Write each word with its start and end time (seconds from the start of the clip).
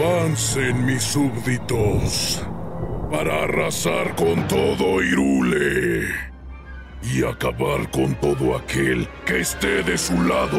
Avancen 0.00 0.86
mis 0.86 1.02
súbditos 1.02 2.40
para 3.10 3.44
arrasar 3.44 4.16
con 4.16 4.48
todo 4.48 5.02
Irule 5.02 6.08
y 7.02 7.22
acabar 7.22 7.90
con 7.90 8.14
todo 8.14 8.56
aquel 8.56 9.06
que 9.26 9.40
esté 9.40 9.82
de 9.82 9.98
su 9.98 10.14
lado. 10.22 10.58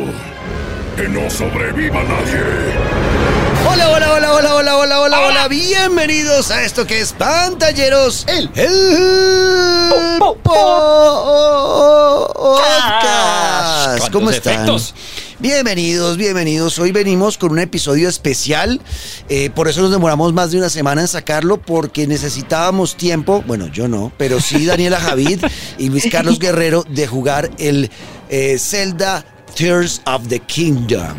Que 0.96 1.09
no 1.09 1.27
sobreviva 1.27 2.04
nadie. 2.04 2.43
Hola, 3.67 3.89
hola, 3.89 4.13
hola, 4.13 4.33
hola, 4.33 4.55
hola, 4.55 4.77
hola, 4.77 4.99
hola, 4.99 5.22
hola. 5.22 5.47
Bienvenidos 5.47 6.51
a 6.51 6.62
esto 6.62 6.85
que 6.85 7.01
es 7.01 7.12
Pantalleros. 7.13 8.28
El, 8.28 8.47
el 8.53 10.19
podcast. 10.19 10.51
¿Cómo 14.12 14.29
están? 14.29 14.53
efectos. 14.53 14.94
Bienvenidos, 15.42 16.17
bienvenidos. 16.17 16.77
Hoy 16.77 16.91
venimos 16.91 17.39
con 17.39 17.52
un 17.52 17.58
episodio 17.58 18.08
especial. 18.08 18.80
eh, 19.27 19.49
por 19.49 19.67
eso 19.67 19.81
nos 19.81 19.90
demoramos 19.90 20.34
más 20.34 20.52
de 20.52 20.59
una 20.59 20.70
semana 20.70 21.02
en 21.02 21.08
sacarlo, 21.08 21.59
porque 21.59 22.05
necesitábamos 22.05 22.95
tiempo. 22.95 23.44
Bueno, 23.48 23.66
yo 23.66 23.88
no, 23.88 24.12
pero 24.20 24.40
sí 24.40 24.66
Daniela 24.67 25.00
Javid 25.00 25.44
y 25.80 25.90
Luis 25.90 26.08
Carlos 26.12 26.38
Guerrero 26.40 26.84
de 26.88 27.08
jugar 27.08 27.50
el 27.58 27.90
eh, 28.30 28.59
Zelda 28.59 29.26
Tears 29.55 30.04
of 30.05 30.27
the 30.27 30.40
Kingdom. 30.41 31.17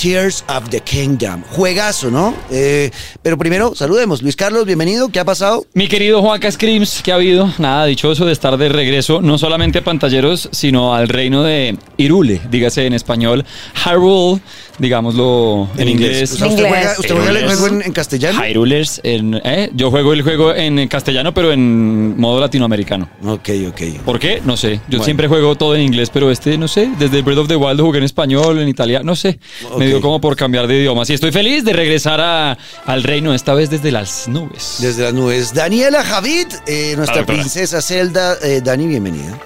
Tears 0.00 0.42
of 0.48 0.70
the 0.70 0.80
Kingdom. 0.80 1.42
Juegazo, 1.50 2.10
¿no? 2.10 2.34
Eh, 2.50 2.90
pero 3.22 3.36
primero, 3.36 3.74
saludemos. 3.74 4.22
Luis 4.22 4.34
Carlos, 4.34 4.64
bienvenido. 4.64 5.10
¿Qué 5.10 5.20
ha 5.20 5.26
pasado? 5.26 5.66
Mi 5.74 5.88
querido 5.88 6.22
Juanca 6.22 6.50
Screams, 6.50 7.02
¿qué 7.02 7.12
ha 7.12 7.16
habido? 7.16 7.52
Nada, 7.58 7.84
dichoso 7.84 8.24
de 8.24 8.32
estar 8.32 8.56
de 8.56 8.70
regreso, 8.70 9.20
no 9.20 9.36
solamente 9.36 9.80
a 9.80 9.84
pantalleros, 9.84 10.48
sino 10.52 10.94
al 10.94 11.08
reino 11.08 11.42
de 11.42 11.76
Irule, 11.98 12.40
dígase 12.50 12.86
en 12.86 12.94
español, 12.94 13.44
Hyrule, 13.84 14.40
digámoslo 14.78 15.68
en, 15.76 15.88
inglés. 15.88 16.32
O 16.32 16.36
sea, 16.36 16.46
¿Usted 16.46 16.64
Inglés. 16.64 16.68
juega, 16.70 16.94
usted 16.98 17.14
juega 17.14 17.30
el 17.38 17.46
juego 17.46 17.66
en, 17.66 17.82
en 17.82 17.92
castellano? 17.92 18.40
Hyrulers, 18.42 19.00
en, 19.04 19.40
¿eh? 19.44 19.70
yo 19.74 19.90
juego 19.90 20.14
el 20.14 20.22
juego 20.22 20.54
en 20.54 20.88
castellano, 20.88 21.34
pero 21.34 21.52
en 21.52 22.18
modo 22.18 22.40
latinoamericano. 22.40 23.10
Ok, 23.22 23.50
ok. 23.68 23.80
¿Por 24.06 24.18
qué? 24.18 24.40
No 24.46 24.56
sé. 24.56 24.76
Yo 24.76 24.80
Bueno. 24.88 25.04
siempre 25.04 25.28
juego 25.28 25.56
todo 25.56 25.74
en 25.74 25.82
inglés, 25.82 26.08
pero 26.10 26.30
este, 26.30 26.56
no 26.56 26.68
sé, 26.68 26.90
desde 26.98 27.20
Breath 27.20 27.38
of 27.40 27.48
the 27.48 27.56
Wild 27.56 27.78
lo 27.78 27.84
jugué 27.84 27.98
en 27.98 28.04
español, 28.04 28.58
en 28.60 28.68
italiano, 28.68 29.04
no 29.04 29.14
sé. 29.14 29.38
Ok. 29.70 29.78
Me 29.78 29.89
dio 29.90 30.00
como 30.00 30.20
por 30.20 30.36
cambiar 30.36 30.66
de 30.66 30.76
idiomas. 30.78 31.08
Y 31.10 31.14
estoy 31.14 31.32
feliz 31.32 31.64
de 31.64 31.72
regresar 31.72 32.20
a- 32.20 32.56
al 32.86 33.02
reino, 33.02 33.34
esta 33.34 33.54
vez 33.54 33.70
desde 33.70 33.90
las 33.90 34.28
nubes. 34.28 34.76
Desde 34.80 35.02
las 35.04 35.14
nubes. 35.14 35.52
Daniela 35.54 36.02
Javid, 36.04 36.46
eh, 36.66 36.94
nuestra 36.96 37.18
doctora. 37.18 37.38
princesa 37.40 37.80
Zelda. 37.82 38.36
Eh, 38.42 38.60
Dani, 38.62 38.86
bienvenida. 38.86 39.38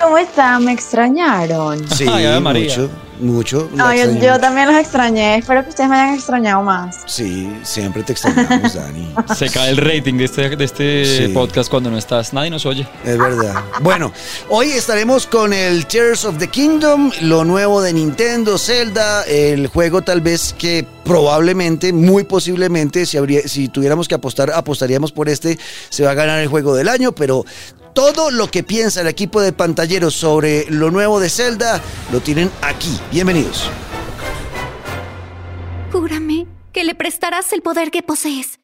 ¿Cómo 0.00 0.18
están? 0.18 0.64
¿Me 0.64 0.72
extrañaron? 0.72 1.88
Sí, 1.90 2.06
Ay, 2.10 2.40
María. 2.40 2.68
mucho, 2.68 2.90
mucho. 3.20 3.68
No, 3.72 3.94
yo, 3.94 4.38
también 4.40 4.68
los 4.68 4.76
extrañé. 4.76 5.36
Espero 5.38 5.62
que 5.62 5.70
ustedes 5.70 5.88
me 5.90 5.96
hayan 5.96 6.14
extrañado 6.14 6.62
más. 6.62 7.02
Sí, 7.06 7.52
siempre 7.62 8.02
te 8.02 8.12
extrañamos, 8.12 8.74
Dani. 8.74 9.14
Se 9.36 9.48
cae 9.50 9.70
el 9.70 9.76
rating 9.76 10.14
de 10.18 10.24
este, 10.24 10.56
de 10.56 10.64
este 10.64 11.26
Sí. 11.26 11.32
podcast 11.32 11.70
cuando 11.70 11.90
no 11.90 11.98
estás. 11.98 12.32
Nadie 12.32 12.50
nos 12.50 12.66
oye. 12.66 12.86
Es 13.04 13.18
verdad. 13.18 13.62
Bueno, 13.80 14.12
hoy 14.48 14.70
estaremos 14.70 15.26
con 15.26 15.52
el 15.52 15.86
Tears 15.86 16.24
of 16.24 16.38
the 16.38 16.48
Kingdom, 16.48 17.10
lo 17.22 17.44
nuevo 17.44 17.80
de 17.82 17.92
Nintendo, 17.92 18.58
Zelda, 18.58 19.22
el 19.24 19.66
juego 19.68 20.02
tal 20.02 20.20
vez 20.20 20.54
que 20.58 20.86
probablemente, 21.04 21.92
muy 21.92 22.24
posiblemente, 22.24 23.06
si, 23.06 23.16
habría, 23.16 23.42
si 23.46 23.68
tuviéramos 23.68 24.08
que 24.08 24.16
apostar, 24.16 24.50
apostaríamos 24.50 25.12
por 25.12 25.28
este, 25.28 25.56
se 25.88 26.04
va 26.04 26.10
a 26.10 26.14
ganar 26.14 26.40
el 26.40 26.48
juego 26.48 26.74
del 26.74 26.88
año, 26.88 27.12
pero 27.12 27.44
todo 27.96 28.30
lo 28.30 28.48
que 28.48 28.62
piensa 28.62 29.00
el 29.00 29.06
equipo 29.06 29.40
de 29.40 29.54
pantalleros 29.54 30.12
sobre 30.12 30.66
lo 30.68 30.90
nuevo 30.90 31.18
de 31.18 31.30
Zelda, 31.30 31.80
lo 32.12 32.20
tienen 32.20 32.50
aquí. 32.60 32.94
Bienvenidos. 33.10 33.70
Júrame 35.90 36.46
que 36.72 36.84
le 36.84 36.94
prestarás 36.94 37.54
el 37.54 37.62
poder 37.62 37.90
que 37.90 38.02
posees. 38.02 38.60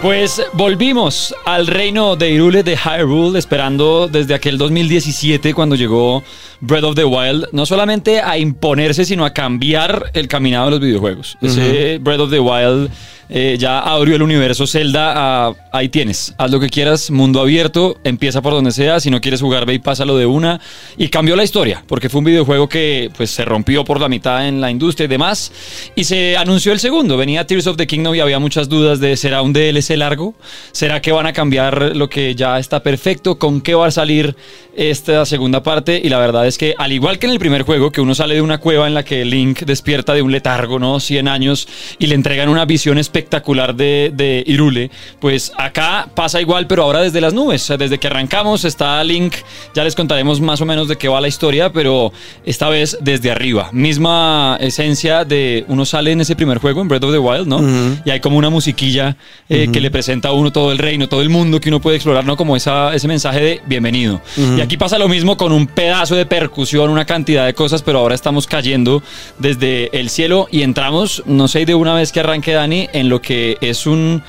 Pues 0.00 0.40
volvimos 0.52 1.34
al 1.44 1.66
reino 1.66 2.14
de 2.14 2.30
Irule 2.30 2.62
de 2.62 2.76
Hyrule, 2.76 3.38
esperando 3.38 4.06
desde 4.06 4.34
aquel 4.34 4.58
2017 4.58 5.54
cuando 5.54 5.74
llegó 5.74 6.22
Breath 6.60 6.84
of 6.84 6.94
the 6.94 7.04
Wild, 7.04 7.46
no 7.52 7.66
solamente 7.66 8.20
a 8.20 8.38
imponerse, 8.38 9.06
sino 9.06 9.24
a 9.24 9.32
cambiar 9.32 10.10
el 10.12 10.28
caminado 10.28 10.66
de 10.66 10.70
los 10.72 10.80
videojuegos. 10.80 11.36
Ese 11.40 11.98
Breath 11.98 12.20
of 12.20 12.30
the 12.30 12.38
Wild 12.38 12.90
eh, 13.28 13.56
ya 13.58 13.78
abrió 13.78 14.16
el 14.16 14.22
universo 14.22 14.66
Zelda 14.66 15.12
a, 15.46 15.54
ahí 15.72 15.88
tienes, 15.88 16.34
haz 16.38 16.50
lo 16.50 16.60
que 16.60 16.68
quieras, 16.68 17.10
mundo 17.10 17.40
abierto, 17.40 17.96
empieza 18.04 18.42
por 18.42 18.52
donde 18.52 18.72
sea, 18.72 19.00
si 19.00 19.10
no 19.10 19.20
quieres 19.20 19.40
jugar 19.40 19.66
ve 19.66 19.74
y 19.74 19.78
pásalo 19.78 20.16
de 20.16 20.26
una, 20.26 20.60
y 20.96 21.08
cambió 21.08 21.36
la 21.36 21.44
historia, 21.44 21.84
porque 21.86 22.08
fue 22.08 22.20
un 22.20 22.24
videojuego 22.24 22.68
que 22.68 23.10
pues 23.16 23.30
se 23.30 23.44
rompió 23.44 23.84
por 23.84 24.00
la 24.00 24.08
mitad 24.08 24.46
en 24.46 24.60
la 24.60 24.70
industria 24.70 25.06
y 25.06 25.08
demás, 25.08 25.52
y 25.94 26.04
se 26.04 26.36
anunció 26.36 26.72
el 26.72 26.80
segundo, 26.80 27.16
venía 27.16 27.46
Tears 27.46 27.66
of 27.66 27.76
the 27.76 27.86
Kingdom 27.86 28.14
y 28.14 28.20
había 28.20 28.38
muchas 28.38 28.68
dudas 28.68 29.00
de 29.00 29.16
¿será 29.16 29.42
un 29.42 29.52
DLC 29.52 29.96
largo? 29.96 30.34
¿Será 30.72 31.00
que 31.00 31.12
van 31.12 31.26
a 31.26 31.32
cambiar 31.32 31.96
lo 31.96 32.08
que 32.08 32.34
ya 32.34 32.58
está 32.58 32.82
perfecto? 32.82 33.38
¿Con 33.38 33.60
qué 33.60 33.74
va 33.74 33.86
a 33.86 33.90
salir 33.90 34.36
esta 34.76 35.24
segunda 35.24 35.62
parte? 35.62 36.00
Y 36.02 36.08
la 36.08 36.18
verdad 36.18 36.46
es 36.46 36.58
que 36.58 36.74
al 36.76 36.92
igual 36.92 37.18
que 37.18 37.26
en 37.26 37.32
el 37.32 37.38
primer 37.38 37.62
juego, 37.62 37.90
que 37.90 38.00
uno 38.00 38.14
sale 38.14 38.34
de 38.34 38.42
una 38.42 38.58
cueva 38.58 38.86
en 38.86 38.94
la 38.94 39.04
que 39.04 39.24
Link 39.24 39.60
despierta 39.60 40.14
de 40.14 40.22
un 40.22 40.32
letargo, 40.32 40.78
¿no? 40.78 41.00
100 41.00 41.28
años 41.28 41.68
y 41.98 42.06
le 42.06 42.14
entregan 42.14 42.48
una 42.48 42.64
visión 42.64 42.98
espectacular 43.14 43.76
de, 43.76 44.10
de 44.12 44.42
Irule, 44.44 44.90
pues 45.20 45.52
acá 45.56 46.08
pasa 46.14 46.40
igual, 46.40 46.66
pero 46.66 46.82
ahora 46.82 47.00
desde 47.00 47.20
las 47.20 47.32
nubes. 47.32 47.62
O 47.62 47.66
sea, 47.66 47.76
desde 47.76 47.98
que 47.98 48.08
arrancamos 48.08 48.64
está 48.64 49.02
Link, 49.04 49.34
ya 49.72 49.84
les 49.84 49.94
contaremos 49.94 50.40
más 50.40 50.60
o 50.60 50.66
menos 50.66 50.88
de 50.88 50.96
qué 50.96 51.06
va 51.06 51.20
la 51.20 51.28
historia, 51.28 51.72
pero 51.72 52.12
esta 52.44 52.68
vez 52.68 52.98
desde 53.00 53.30
arriba. 53.30 53.68
Misma 53.72 54.58
esencia 54.60 55.24
de 55.24 55.64
uno 55.68 55.84
sale 55.84 56.10
en 56.10 56.22
ese 56.22 56.34
primer 56.34 56.58
juego, 56.58 56.80
en 56.80 56.88
Breath 56.88 57.04
of 57.04 57.12
the 57.12 57.18
Wild, 57.18 57.46
¿no? 57.46 57.60
Y 58.04 58.10
hay 58.10 58.18
como 58.18 58.36
una 58.36 58.50
musiquilla 58.50 59.16
eh, 59.48 59.68
que 59.72 59.80
le 59.80 59.92
presenta 59.92 60.30
a 60.30 60.32
uno 60.32 60.50
todo 60.50 60.72
el 60.72 60.78
reino, 60.78 61.08
todo 61.08 61.22
el 61.22 61.28
mundo 61.28 61.60
que 61.60 61.68
uno 61.68 61.80
puede 61.80 61.96
explorar, 61.96 62.24
¿no? 62.24 62.36
Como 62.36 62.56
esa, 62.56 62.94
ese 62.96 63.06
mensaje 63.06 63.40
de 63.40 63.62
bienvenido. 63.66 64.20
Y 64.36 64.60
aquí 64.60 64.76
pasa 64.76 64.98
lo 64.98 65.08
mismo 65.08 65.36
con 65.36 65.52
un 65.52 65.68
pedazo 65.68 66.16
de 66.16 66.26
percusión, 66.26 66.90
una 66.90 67.04
cantidad 67.04 67.46
de 67.46 67.54
cosas, 67.54 67.82
pero 67.82 68.00
ahora 68.00 68.16
estamos 68.16 68.48
cayendo 68.48 69.04
desde 69.38 69.96
el 69.96 70.10
cielo 70.10 70.48
y 70.50 70.62
entramos, 70.62 71.22
no 71.26 71.46
sé, 71.46 71.64
de 71.64 71.76
una 71.76 71.94
vez 71.94 72.10
que 72.10 72.18
arranque 72.18 72.52
Dani, 72.52 72.88
en 72.92 73.03
lo 73.08 73.20
que 73.20 73.58
es 73.60 73.86
un... 73.86 74.22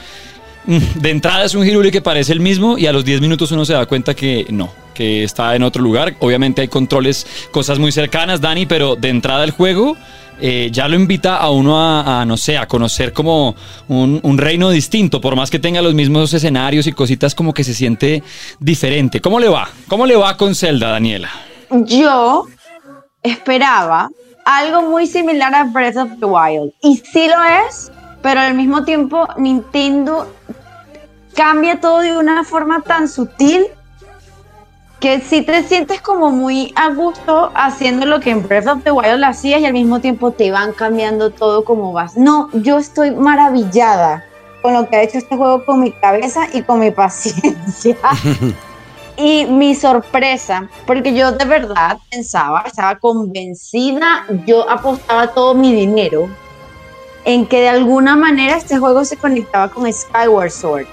mm, 0.66 0.78
De 1.00 1.10
entrada 1.12 1.46
es 1.46 1.56
un 1.56 1.66
Hiruli 1.66 1.92
que 1.92 2.02
parece 2.02 2.34
el 2.34 2.40
mismo 2.40 2.78
y 2.78 2.88
a 2.88 2.92
los 2.94 3.06
10 3.06 3.22
minutos 3.22 3.52
uno 3.52 3.66
se 3.66 3.74
da 3.74 3.86
cuenta 3.86 4.14
que 4.14 4.46
no, 4.50 4.72
que 4.94 5.24
está 5.24 5.56
en 5.56 5.64
otro 5.64 5.82
lugar. 5.82 6.16
Obviamente 6.20 6.62
hay 6.62 6.68
controles, 6.68 7.26
cosas 7.52 7.80
muy 7.80 7.92
cercanas, 7.92 8.42
Dani, 8.42 8.66
pero 8.66 8.96
de 8.96 9.10
entrada 9.10 9.44
el 9.44 9.52
juego 9.52 9.96
eh, 10.42 10.70
ya 10.72 10.88
lo 10.90 10.96
invita 10.96 11.38
a 11.38 11.50
uno 11.50 11.80
a, 11.80 12.26
no 12.26 12.36
sé, 12.36 12.60
conocer 12.68 13.14
como 13.14 13.56
un, 13.88 14.20
un 14.22 14.38
reino 14.38 14.70
distinto, 14.70 15.22
por 15.22 15.36
más 15.36 15.50
que 15.50 15.60
tenga 15.60 15.82
los 15.82 15.94
mismos 15.94 16.34
escenarios 16.34 16.88
y 16.88 16.92
cositas 16.92 17.34
como 17.34 17.54
que 17.54 17.64
se 17.64 17.74
siente 17.74 18.22
diferente. 18.60 19.22
¿Cómo 19.22 19.40
le 19.40 19.48
va? 19.48 19.70
¿Cómo 19.88 20.06
le 20.06 20.18
va 20.18 20.36
con 20.36 20.54
Zelda, 20.54 20.90
Daniela? 20.90 21.30
Yo 21.86 22.48
esperaba 23.24 24.10
algo 24.44 24.84
muy 24.84 25.08
similar 25.08 25.56
a 25.56 25.64
Breath 25.64 25.98
of 25.98 26.10
the 26.20 26.26
Wild. 26.26 26.72
Y 26.84 27.02
sí 27.12 27.28
lo 27.28 27.42
es, 27.68 27.92
pero 28.26 28.40
al 28.40 28.56
mismo 28.56 28.84
tiempo 28.84 29.28
Nintendo 29.38 30.28
cambia 31.36 31.80
todo 31.80 32.00
de 32.00 32.18
una 32.18 32.44
forma 32.44 32.82
tan 32.82 33.08
sutil 33.08 33.68
que 35.00 35.22
sí 35.22 35.44
te 35.44 35.62
sientes 35.62 36.02
como 36.02 36.32
muy 36.32 36.74
a 36.76 36.90
gusto 36.90 37.52
haciendo 37.54 38.08
lo 38.08 38.20
que 38.22 38.32
en 38.32 38.42
Breath 38.42 38.66
of 38.66 38.84
the 38.84 38.92
Wild 38.92 39.24
hacías 39.24 39.62
y 39.62 39.68
al 39.68 39.74
mismo 39.74 40.00
tiempo 40.02 40.32
te 40.32 40.50
van 40.50 40.74
cambiando 40.74 41.30
todo 41.30 41.64
como 41.64 41.94
vas. 41.94 42.18
No, 42.18 42.50
yo 42.52 42.80
estoy 42.80 43.12
maravillada 43.12 44.26
con 44.64 44.74
lo 44.74 44.90
que 44.90 44.96
ha 44.96 45.04
hecho 45.04 45.20
este 45.20 45.38
juego 45.38 45.64
con 45.64 45.82
mi 45.82 45.92
cabeza 45.92 46.48
y 46.52 46.64
con 46.64 46.80
mi 46.80 46.90
paciencia. 47.04 47.96
y 49.18 49.46
mi 49.46 49.76
sorpresa, 49.76 50.68
porque 50.88 51.14
yo 51.14 51.32
de 51.32 51.46
verdad 51.46 52.00
pensaba, 52.10 52.64
estaba 52.66 52.96
convencida, 52.96 54.26
yo 54.48 54.68
apostaba 54.68 55.28
todo 55.28 55.54
mi 55.54 55.76
dinero 55.76 56.28
en 57.26 57.48
que 57.48 57.62
de 57.62 57.70
alguna 57.70 58.16
manera 58.16 58.56
este 58.56 58.78
juego 58.78 59.04
se 59.04 59.18
conectaba 59.18 59.70
con 59.70 59.92
Skyward 59.92 60.52
Sword. 60.52 60.86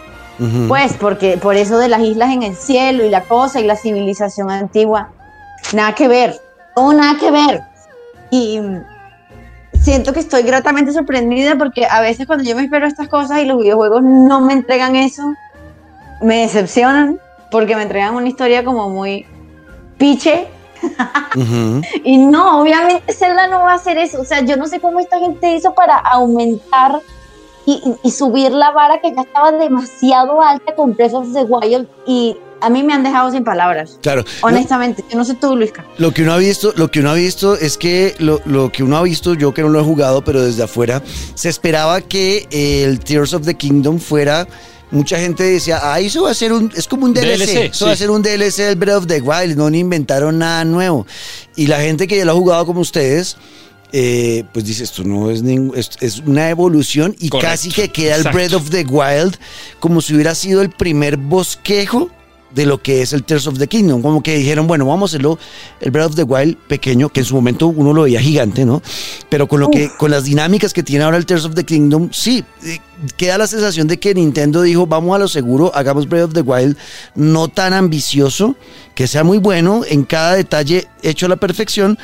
Pues 0.66 0.94
porque 0.94 1.36
por 1.36 1.54
eso 1.54 1.78
de 1.78 1.88
las 1.88 2.00
islas 2.00 2.30
en 2.32 2.42
el 2.42 2.56
cielo 2.56 3.04
y 3.04 3.10
la 3.10 3.20
cosa 3.20 3.60
y 3.60 3.64
la 3.64 3.76
civilización 3.76 4.50
antigua, 4.50 5.10
nada 5.72 5.94
que 5.94 6.08
ver, 6.08 6.34
no 6.76 6.92
nada 6.92 7.16
que 7.20 7.30
ver. 7.30 7.62
Y 8.32 8.60
siento 9.80 10.12
que 10.12 10.18
estoy 10.18 10.42
gratamente 10.42 10.92
sorprendida 10.92 11.56
porque 11.56 11.86
a 11.86 12.00
veces 12.00 12.26
cuando 12.26 12.42
yo 12.44 12.56
me 12.56 12.64
espero 12.64 12.88
estas 12.88 13.06
cosas 13.06 13.40
y 13.40 13.44
los 13.44 13.58
videojuegos 13.58 14.02
no 14.02 14.40
me 14.40 14.54
entregan 14.54 14.96
eso, 14.96 15.22
me 16.20 16.38
decepcionan 16.40 17.20
porque 17.52 17.76
me 17.76 17.82
entregan 17.82 18.14
una 18.14 18.28
historia 18.28 18.64
como 18.64 18.88
muy 18.88 19.26
piche. 19.98 20.48
Y 22.04 22.18
no, 22.18 22.60
obviamente 22.60 23.12
Zelda 23.12 23.46
no 23.46 23.60
va 23.60 23.72
a 23.72 23.76
hacer 23.76 23.98
eso. 23.98 24.20
O 24.20 24.24
sea, 24.24 24.40
yo 24.42 24.56
no 24.56 24.66
sé 24.66 24.80
cómo 24.80 25.00
esta 25.00 25.18
gente 25.18 25.54
hizo 25.54 25.74
para 25.74 25.96
aumentar 25.96 27.00
y, 27.66 28.10
subir 28.10 28.52
la 28.52 28.70
vara 28.72 29.00
que 29.00 29.14
ya 29.14 29.22
estaba 29.22 29.52
demasiado 29.52 30.42
alta 30.42 30.74
con 30.74 30.94
Breath 30.94 31.14
of 31.14 31.32
the 31.32 31.44
Wild 31.44 31.86
y 32.06 32.36
a 32.60 32.70
mí 32.70 32.82
me 32.82 32.92
han 32.92 33.02
dejado 33.02 33.30
sin 33.30 33.44
palabras. 33.44 33.98
Claro. 34.02 34.24
Honestamente, 34.42 35.04
yo 35.10 35.18
no 35.18 35.24
sé 35.24 35.34
tú, 35.34 35.56
Luisca. 35.56 35.84
Lo 35.98 36.12
que 36.12 36.22
uno 36.22 36.32
ha 36.32 36.38
visto, 36.38 36.72
lo 36.76 36.90
que 36.90 37.00
uno 37.00 37.10
ha 37.10 37.14
visto 37.14 37.56
es 37.56 37.76
que 37.76 38.14
lo, 38.18 38.40
lo 38.44 38.70
que 38.70 38.84
uno 38.84 38.96
ha 38.96 39.02
visto, 39.02 39.34
yo 39.34 39.52
que 39.52 39.62
no 39.62 39.68
lo 39.68 39.80
he 39.80 39.84
jugado, 39.84 40.22
pero 40.22 40.42
desde 40.42 40.62
afuera, 40.62 41.02
se 41.34 41.48
esperaba 41.48 42.00
que 42.00 42.46
el 42.50 43.00
Tears 43.00 43.34
of 43.34 43.44
the 43.44 43.54
Kingdom 43.54 43.98
fuera. 43.98 44.46
Mucha 44.92 45.18
gente 45.18 45.42
decía, 45.42 45.80
ah, 45.82 45.98
eso 45.98 46.22
va 46.22 46.30
a 46.30 46.34
ser 46.34 46.52
un, 46.52 46.70
es 46.76 46.86
como 46.86 47.06
un 47.06 47.14
DLC, 47.14 47.38
DLC, 47.38 47.70
eso 47.70 47.86
va 47.86 47.92
a 47.92 47.96
ser 47.96 48.10
un 48.10 48.22
DLC 48.22 48.58
del 48.58 48.76
Breath 48.76 48.98
of 48.98 49.06
the 49.06 49.22
Wild, 49.22 49.56
no 49.56 49.68
inventaron 49.70 50.38
nada 50.38 50.64
nuevo. 50.64 51.06
Y 51.56 51.66
la 51.66 51.80
gente 51.80 52.06
que 52.06 52.18
ya 52.18 52.26
lo 52.26 52.32
ha 52.32 52.34
jugado 52.34 52.66
como 52.66 52.80
ustedes, 52.80 53.38
eh, 53.94 54.44
pues 54.52 54.66
dice, 54.66 54.84
esto 54.84 55.02
no 55.02 55.30
es 55.30 55.42
ningún, 55.42 55.76
es, 55.76 56.22
una 56.26 56.50
evolución 56.50 57.16
y 57.18 57.30
Correcto, 57.30 57.50
casi 57.50 57.70
que 57.70 57.88
queda 57.88 58.16
el. 58.16 58.24
Breath 58.24 58.52
of 58.52 58.70
the 58.70 58.84
Wild 58.84 59.36
como 59.80 60.00
si 60.00 60.14
hubiera 60.14 60.34
sido 60.34 60.62
el 60.62 60.70
primer 60.70 61.16
bosquejo 61.16 62.10
de 62.54 62.66
lo 62.66 62.82
que 62.82 63.02
es 63.02 63.12
el 63.12 63.24
Tears 63.24 63.46
of 63.46 63.58
the 63.58 63.66
Kingdom. 63.66 64.02
Como 64.02 64.22
que 64.22 64.36
dijeron, 64.36 64.66
bueno, 64.66 64.86
vamos 64.86 65.10
a 65.10 65.16
hacerlo 65.16 65.38
el 65.80 65.90
Breath 65.90 66.10
of 66.10 66.16
the 66.16 66.22
Wild 66.22 66.56
pequeño, 66.68 67.08
que 67.08 67.20
en 67.20 67.26
su 67.26 67.34
momento 67.34 67.68
uno 67.68 67.92
lo 67.92 68.02
veía 68.02 68.20
gigante, 68.20 68.64
¿no? 68.64 68.82
Pero 69.28 69.48
con 69.48 69.60
lo 69.60 69.70
que, 69.70 69.90
con 69.98 70.10
las 70.10 70.24
dinámicas 70.24 70.72
que 70.72 70.82
tiene 70.82 71.04
ahora 71.04 71.16
el 71.16 71.26
Tears 71.26 71.44
of 71.44 71.54
the 71.54 71.64
Kingdom, 71.64 72.10
sí, 72.12 72.44
eh, 72.64 72.78
queda 73.16 73.38
la 73.38 73.46
sensación 73.46 73.88
de 73.88 73.98
que 73.98 74.14
Nintendo 74.14 74.62
dijo, 74.62 74.86
vamos 74.86 75.16
a 75.16 75.18
lo 75.18 75.28
seguro, 75.28 75.72
hagamos 75.74 76.08
Breath 76.08 76.24
of 76.26 76.34
the 76.34 76.42
Wild 76.42 76.76
no 77.14 77.48
tan 77.48 77.72
ambicioso, 77.72 78.56
que 78.94 79.06
sea 79.06 79.24
muy 79.24 79.38
bueno 79.38 79.82
en 79.88 80.04
cada 80.04 80.34
detalle 80.34 80.86
hecho 81.02 81.26
a 81.26 81.28
la 81.28 81.36
perfección 81.36 81.98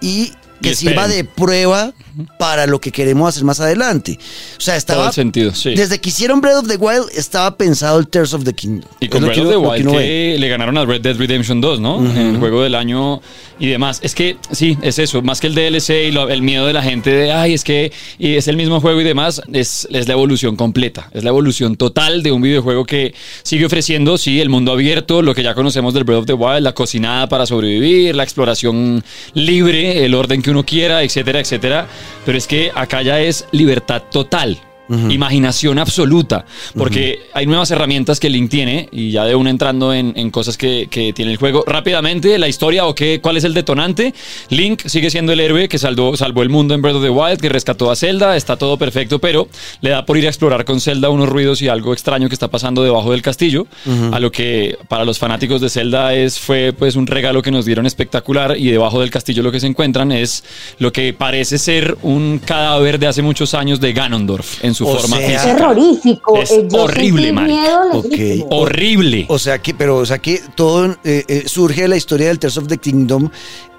y 0.00 0.32
que 0.62 0.74
sirva 0.74 1.08
de 1.08 1.24
prueba 1.24 1.92
para 2.38 2.66
lo 2.66 2.80
que 2.80 2.92
queremos 2.92 3.28
hacer 3.28 3.42
más 3.44 3.58
adelante. 3.60 4.18
O 4.56 4.60
sea, 4.60 4.74
Todo 4.74 4.78
estaba 4.78 5.06
el 5.08 5.12
sentido, 5.12 5.52
sí. 5.54 5.74
desde 5.74 6.00
que 6.00 6.10
hicieron 6.10 6.40
Breath 6.40 6.58
of 6.58 6.68
the 6.68 6.76
Wild 6.76 7.06
estaba 7.16 7.56
pensado 7.56 7.98
el 7.98 8.06
Tears 8.06 8.32
of 8.34 8.44
the 8.44 8.52
Kingdom. 8.54 8.88
Y 9.00 9.08
con 9.08 9.22
Breath 9.22 9.34
que 9.34 9.40
of 9.40 9.48
the 9.48 9.54
que 9.54 9.58
Wild 9.88 9.98
que 9.98 10.36
le 10.38 10.48
ganaron 10.48 10.78
a 10.78 10.84
Red 10.84 11.00
Dead 11.00 11.16
Redemption 11.16 11.60
2, 11.60 11.80
¿no? 11.80 11.98
El 12.16 12.38
juego 12.38 12.62
del 12.62 12.76
año 12.76 13.20
y 13.58 13.66
demás. 13.68 13.98
Es 14.02 14.14
que 14.14 14.36
sí, 14.52 14.78
es 14.82 14.98
eso. 15.00 15.22
Más 15.22 15.40
que 15.40 15.48
el 15.48 15.54
DLC 15.56 16.06
y 16.08 16.12
lo- 16.12 16.28
el 16.30 16.42
miedo 16.42 16.66
de 16.66 16.72
la 16.72 16.82
gente 16.82 17.10
de, 17.10 17.32
ay, 17.32 17.54
es 17.54 17.64
que 17.64 17.92
y 18.18 18.36
es 18.36 18.46
el 18.46 18.56
mismo 18.56 18.80
juego 18.80 19.00
y 19.00 19.04
demás, 19.04 19.42
es, 19.52 19.88
es 19.90 20.06
la 20.06 20.12
evolución 20.14 20.54
completa. 20.56 21.10
Es 21.12 21.24
la 21.24 21.30
evolución 21.30 21.76
total 21.76 22.22
de 22.22 22.30
un 22.30 22.42
videojuego 22.42 22.84
que 22.84 23.12
sigue 23.42 23.64
ofreciendo, 23.66 24.18
sí, 24.18 24.40
el 24.40 24.50
mundo 24.50 24.70
abierto, 24.72 25.20
lo 25.20 25.34
que 25.34 25.42
ya 25.42 25.54
conocemos 25.54 25.92
del 25.94 26.04
Breath 26.04 26.20
of 26.20 26.26
the 26.26 26.32
Wild, 26.34 26.62
la 26.62 26.74
cocinada 26.74 27.28
para 27.28 27.44
sobrevivir, 27.44 28.14
la 28.14 28.22
exploración 28.22 29.02
libre, 29.34 30.04
el 30.04 30.14
orden 30.14 30.42
que 30.44 30.50
uno 30.50 30.62
quiera, 30.64 31.02
etcétera, 31.02 31.40
etcétera. 31.40 31.88
Pero 32.24 32.38
es 32.38 32.46
que 32.46 32.70
acá 32.72 33.02
ya 33.02 33.18
es 33.18 33.46
libertad 33.50 34.02
total. 34.10 34.60
Imaginación 34.88 35.78
absoluta, 35.78 36.44
porque 36.76 37.20
hay 37.32 37.46
nuevas 37.46 37.70
herramientas 37.70 38.20
que 38.20 38.28
Link 38.28 38.50
tiene 38.50 38.88
y 38.92 39.12
ya 39.12 39.24
de 39.24 39.34
uno 39.34 39.48
entrando 39.48 39.94
en, 39.94 40.12
en 40.16 40.30
cosas 40.30 40.58
que, 40.58 40.88
que 40.90 41.12
tiene 41.12 41.32
el 41.32 41.38
juego. 41.38 41.64
Rápidamente, 41.66 42.38
la 42.38 42.48
historia 42.48 42.86
o 42.86 42.94
qué, 42.94 43.20
cuál 43.22 43.36
es 43.38 43.44
el 43.44 43.54
detonante. 43.54 44.14
Link 44.50 44.82
sigue 44.86 45.10
siendo 45.10 45.32
el 45.32 45.40
héroe 45.40 45.68
que 45.68 45.78
salvó, 45.78 46.16
salvó 46.16 46.42
el 46.42 46.50
mundo 46.50 46.74
en 46.74 46.82
Breath 46.82 46.96
of 46.96 47.02
the 47.02 47.10
Wild, 47.10 47.40
que 47.40 47.48
rescató 47.48 47.90
a 47.90 47.96
Zelda, 47.96 48.36
está 48.36 48.56
todo 48.56 48.76
perfecto, 48.76 49.18
pero 49.18 49.48
le 49.80 49.90
da 49.90 50.04
por 50.04 50.18
ir 50.18 50.26
a 50.26 50.28
explorar 50.28 50.64
con 50.64 50.80
Zelda 50.80 51.08
unos 51.08 51.28
ruidos 51.28 51.62
y 51.62 51.68
algo 51.68 51.92
extraño 51.92 52.28
que 52.28 52.34
está 52.34 52.48
pasando 52.48 52.82
debajo 52.82 53.12
del 53.12 53.22
castillo, 53.22 53.66
a 54.12 54.20
lo 54.20 54.30
que 54.30 54.76
para 54.88 55.04
los 55.04 55.18
fanáticos 55.18 55.60
de 55.60 55.70
Zelda 55.70 56.14
es, 56.14 56.38
fue 56.38 56.72
pues 56.72 56.96
un 56.96 57.06
regalo 57.06 57.42
que 57.42 57.50
nos 57.50 57.64
dieron 57.64 57.86
espectacular 57.86 58.56
y 58.58 58.70
debajo 58.70 59.00
del 59.00 59.10
castillo 59.10 59.42
lo 59.42 59.52
que 59.52 59.60
se 59.60 59.66
encuentran 59.66 60.12
es 60.12 60.44
lo 60.78 60.92
que 60.92 61.12
parece 61.12 61.58
ser 61.58 61.96
un 62.02 62.40
cadáver 62.44 62.98
de 62.98 63.06
hace 63.06 63.22
muchos 63.22 63.54
años 63.54 63.80
de 63.80 63.92
Ganondorf 63.92 64.64
en 64.64 64.73
su 64.74 64.86
O 64.86 64.98
forma 64.98 65.16
sea, 65.18 65.26
física. 65.40 65.56
Terrorífico. 65.56 66.36
Es 66.38 66.50
Eh, 66.50 66.68
yo 66.70 66.82
horrible, 66.82 67.32
miedo 67.32 67.80
Ok. 67.92 68.04
legítimo. 68.10 68.46
Horrible. 68.50 69.24
O 69.28 69.38
sea 69.38 69.58
que, 69.60 69.74
pero, 69.74 69.96
o 69.98 70.06
sea 70.06 70.18
que 70.18 70.40
todo 70.54 70.86
eh, 71.04 71.24
eh, 71.28 71.42
surge 71.46 71.82
de 71.82 71.88
la 71.88 71.96
historia 71.96 72.28
del 72.28 72.38
Tears 72.38 72.56
of 72.58 72.66
the 72.68 72.78
Kingdom. 72.78 73.30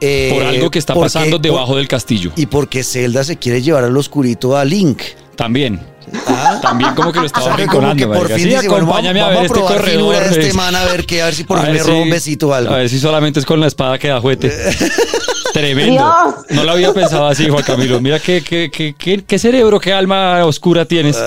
eh, 0.01 0.31
por 0.33 0.43
algo 0.43 0.69
que 0.69 0.79
está 0.79 0.93
porque- 0.93 1.05
pasando 1.05 1.39
debajo 1.39 1.75
del 1.77 1.87
castillo. 1.87 2.31
Y 2.35 2.45
porque 2.47 2.83
Zelda 2.83 3.23
se 3.23 3.37
quiere 3.37 3.61
llevar 3.61 3.83
al 3.85 3.95
oscurito 3.97 4.55
a 4.57 4.65
Link. 4.65 5.01
También. 5.35 5.79
Ah. 6.27 6.59
También 6.61 6.93
como 6.93 7.11
que 7.11 7.17
lo 7.19 7.23
O 7.23 7.25
estaba 7.25 7.45
sea, 7.47 7.55
que 7.55 7.65
como 7.65 7.95
que 7.95 8.05
por 8.05 8.27
fin 8.27 8.37
Sí, 8.37 8.43
dice, 8.45 8.67
bueno, 8.69 8.85
vamos, 8.85 8.89
acompáñame 8.99 9.21
a 9.21 9.23
vamos 9.27 9.35
ver 9.35 9.41
a 9.43 9.45
este 9.47 9.59
probar 9.59 9.83
finura 9.83 10.03
corredor. 10.05 10.23
de 10.23 10.29
este 10.39 10.47
es- 10.49 10.53
man 10.55 10.75
a 10.75 10.85
ver, 10.85 11.05
que, 11.05 11.21
a 11.21 11.25
ver 11.25 11.33
si 11.35 11.43
por 11.45 11.57
a 11.57 11.61
fin 11.61 11.71
ver 11.73 11.81
me 11.81 11.87
roba 11.87 11.97
un 11.99 12.03
si- 12.05 12.11
besito 12.11 12.47
o 12.49 12.53
algo. 12.53 12.73
A 12.73 12.77
ver 12.77 12.89
si 12.89 12.99
solamente 12.99 13.39
es 13.39 13.45
con 13.45 13.59
la 13.59 13.67
espada 13.67 13.97
que 13.97 14.09
da 14.09 14.19
juguete. 14.21 14.51
Tremendo. 15.59 15.93
Dios. 15.93 16.35
No 16.49 16.63
lo 16.65 16.71
había 16.73 16.93
pensado 16.93 17.27
así, 17.27 17.47
Juan 17.47 17.63
Camilo. 17.63 18.01
Mira 18.01 18.19
qué, 18.19 18.41
qué, 18.41 18.69
qué, 18.69 18.93
qué- 18.97 19.23
qué 19.25 19.39
cerebro, 19.39 19.79
qué 19.79 19.93
alma 19.93 20.43
oscura 20.45 20.83
tienes. 20.85 21.17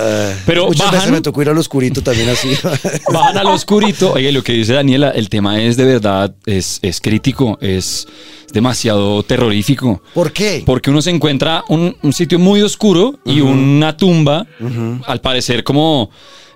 Pero 0.45 0.67
Muchas 0.67 0.87
veces 0.87 0.99
bajan, 0.99 1.13
me 1.13 1.21
tocó 1.23 1.41
ir 1.43 1.49
al 1.49 1.57
oscurito 1.57 2.03
también 2.03 2.29
así. 2.29 2.51
bajan 3.13 3.39
al 3.39 3.47
oscurito. 3.47 4.13
Oye, 4.13 4.31
lo 4.31 4.43
que 4.43 4.53
dice 4.53 4.75
Daniela, 4.75 5.11
el 5.11 5.31
tema 5.31 5.61
es 5.63 5.79
de 5.79 5.85
verdad, 5.85 6.35
es, 6.45 6.79
es 6.83 7.01
crítico, 7.01 7.57
es 7.63 8.07
demasiado 8.53 9.23
terrorífico. 9.23 10.03
¿Por 10.13 10.33
qué? 10.33 10.63
Porque 10.67 10.91
uno 10.91 11.01
se 11.01 11.11
encuentra 11.11 11.65
un, 11.69 11.97
un 12.03 12.13
sitio 12.13 12.39
muy 12.39 12.61
oscuro 12.63 13.19
y 13.25 13.41
una 13.41 13.97
tumba, 13.97 14.47
al 15.07 15.21
parecer 15.23 15.65
como 15.65 16.11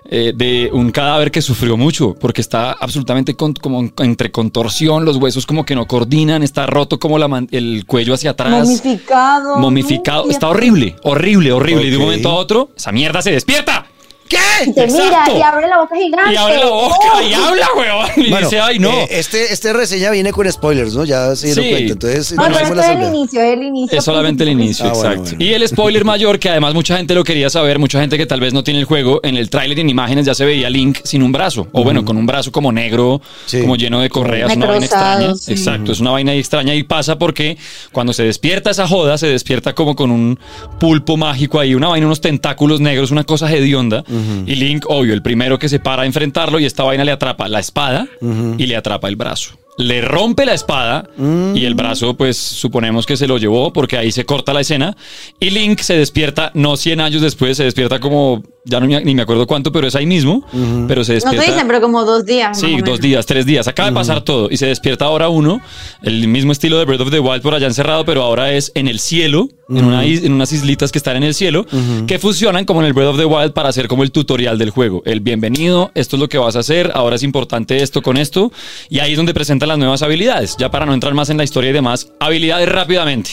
eh, 0.05 0.33
de 0.35 0.69
un 0.73 0.91
cadáver 0.91 1.31
que 1.31 1.41
sufrió 1.41 1.77
mucho, 1.77 2.13
porque 2.13 2.41
está 2.41 2.71
absolutamente 2.73 3.35
con- 3.35 3.53
como 3.53 3.89
entre 3.99 4.31
contorsión, 4.31 5.05
los 5.05 5.17
huesos 5.17 5.45
como 5.45 5.65
que 5.65 5.75
no 5.75 5.87
coordinan, 5.87 6.43
está 6.43 6.65
roto 6.65 6.99
como 6.99 7.17
la 7.17 7.27
man- 7.27 7.47
el 7.51 7.85
cuello 7.87 8.13
hacia 8.13 8.31
atrás. 8.31 8.51
Momificado. 8.67 9.57
Momificado. 9.57 10.29
Está 10.29 10.49
horrible, 10.49 10.95
horrible, 11.03 11.51
horrible. 11.51 11.83
Y 11.87 11.89
de 11.89 11.97
un 11.97 12.03
momento 12.03 12.29
a 12.29 12.33
otro, 12.35 12.69
esa 12.75 12.91
mierda 12.91 13.21
se 13.21 13.31
despierta. 13.31 13.85
¿Qué? 14.33 14.69
Y 14.69 14.73
te 14.73 14.87
mira 14.87 15.05
Exacto. 15.05 15.37
y 15.37 15.41
abre 15.41 15.67
la 15.67 15.79
boca 15.79 15.95
gigante. 15.95 16.33
Y 16.33 16.35
abre 16.37 16.57
la 16.57 16.65
boca 16.65 16.95
¡Oh! 17.15 17.21
y 17.21 17.33
habla, 17.33 17.67
weón. 17.77 18.07
Y 18.17 18.29
Bueno, 18.29 18.47
dice, 18.47 18.59
ay, 18.59 18.79
no. 18.79 18.91
eh, 18.91 19.07
este, 19.11 19.51
este 19.53 19.73
reseña 19.73 20.11
viene 20.11 20.31
con 20.31 20.49
spoilers, 20.51 20.93
¿no? 20.95 21.05
Ya 21.05 21.35
se 21.35 21.47
dieron 21.47 21.63
Sí. 21.65 21.69
cuenta. 21.71 21.93
Entonces, 21.93 22.31
No, 22.33 22.49
no 22.49 22.55
pero 22.57 22.81
es 22.81 22.87
el 22.87 23.03
inicio, 23.03 23.41
es 23.41 23.53
el 23.57 23.63
inicio. 23.63 23.97
Es 23.97 24.03
solamente 24.03 24.43
el 24.43 24.49
inicio, 24.57 24.85
Ah, 24.85 24.93
bueno, 24.93 25.09
exacto. 25.11 25.29
bueno. 25.37 25.43
Y 25.43 25.53
el 25.53 25.67
spoiler 25.67 26.05
mayor, 26.05 26.39
que 26.39 26.49
además 26.49 26.73
mucha 26.73 26.97
gente 26.97 27.13
lo 27.15 27.23
quería 27.23 27.49
saber, 27.49 27.79
mucha 27.79 27.99
gente 27.99 28.17
que 28.17 28.25
tal 28.25 28.39
vez 28.39 28.53
no 28.53 28.63
tiene 28.63 28.79
el 28.79 28.85
juego, 28.85 29.19
en 29.23 29.37
el 29.37 29.49
tráiler 29.49 29.77
y 29.77 29.81
en 29.81 29.89
imágenes 29.89 30.25
ya 30.25 30.33
se 30.35 30.45
veía 30.45 30.69
Link 30.69 30.99
sin 31.03 31.23
un 31.23 31.31
brazo, 31.31 31.67
o 31.71 31.83
bueno, 31.83 32.03
con 32.05 32.17
un 32.17 32.25
brazo 32.25 32.51
como 32.51 32.71
negro, 32.71 33.21
Sí. 33.45 33.61
como 33.61 33.75
lleno 33.75 33.99
de 34.01 34.09
correas, 34.09 34.55
una 34.55 34.65
vaina 34.65 34.79
Necrosado, 34.81 35.31
extraña. 35.31 35.35
sí. 35.35 35.51
Exacto, 35.51 35.91
es 35.91 35.99
una 35.99 36.11
vaina 36.11 36.33
extraña 36.33 36.73
y 36.75 36.83
pasa 36.83 37.17
porque 37.17 37.57
cuando 37.91 38.13
se 38.13 38.23
despierta 38.23 38.69
esa 38.71 38.87
joda, 38.87 39.17
se 39.17 39.27
despierta 39.27 39.73
como 39.73 39.95
con 39.95 40.11
un 40.11 40.39
pulpo 40.79 41.17
mágico 41.17 41.59
ahí, 41.59 41.75
una 41.75 41.87
vaina, 41.87 42.05
unos 42.05 42.21
tentáculos 42.21 42.79
negros, 42.81 43.11
una 43.11 43.23
cosa 43.23 43.51
hedionda. 43.51 44.03
Y 44.45 44.55
Link, 44.55 44.85
obvio, 44.87 45.13
el 45.13 45.21
primero 45.21 45.59
que 45.59 45.69
se 45.69 45.79
para 45.79 46.03
a 46.03 46.05
enfrentarlo 46.05 46.59
y 46.59 46.65
esta 46.65 46.83
vaina 46.83 47.03
le 47.03 47.11
atrapa 47.11 47.47
la 47.47 47.59
espada 47.59 48.07
y 48.21 48.65
le 48.65 48.75
atrapa 48.75 49.07
el 49.07 49.15
brazo. 49.15 49.57
Le 49.77 50.01
rompe 50.01 50.45
la 50.45 50.53
espada 50.53 51.09
y 51.55 51.65
el 51.65 51.73
brazo, 51.73 52.13
pues 52.15 52.37
suponemos 52.37 53.05
que 53.07 53.17
se 53.17 53.25
lo 53.27 53.37
llevó 53.39 53.73
porque 53.73 53.97
ahí 53.97 54.11
se 54.11 54.23
corta 54.25 54.53
la 54.53 54.61
escena. 54.61 54.95
Y 55.39 55.49
Link 55.49 55.79
se 55.79 55.97
despierta, 55.97 56.51
no 56.53 56.77
100 56.77 57.01
años 57.01 57.21
después, 57.23 57.57
se 57.57 57.63
despierta 57.63 57.99
como, 57.99 58.43
ya 58.65 58.79
no 58.79 58.85
me- 58.87 59.03
ni 59.03 59.15
me 59.15 59.23
acuerdo 59.23 59.47
cuánto, 59.47 59.71
pero 59.71 59.87
es 59.87 59.95
ahí 59.95 60.05
mismo. 60.05 60.45
Pero 60.87 61.03
se 61.03 61.13
No 61.13 61.15
despierta. 61.15 61.45
te 61.45 61.51
dicen, 61.53 61.67
pero 61.67 61.81
como 61.81 62.05
dos 62.05 62.23
días. 62.25 62.59
Sí, 62.59 62.71
dos 62.73 62.81
menos. 62.83 63.01
días, 63.01 63.25
tres 63.25 63.45
días. 63.47 63.67
Acaba 63.67 63.89
de 63.89 63.95
pasar 63.95 64.21
todo. 64.21 64.47
Y 64.51 64.57
se 64.57 64.67
despierta 64.67 65.05
ahora 65.05 65.29
uno, 65.29 65.59
el 66.03 66.27
mismo 66.27 66.51
estilo 66.51 66.77
de 66.77 66.85
Breath 66.85 67.01
of 67.01 67.09
the 67.11 67.19
Wild 67.19 67.41
por 67.41 67.55
allá 67.55 67.65
encerrado, 67.67 68.05
pero 68.05 68.21
ahora 68.21 68.53
es 68.53 68.71
en 68.75 68.87
el 68.87 68.99
cielo, 68.99 69.49
en, 69.69 69.85
una 69.85 70.05
is- 70.05 70.23
en 70.23 70.33
unas 70.33 70.51
islitas 70.51 70.91
que 70.91 70.99
están 70.99 71.15
en 71.17 71.23
el 71.23 71.33
cielo, 71.33 71.65
que 72.05 72.19
funcionan 72.19 72.65
como 72.65 72.81
en 72.81 72.85
el 72.87 72.93
Breath 72.93 73.09
of 73.09 73.17
the 73.17 73.25
Wild 73.25 73.53
para 73.53 73.69
hacer 73.69 73.87
como 73.87 74.03
el 74.03 74.11
tutorial 74.11 74.59
del 74.59 74.69
juego. 74.69 75.01
El 75.05 75.19
bienvenido, 75.19 75.91
esto 75.95 76.15
es 76.15 76.19
lo 76.19 76.29
que 76.29 76.37
vas 76.37 76.55
a 76.55 76.59
hacer, 76.59 76.91
ahora 76.93 77.15
es 77.15 77.23
importante 77.23 77.81
esto 77.81 78.03
con 78.03 78.17
esto. 78.17 78.51
Y 78.89 78.99
ahí 78.99 79.11
es 79.13 79.17
donde 79.17 79.33
presentan 79.63 79.69
las 79.69 79.77
nuevas 79.77 80.01
habilidades. 80.01 80.55
Ya 80.57 80.69
para 80.69 80.85
no 80.85 80.93
entrar 80.93 81.13
más 81.13 81.29
en 81.29 81.37
la 81.37 81.43
historia 81.43 81.69
y 81.69 81.73
demás, 81.73 82.09
habilidades 82.19 82.69
rápidamente. 82.69 83.31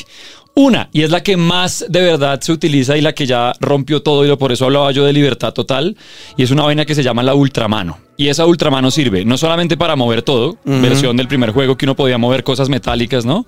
Una, 0.55 0.89
y 0.93 1.03
es 1.03 1.11
la 1.11 1.23
que 1.23 1.37
más 1.37 1.85
de 1.89 2.03
verdad 2.03 2.41
se 2.41 2.53
utiliza 2.53 2.97
y 2.97 3.01
la 3.01 3.13
que 3.13 3.27
ya 3.27 3.53
rompió 3.61 4.03
todo, 4.03 4.27
y 4.27 4.37
por 4.37 4.53
eso 4.53 4.65
hablaba 4.65 4.91
yo 4.91 5.05
de 5.05 5.13
libertad 5.13 5.53
total, 5.53 5.97
y 6.37 6.43
es 6.43 6.51
una 6.51 6.65
vaina 6.65 6.85
que 6.85 6.95
se 6.95 7.03
llama 7.03 7.23
la 7.23 7.35
ultramano. 7.35 7.99
Y 8.17 8.29
esa 8.29 8.47
ultramano 8.47 8.91
sirve 8.91 9.25
no 9.25 9.39
solamente 9.39 9.77
para 9.77 9.97
mover 9.97 10.23
todo, 10.23 10.59
versión 10.65 11.17
del 11.17 11.29
primer 11.29 11.53
juego 11.53 11.77
que 11.77 11.87
uno 11.87 11.95
podía 11.95 12.19
mover 12.19 12.43
cosas 12.43 12.69
metálicas, 12.69 13.25
¿no? 13.25 13.47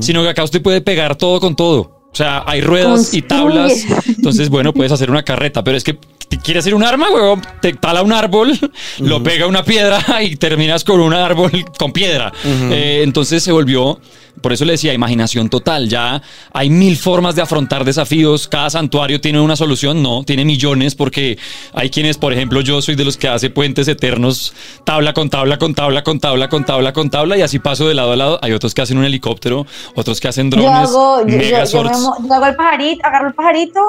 Sino 0.00 0.22
que 0.22 0.28
acá 0.28 0.44
usted 0.44 0.62
puede 0.62 0.80
pegar 0.80 1.16
todo 1.16 1.40
con 1.40 1.56
todo. 1.56 1.80
O 1.80 2.16
sea, 2.16 2.44
hay 2.46 2.60
ruedas 2.60 3.12
y 3.12 3.22
tablas. 3.22 3.84
Entonces, 4.06 4.48
bueno, 4.48 4.72
puedes 4.72 4.92
hacer 4.92 5.10
una 5.10 5.24
carreta, 5.24 5.64
pero 5.64 5.76
es 5.76 5.82
que 5.82 5.98
quieres 6.38 6.62
hacer 6.64 6.74
un 6.74 6.84
arma, 6.84 7.10
huevón, 7.10 7.42
te 7.60 7.72
tala 7.74 8.02
un 8.02 8.12
árbol, 8.12 8.52
lo 9.00 9.22
pega 9.22 9.44
a 9.44 9.48
una 9.48 9.64
piedra 9.64 9.98
y 10.22 10.36
terminas 10.36 10.84
con 10.84 11.00
un 11.00 11.12
árbol 11.14 11.50
con 11.78 11.92
piedra. 11.92 12.32
Eh, 12.44 13.00
entonces 13.04 13.42
se 13.42 13.52
volvió, 13.52 14.00
por 14.42 14.52
eso 14.52 14.64
le 14.64 14.72
decía, 14.72 14.92
imaginación 14.92 15.48
total. 15.48 15.88
Ya 15.88 16.20
hay 16.52 16.68
mil 16.70 16.96
formas 16.96 17.34
de 17.36 17.42
afrontar 17.42 17.84
desafíos. 17.84 18.48
Cada 18.48 18.68
santuario 18.70 19.20
tiene 19.20 19.40
una 19.40 19.56
solución, 19.56 20.02
no, 20.02 20.24
tiene 20.24 20.44
millones, 20.44 20.94
porque 20.94 21.38
hay 21.72 21.88
quienes, 21.90 22.18
por 22.18 22.32
ejemplo, 22.32 22.60
yo 22.60 22.82
soy 22.82 22.94
de 22.94 23.04
los 23.04 23.16
que 23.16 23.28
hace 23.28 23.48
puentes 23.50 23.86
eternos, 23.88 24.52
tabla 24.84 25.12
con 25.14 25.30
tabla, 25.30 25.58
con 25.58 25.74
tabla, 25.74 26.02
con 26.02 26.18
tabla, 26.20 26.48
con 26.48 26.64
tabla, 26.64 26.92
con 26.92 27.10
tabla, 27.10 27.36
y 27.38 27.42
así 27.42 27.58
paso 27.58 27.86
de 27.88 27.94
lado 27.94 28.12
a 28.12 28.16
lado. 28.16 28.38
Hay 28.42 28.52
otros 28.52 28.74
que 28.74 28.82
hacen 28.82 28.98
un 28.98 29.04
helicóptero, 29.04 29.66
otros 29.94 30.20
que 30.20 30.28
hacen 30.28 30.50
Yo 30.50 30.58
drones, 30.58 30.88
hago, 30.90 31.20
yo, 31.20 31.26
yo- 31.26 31.32
yo 31.32 31.36
me 31.38 31.44
megasorts. 31.44 32.00
mo- 32.00 32.16
yo 32.26 32.34
hago 32.34 32.46
el 32.46 32.56
pajarito, 32.56 33.06
agarro 33.06 33.28
el 33.28 33.34
pajarito, 33.34 33.80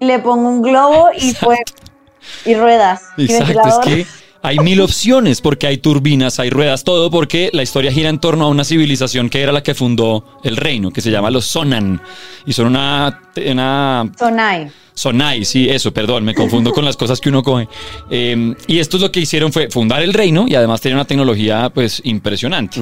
le 0.00 0.18
pongo 0.18 0.48
un 0.48 0.62
globo 0.62 1.08
y 1.16 1.34
pues 1.34 1.60
y 2.44 2.54
ruedas. 2.54 3.02
y 3.16 3.24
Exacto, 3.24 3.68
es 3.68 3.78
que 3.78 4.06
hay 4.42 4.58
mil 4.58 4.80
opciones 4.80 5.40
porque 5.40 5.66
hay 5.66 5.78
turbinas, 5.78 6.40
hay 6.40 6.50
ruedas, 6.50 6.82
todo 6.84 7.10
porque 7.10 7.50
la 7.52 7.62
historia 7.62 7.92
gira 7.92 8.08
en 8.08 8.18
torno 8.18 8.46
a 8.46 8.48
una 8.48 8.64
civilización 8.64 9.28
que 9.28 9.42
era 9.42 9.52
la 9.52 9.62
que 9.62 9.74
fundó 9.74 10.24
el 10.42 10.56
reino, 10.56 10.90
que 10.90 11.02
se 11.02 11.10
llama 11.10 11.30
los 11.30 11.44
Sonan. 11.44 12.00
Y 12.46 12.52
son 12.52 12.68
una... 12.68 13.20
una 13.46 14.10
Sonai. 14.18 14.70
Sonai, 15.00 15.46
sí, 15.46 15.66
eso, 15.66 15.94
perdón, 15.94 16.24
me 16.24 16.34
confundo 16.34 16.72
con 16.72 16.84
las 16.84 16.94
cosas 16.94 17.22
que 17.22 17.30
uno 17.30 17.42
coge. 17.42 17.66
Eh, 18.10 18.54
y 18.66 18.80
esto 18.80 18.98
es 18.98 19.02
lo 19.02 19.10
que 19.10 19.20
hicieron 19.20 19.50
fue 19.50 19.70
fundar 19.70 20.02
el 20.02 20.12
reino 20.12 20.44
y 20.46 20.54
además 20.54 20.82
tener 20.82 20.94
una 20.94 21.06
tecnología 21.06 21.70
pues 21.72 22.02
impresionante. 22.04 22.78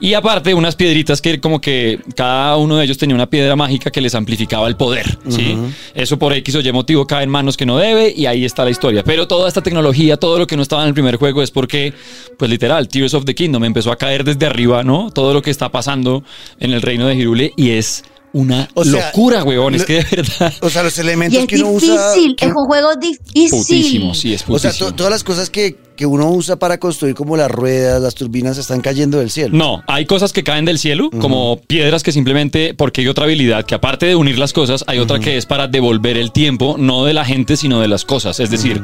Y 0.00 0.14
aparte 0.14 0.52
unas 0.52 0.74
piedritas 0.74 1.22
que 1.22 1.38
como 1.38 1.60
que 1.60 2.00
cada 2.16 2.56
uno 2.56 2.76
de 2.76 2.86
ellos 2.86 2.98
tenía 2.98 3.14
una 3.14 3.30
piedra 3.30 3.54
mágica 3.54 3.92
que 3.92 4.00
les 4.00 4.16
amplificaba 4.16 4.66
el 4.66 4.74
poder, 4.74 5.16
¿sí? 5.28 5.56
Eso 5.94 6.18
por 6.18 6.32
X 6.32 6.56
o 6.56 6.60
Y 6.60 6.72
motivo 6.72 7.06
cae 7.06 7.22
en 7.22 7.30
manos 7.30 7.56
que 7.56 7.66
no 7.66 7.78
debe 7.78 8.12
y 8.16 8.26
ahí 8.26 8.44
está 8.44 8.64
la 8.64 8.70
historia. 8.70 9.04
Pero 9.04 9.28
toda 9.28 9.46
esta 9.46 9.62
tecnología, 9.62 10.16
todo 10.16 10.40
lo 10.40 10.48
que 10.48 10.56
no 10.56 10.62
estaba 10.62 10.82
en 10.82 10.88
el 10.88 10.94
primer 10.94 11.18
juego 11.18 11.40
es 11.40 11.52
porque, 11.52 11.94
pues 12.36 12.50
literal, 12.50 12.88
Tears 12.88 13.14
of 13.14 13.24
the 13.24 13.34
Kingdom 13.36 13.62
empezó 13.62 13.92
a 13.92 13.96
caer 13.96 14.24
desde 14.24 14.44
arriba, 14.44 14.82
¿no? 14.82 15.12
Todo 15.12 15.32
lo 15.32 15.40
que 15.40 15.52
está 15.52 15.68
pasando 15.68 16.24
en 16.58 16.72
el 16.72 16.82
reino 16.82 17.06
de 17.06 17.14
Hirule 17.14 17.52
y 17.56 17.70
es 17.70 18.02
una 18.32 18.68
O 18.74 18.84
sea, 18.84 19.06
locura, 19.06 19.42
huevón, 19.44 19.74
es 19.74 19.84
que 19.84 19.94
de 20.04 20.06
verdad... 20.16 20.52
O 20.60 20.70
sea, 20.70 20.82
los 20.84 20.96
Y 20.96 21.00
elementos 21.00 21.40
es 21.40 21.46
que 21.46 21.56
uno 21.56 21.70
usa. 21.70 22.12
difícil, 22.14 22.36
que- 22.36 22.44
es 22.46 22.52
un 22.54 22.64
juego 22.66 22.88
difícil. 22.96 23.50
Putísimo, 23.50 24.14
sí, 24.14 24.34
es 24.34 24.42
o 24.46 24.58
sea, 24.58 24.70
putísimo. 24.70 24.90
to- 24.90 24.94
todas 24.96 25.10
las 25.12 25.24
cosas 25.24 25.50
que, 25.50 25.76
que 25.96 26.06
uno 26.06 26.30
usa 26.30 26.56
para 26.56 26.78
construir, 26.78 27.14
como 27.14 27.36
las 27.36 27.50
ruedas, 27.50 28.00
las 28.00 28.14
turbinas, 28.14 28.56
están 28.56 28.80
cayendo 28.80 29.18
del 29.18 29.30
cielo. 29.30 29.56
No, 29.56 29.82
hay 29.88 30.06
cosas 30.06 30.32
que 30.32 30.44
caen 30.44 30.64
del 30.64 30.78
cielo, 30.78 31.10
como 31.10 31.60
piedras 31.66 32.02
que 32.02 32.12
simplemente, 32.12 32.72
porque 32.74 33.00
hay 33.00 33.08
otra 33.08 33.24
habilidad, 33.24 33.64
que 33.66 33.74
aparte 33.74 34.06
de 34.06 34.14
unir 34.14 34.38
las 34.38 34.52
cosas, 34.52 34.84
hay 34.86 34.98
otra 35.00 35.18
que 35.18 35.36
es 35.36 35.44
para 35.46 35.66
devolver 35.66 36.16
el 36.16 36.30
tiempo, 36.32 36.76
no 36.78 37.04
de 37.04 37.12
la 37.14 37.24
gente, 37.24 37.56
sino 37.56 37.80
de 37.80 37.88
las 37.88 38.04
cosas. 38.04 38.38
Es 38.40 38.50
decir, 38.50 38.80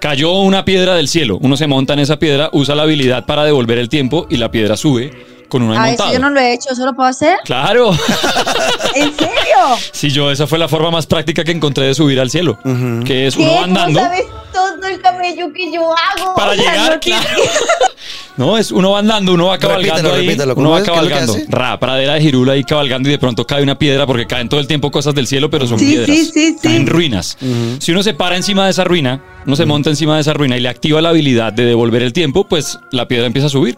cayó 0.00 0.32
una 0.40 0.64
piedra 0.64 0.94
del 0.96 1.08
cielo, 1.08 1.38
uno 1.40 1.56
se 1.56 1.66
monta 1.66 1.92
en 1.92 2.00
esa 2.00 2.18
piedra, 2.18 2.50
usa 2.52 2.74
la 2.74 2.82
habilidad 2.82 3.26
para 3.26 3.44
devolver 3.44 3.78
el 3.78 3.88
tiempo 3.88 4.26
y 4.28 4.36
la 4.36 4.50
piedra 4.50 4.76
sube 4.76 5.37
con 5.48 5.62
uno 5.62 5.72
ahí 5.80 5.90
Ah, 5.90 5.94
eso 5.94 6.12
yo 6.12 6.18
no 6.18 6.30
lo 6.30 6.40
he 6.40 6.52
hecho, 6.54 6.70
¿eso 6.72 6.84
lo 6.84 6.94
puedo 6.94 7.08
hacer? 7.08 7.38
Claro, 7.44 7.90
¿En 8.94 9.16
serio? 9.16 9.32
sí, 9.92 10.10
yo, 10.10 10.30
esa 10.30 10.46
fue 10.46 10.58
la 10.58 10.68
forma 10.68 10.90
más 10.90 11.06
práctica 11.06 11.44
que 11.44 11.52
encontré 11.52 11.84
de 11.86 11.94
subir 11.94 12.20
al 12.20 12.30
cielo, 12.30 12.58
que 13.04 13.26
es 13.26 13.36
uno 13.36 13.62
andando. 13.64 14.00
¿Tú 14.00 14.06
sabes 14.06 14.24
todo 14.52 14.88
el 14.88 15.00
camello 15.00 15.52
que 15.52 15.72
yo 15.72 15.82
hago? 15.92 16.34
Para 16.34 16.52
O 16.52 16.54
sea, 16.54 16.72
llegar, 16.72 16.92
no 16.94 17.00
claro. 17.00 17.42
No, 18.36 18.56
es 18.56 18.70
uno 18.70 18.92
va 18.92 19.00
andando, 19.00 19.32
uno 19.32 19.46
va 19.46 19.58
cabalgando 19.58 19.94
Repítalo, 19.96 20.14
ahí, 20.14 20.26
repítalo, 20.26 20.52
uno 20.54 20.54
¿cómo 20.54 20.70
va 20.70 20.82
cabalgando. 20.84 21.36
Ra, 21.48 21.78
pradera 21.80 22.14
de 22.14 22.20
Jirula 22.20 22.52
ahí 22.52 22.62
cabalgando 22.62 23.08
y 23.08 23.12
de 23.12 23.18
pronto 23.18 23.44
cae 23.44 23.62
una 23.64 23.76
piedra 23.76 24.06
porque 24.06 24.26
caen 24.28 24.48
todo 24.48 24.60
el 24.60 24.68
tiempo 24.68 24.92
cosas 24.92 25.12
del 25.16 25.26
cielo, 25.26 25.50
pero 25.50 25.66
son 25.66 25.78
Sí, 25.80 25.86
piedras. 25.86 26.06
sí, 26.16 26.24
sí, 26.24 26.52
sí. 26.52 26.58
Caen 26.62 26.86
ruinas. 26.86 27.36
Si 27.80 27.90
uno 27.90 28.02
se 28.04 28.14
para 28.14 28.36
encima 28.36 28.64
de 28.66 28.70
esa 28.70 28.84
ruina, 28.84 29.20
uno 29.44 29.56
se 29.56 29.66
monta 29.66 29.90
encima 29.90 30.14
de 30.14 30.20
esa 30.20 30.34
ruina 30.34 30.56
y 30.56 30.60
le 30.60 30.68
activa 30.68 31.00
la 31.00 31.08
habilidad 31.08 31.52
de 31.52 31.64
devolver 31.64 32.02
el 32.02 32.12
tiempo, 32.12 32.44
pues 32.46 32.78
la 32.92 33.08
piedra 33.08 33.26
empieza 33.26 33.46
a 33.48 33.50
subir. 33.50 33.76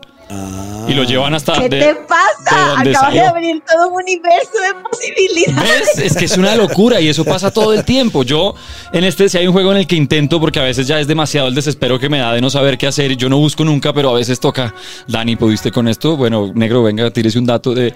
Y 0.89 0.95
lo 0.95 1.05
llevan 1.05 1.35
hasta 1.35 1.55
¿Qué 1.55 1.69
de- 1.69 1.69
te 1.69 1.77
de 1.77 1.95
pasa? 1.95 2.69
donde 2.75 2.91
Acabas 2.91 3.13
de 3.13 3.19
salió. 3.19 3.29
abrir 3.29 3.63
todo 3.71 3.89
un 3.89 3.95
universo 4.03 4.51
de 4.61 4.89
posibilidades. 4.89 5.89
¿Ves? 5.97 5.99
Es 6.07 6.17
que 6.17 6.25
es 6.25 6.37
una 6.39 6.55
locura 6.57 7.01
y 7.01 7.09
eso 7.09 7.25
pasa 7.25 7.51
todo 7.51 7.73
el 7.75 7.85
tiempo. 7.85 8.23
Yo, 8.23 8.55
en 8.93 9.05
este, 9.05 9.29
si 9.29 9.39
hay 9.39 9.47
un 9.47 9.53
juego 9.53 9.73
en 9.73 9.79
el 9.79 9.87
que 9.87 9.97
intento, 9.97 10.41
porque 10.41 10.59
a 10.61 10.65
veces 10.65 10.87
ya 10.87 10.99
es 11.01 11.07
demasiado 11.07 11.49
el 11.49 11.55
desespero 11.55 11.99
que 11.99 12.09
me 12.09 12.19
da 12.19 12.33
de 12.33 12.41
no 12.41 12.51
saber 12.51 12.79
qué 12.79 12.87
hacer, 12.87 13.17
yo 13.17 13.29
no 13.29 13.39
busco 13.39 13.65
nunca, 13.65 13.93
pero 13.93 14.11
a 14.11 14.15
veces 14.15 14.41
toca. 14.41 14.75
Dani, 15.07 15.37
¿pudiste 15.37 15.71
con 15.71 15.87
esto? 15.89 16.17
Bueno, 16.17 16.51
negro, 16.55 16.83
venga, 16.83 17.11
tírese 17.11 17.39
un 17.39 17.47
dato 17.47 17.75
de. 17.75 17.95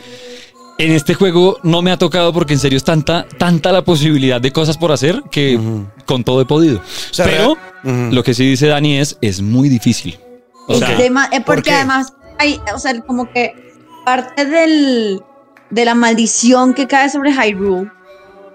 En 0.76 0.91
este 0.91 1.14
juego 1.14 1.59
no 1.62 1.83
me 1.83 1.93
ha 1.93 1.97
tocado 1.99 2.33
porque 2.33 2.55
en 2.55 2.59
serio 2.59 2.76
es 2.76 2.83
tanta, 2.85 3.26
tanta 3.38 3.71
la 3.71 3.83
posibilidad 3.83 4.41
de 4.41 4.50
cosas 4.50 4.76
por 4.76 4.91
hacer 4.91 5.23
que 5.31 5.59
con 6.05 6.25
todo 6.25 6.41
he 6.41 6.47
podido. 6.47 6.81
sea, 7.12 7.26
pero 7.26 7.55
real- 7.85 8.07
Ujú. 8.07 8.14
lo 8.14 8.25
que 8.25 8.35
sí 8.35 8.45
dice 8.45 8.67
Dani 8.67 8.99
es, 8.99 9.17
es 9.21 9.41
muy 9.41 9.69
difícil. 9.69 10.19
O 10.67 10.75
sea, 10.76 10.99
eh, 10.99 11.11
¿por 11.37 11.45
porque 11.45 11.71
qué? 11.71 11.75
además 11.76 12.12
hay, 12.38 12.61
o 12.75 12.79
sea, 12.79 12.99
como 13.03 13.31
que 13.31 13.55
parte 14.05 14.45
del, 14.45 15.23
de 15.71 15.85
la 15.85 15.95
maldición 15.95 16.75
que 16.75 16.87
cae 16.87 17.09
sobre 17.11 17.33
Hyrule 17.33 17.91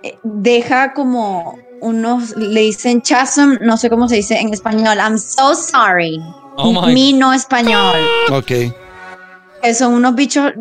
eh, 0.03 0.17
deja 0.23 0.93
como 0.93 1.57
unos, 1.81 2.35
le 2.35 2.61
dicen 2.61 3.01
chasm, 3.01 3.55
no 3.61 3.77
sé 3.77 3.89
cómo 3.89 4.07
se 4.09 4.15
dice 4.17 4.37
en 4.39 4.53
español, 4.53 4.97
I'm 4.97 5.17
so 5.17 5.55
sorry. 5.55 6.19
Oh 6.57 6.71
my- 6.85 6.93
Mi 6.93 7.13
no 7.13 7.31
español. 7.33 7.95
Ok. 8.31 8.51
Que 9.61 9.73
son 9.73 9.93
unos 9.93 10.15
bichos, 10.15 10.51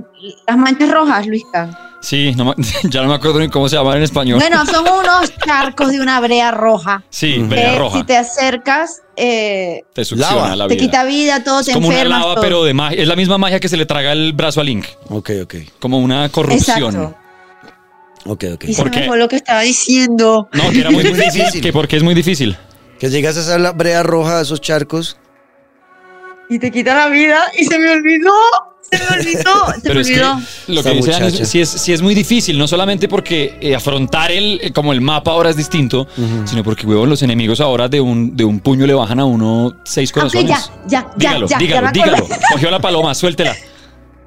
las 0.47 0.57
manchas 0.57 0.91
rojas, 0.91 1.27
Luisca. 1.27 1.88
Sí, 2.01 2.35
no 2.37 2.55
ya 2.85 3.03
no 3.03 3.09
me 3.09 3.15
acuerdo 3.15 3.41
ni 3.41 3.49
cómo 3.49 3.69
se 3.69 3.77
llaman 3.77 3.99
en 3.99 4.03
español. 4.05 4.39
Bueno, 4.41 4.65
son 4.67 4.85
unos 4.87 5.33
charcos 5.45 5.91
de 5.91 6.01
una 6.01 6.21
brea 6.21 6.51
roja. 6.51 7.03
sí, 7.11 7.39
brea 7.39 7.73
que 7.73 7.79
roja. 7.79 7.99
si 7.99 8.05
te 8.05 8.17
acercas, 8.17 9.03
eh, 9.17 9.83
Te 9.95 10.05
succiona 10.05 10.35
Lava. 10.35 10.57
la 10.57 10.69
te 10.69 10.75
vida. 10.75 10.85
quita 10.87 11.05
vida, 11.05 11.45
todo, 11.45 11.61
Es 11.61 11.67
te 11.67 11.73
como 11.73 11.89
una 11.89 12.05
lava, 12.05 12.35
todo. 12.35 12.43
pero 12.43 12.65
de 12.65 12.75
magia. 12.75 13.03
Es 13.03 13.09
la 13.09 13.17
misma 13.17 13.39
magia 13.39 13.59
que 13.61 13.69
se 13.69 13.77
le 13.77 13.87
traga 13.87 14.13
el 14.13 14.33
brazo 14.33 14.61
a 14.61 14.65
Link. 14.65 14.87
Ok, 15.09 15.31
ok. 15.43 15.55
Como 15.81 15.99
una 15.99 16.29
corrupción. 16.29 16.95
Exacto. 16.95 17.17
Ok, 18.27 18.45
ok. 18.55 18.65
Y 18.65 18.75
se 18.75 18.83
¿Por 18.83 18.91
me 18.95 19.17
lo 19.17 19.29
que 19.29 19.37
estaba 19.37 19.63
diciendo. 19.63 20.49
No, 20.53 20.71
que 20.71 20.81
era 20.81 20.91
muy 20.93 21.03
muy 21.05 21.13
difícil. 21.13 21.61
Que 21.63 21.73
porque 21.73 21.97
es 21.97 22.03
muy 22.03 22.15
difícil. 22.15 22.57
Que 22.99 23.09
llegas 23.11 23.37
a 23.37 23.41
esa 23.41 23.59
la- 23.59 23.73
brea 23.73 24.03
roja, 24.03 24.39
a 24.39 24.43
esos 24.43 24.61
charcos. 24.61 25.19
Y 26.51 26.59
te 26.59 26.71
quita 26.71 26.95
la 26.95 27.09
vida 27.09 27.41
y 27.59 27.65
se 27.65 27.79
me 27.79 27.91
olvidó. 27.91 28.33
Se 28.91 28.99
me 28.99 29.21
olvidó. 29.21 29.73
Se 29.75 29.81
Pero 29.83 29.95
me 29.97 30.01
es 30.01 30.07
que 30.09 30.15
olvidó. 30.23 30.41
lo 30.69 30.83
que 30.83 30.91
dice 30.91 31.11
Dani 31.11 31.31
sí 31.45 31.61
es, 31.61 31.69
sí 31.69 31.93
es 31.93 32.01
muy 32.03 32.15
difícil, 32.15 32.59
no 32.59 32.67
solamente 32.67 33.09
porque 33.09 33.59
eh, 33.61 33.75
afrontar 33.75 34.31
el, 34.33 34.59
eh, 34.63 34.73
como 34.73 34.93
el 34.93 35.01
mapa 35.01 35.31
ahora 35.33 35.51
es 35.51 35.57
distinto, 35.57 36.07
sino 36.47 36.63
porque, 36.65 36.87
huevón, 36.87 37.09
los 37.11 37.23
enemigos 37.23 37.61
ahora 37.61 37.89
de 37.89 38.01
un, 38.01 38.35
de 38.37 38.45
un 38.45 38.61
puño 38.61 38.87
le 38.87 38.95
bajan 38.95 39.21
a 39.21 39.25
uno 39.25 39.75
seis 39.85 40.11
Ok, 40.11 40.15
corazones. 40.15 40.49
ya, 40.49 40.61
ya, 40.87 41.01
ya, 41.01 41.13
dígalo, 41.17 41.47
ya, 41.49 41.59
dígalo, 41.59 41.87
ya 41.87 41.93
dígalo. 41.93 42.27
Cogió 42.53 42.71
la 42.71 42.81
paloma, 42.81 43.15
suéltela. 43.15 43.55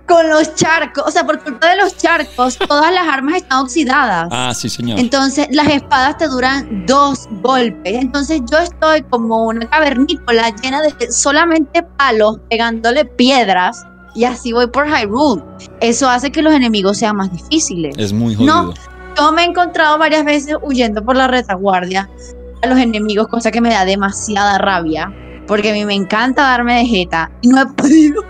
Con 0.07 0.29
los 0.29 0.55
charcos, 0.55 1.05
o 1.07 1.11
sea, 1.11 1.23
por 1.25 1.41
culpa 1.41 1.69
de 1.69 1.77
los 1.77 1.95
charcos, 1.95 2.57
todas 2.57 2.93
las 2.93 3.07
armas 3.07 3.35
están 3.37 3.59
oxidadas. 3.59 4.27
Ah, 4.29 4.51
sí, 4.53 4.67
señor. 4.67 4.99
Entonces, 4.99 5.47
las 5.51 5.69
espadas 5.69 6.17
te 6.17 6.27
duran 6.27 6.85
dos 6.85 7.29
golpes. 7.41 7.93
Entonces, 7.95 8.41
yo 8.51 8.57
estoy 8.57 9.03
como 9.03 9.45
una 9.45 9.69
cavernícola 9.69 10.53
llena 10.61 10.81
de 10.81 10.93
solamente 11.13 11.81
palos, 11.97 12.39
pegándole 12.49 13.05
piedras. 13.05 13.85
Y 14.13 14.25
así 14.25 14.51
voy 14.51 14.67
por 14.67 14.87
Hyrule. 14.87 15.43
Eso 15.79 16.09
hace 16.09 16.31
que 16.31 16.41
los 16.41 16.53
enemigos 16.53 16.97
sean 16.97 17.15
más 17.15 17.31
difíciles. 17.31 17.95
Es 17.97 18.11
muy 18.11 18.35
jodido. 18.35 18.63
No, 18.63 18.73
yo 19.17 19.31
me 19.31 19.43
he 19.43 19.45
encontrado 19.45 19.97
varias 19.97 20.25
veces 20.25 20.55
huyendo 20.61 21.03
por 21.03 21.15
la 21.15 21.27
retaguardia 21.27 22.09
a 22.61 22.67
los 22.67 22.77
enemigos, 22.77 23.27
cosa 23.27 23.51
que 23.51 23.61
me 23.61 23.69
da 23.69 23.85
demasiada 23.85 24.57
rabia. 24.57 25.13
Porque 25.47 25.71
a 25.71 25.73
mí 25.73 25.85
me 25.85 25.95
encanta 25.95 26.43
darme 26.43 26.75
de 26.79 26.85
jeta 26.85 27.31
y 27.41 27.47
no 27.47 27.61
he 27.61 27.65
podido. 27.67 28.23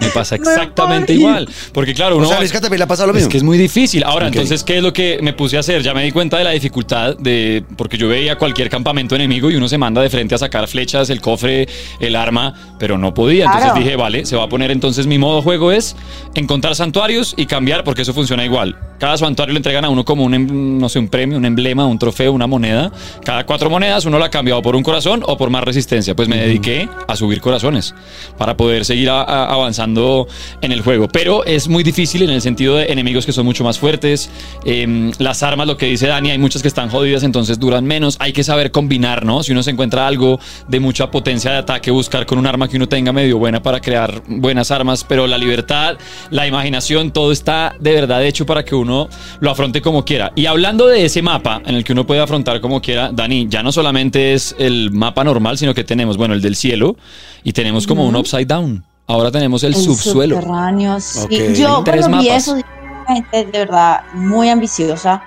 Me 0.00 0.08
pasa 0.14 0.34
exactamente 0.36 1.12
igual. 1.14 1.48
Porque, 1.72 1.94
claro, 1.94 2.16
O 2.16 2.18
uno. 2.18 2.28
sea, 2.28 2.38
Luisca 2.40 2.60
también 2.60 2.78
le 2.80 2.84
ha 2.84 2.88
pasado 2.88 3.08
lo 3.08 3.12
Es 3.12 3.18
mismo. 3.22 3.30
que 3.30 3.36
es 3.38 3.42
muy 3.42 3.58
difícil. 3.58 4.02
Ahora, 4.04 4.26
Ok. 4.26 4.34
entonces, 4.34 4.62
¿qué 4.64 4.78
es 4.78 4.82
lo 4.82 4.92
que 4.92 5.18
me 5.22 5.32
puse 5.32 5.56
a 5.56 5.60
hacer? 5.60 5.82
Ya 5.82 5.94
me 5.94 6.02
di 6.04 6.10
cuenta 6.12 6.38
de 6.38 6.44
la 6.44 6.50
dificultad 6.50 7.16
de. 7.16 7.64
Porque 7.76 7.96
yo 7.98 8.08
veía 8.08 8.36
cualquier 8.36 8.68
campamento 8.68 9.14
enemigo 9.14 9.50
y 9.50 9.56
uno 9.56 9.68
se 9.68 9.78
manda 9.78 10.02
de 10.02 10.10
frente 10.10 10.34
a 10.34 10.38
sacar 10.38 10.66
flechas, 10.68 11.10
el 11.10 11.20
cofre, 11.20 11.68
el 12.00 12.16
arma, 12.16 12.54
pero 12.78 12.98
no 12.98 13.14
podía. 13.14 13.44
Entonces 13.44 13.70
Claro. 13.70 13.80
dije, 13.84 13.96
vale, 13.96 14.26
se 14.26 14.36
va 14.36 14.44
a 14.44 14.48
poner 14.48 14.70
entonces 14.70 15.06
mi 15.06 15.18
modo 15.18 15.42
juego 15.42 15.72
es 15.72 15.96
encontrar 16.34 16.74
santuarios 16.74 17.34
y 17.36 17.46
cambiar, 17.46 17.84
porque 17.84 18.02
eso 18.02 18.12
funciona 18.14 18.44
igual. 18.44 18.76
Cada 18.98 19.16
santuario 19.18 19.52
le 19.52 19.58
entregan 19.58 19.84
a 19.84 19.90
uno 19.90 20.04
como 20.04 20.24
un, 20.24 20.34
em- 20.34 20.78
no 20.78 20.88
sé, 20.88 20.98
un 20.98 21.08
premio, 21.08 21.36
un 21.36 21.44
emblema, 21.44 21.84
un 21.86 21.98
trofeo, 21.98 22.32
una 22.32 22.46
moneda. 22.46 22.90
Cada 23.24 23.44
cuatro 23.44 23.68
monedas 23.68 24.06
uno 24.06 24.18
la 24.18 24.30
cambia 24.30 24.56
o 24.56 24.62
por 24.62 24.74
un 24.74 24.82
corazón 24.82 25.22
o 25.26 25.36
por 25.36 25.50
más 25.50 25.62
resistencia. 25.64 26.16
Pues 26.16 26.28
me 26.28 26.36
dediqué 26.38 26.88
a 27.06 27.14
subir 27.16 27.40
corazones 27.40 27.94
para 28.38 28.56
poder 28.56 28.84
seguir 28.84 29.10
a- 29.10 29.22
a- 29.22 29.35
avanzando 29.44 30.26
en 30.60 30.72
el 30.72 30.80
juego. 30.80 31.08
Pero 31.08 31.44
es 31.44 31.68
muy 31.68 31.82
difícil 31.82 32.22
en 32.22 32.30
el 32.30 32.42
sentido 32.42 32.76
de 32.76 32.86
enemigos 32.86 33.26
que 33.26 33.32
son 33.32 33.44
mucho 33.44 33.64
más 33.64 33.78
fuertes. 33.78 34.30
Em, 34.64 35.12
las 35.18 35.42
armas, 35.42 35.66
lo 35.66 35.76
que 35.76 35.86
dice 35.86 36.06
Dani, 36.06 36.30
hay 36.30 36.38
muchas 36.38 36.62
que 36.62 36.68
están 36.68 36.88
jodidas, 36.88 37.22
entonces 37.22 37.58
duran 37.58 37.84
menos. 37.84 38.16
Hay 38.20 38.32
que 38.32 38.44
saber 38.44 38.70
combinar, 38.70 39.24
¿no? 39.24 39.42
Si 39.42 39.52
uno 39.52 39.62
se 39.62 39.70
encuentra 39.70 40.06
algo 40.06 40.40
de 40.68 40.80
mucha 40.80 41.10
potencia 41.10 41.50
de 41.50 41.58
ataque, 41.58 41.90
buscar 41.90 42.26
con 42.26 42.38
un 42.38 42.46
arma 42.46 42.68
que 42.68 42.76
uno 42.76 42.88
tenga 42.88 43.12
medio 43.12 43.38
buena 43.38 43.62
para 43.62 43.80
crear 43.80 44.22
buenas 44.26 44.70
armas. 44.70 45.04
Pero 45.04 45.26
la 45.26 45.38
libertad, 45.38 45.96
la 46.30 46.46
imaginación, 46.46 47.10
todo 47.12 47.32
está 47.32 47.74
de 47.78 47.92
verdad 47.92 48.24
hecho 48.24 48.46
para 48.46 48.64
que 48.64 48.74
uno 48.74 49.08
lo 49.40 49.50
afronte 49.50 49.80
como 49.80 50.04
quiera. 50.04 50.32
Y 50.34 50.46
hablando 50.46 50.86
de 50.86 51.04
ese 51.04 51.22
mapa 51.22 51.62
en 51.66 51.74
el 51.74 51.84
que 51.84 51.92
uno 51.92 52.06
puede 52.06 52.20
afrontar 52.20 52.60
como 52.60 52.80
quiera, 52.80 53.10
Dani, 53.12 53.46
ya 53.48 53.62
no 53.62 53.72
solamente 53.72 54.34
es 54.34 54.54
el 54.58 54.90
mapa 54.90 55.24
normal, 55.24 55.58
sino 55.58 55.74
que 55.74 55.84
tenemos, 55.84 56.16
bueno, 56.16 56.34
el 56.34 56.42
del 56.42 56.56
cielo 56.56 56.96
y 57.42 57.52
tenemos 57.52 57.86
como 57.86 58.06
un 58.06 58.16
upside 58.16 58.46
down. 58.46 58.84
Ahora 59.06 59.30
tenemos 59.30 59.62
el, 59.62 59.74
subsuelo. 59.74 60.36
subterráneo, 60.40 61.00
sí. 61.00 61.54
Yo 61.54 61.82
Tres 61.84 62.00
cuando 62.00 62.18
vi 62.18 62.28
eso, 62.28 62.56
gente 63.06 63.44
de 63.44 63.58
verdad 63.58 64.02
muy 64.14 64.48
ambiciosa, 64.48 65.22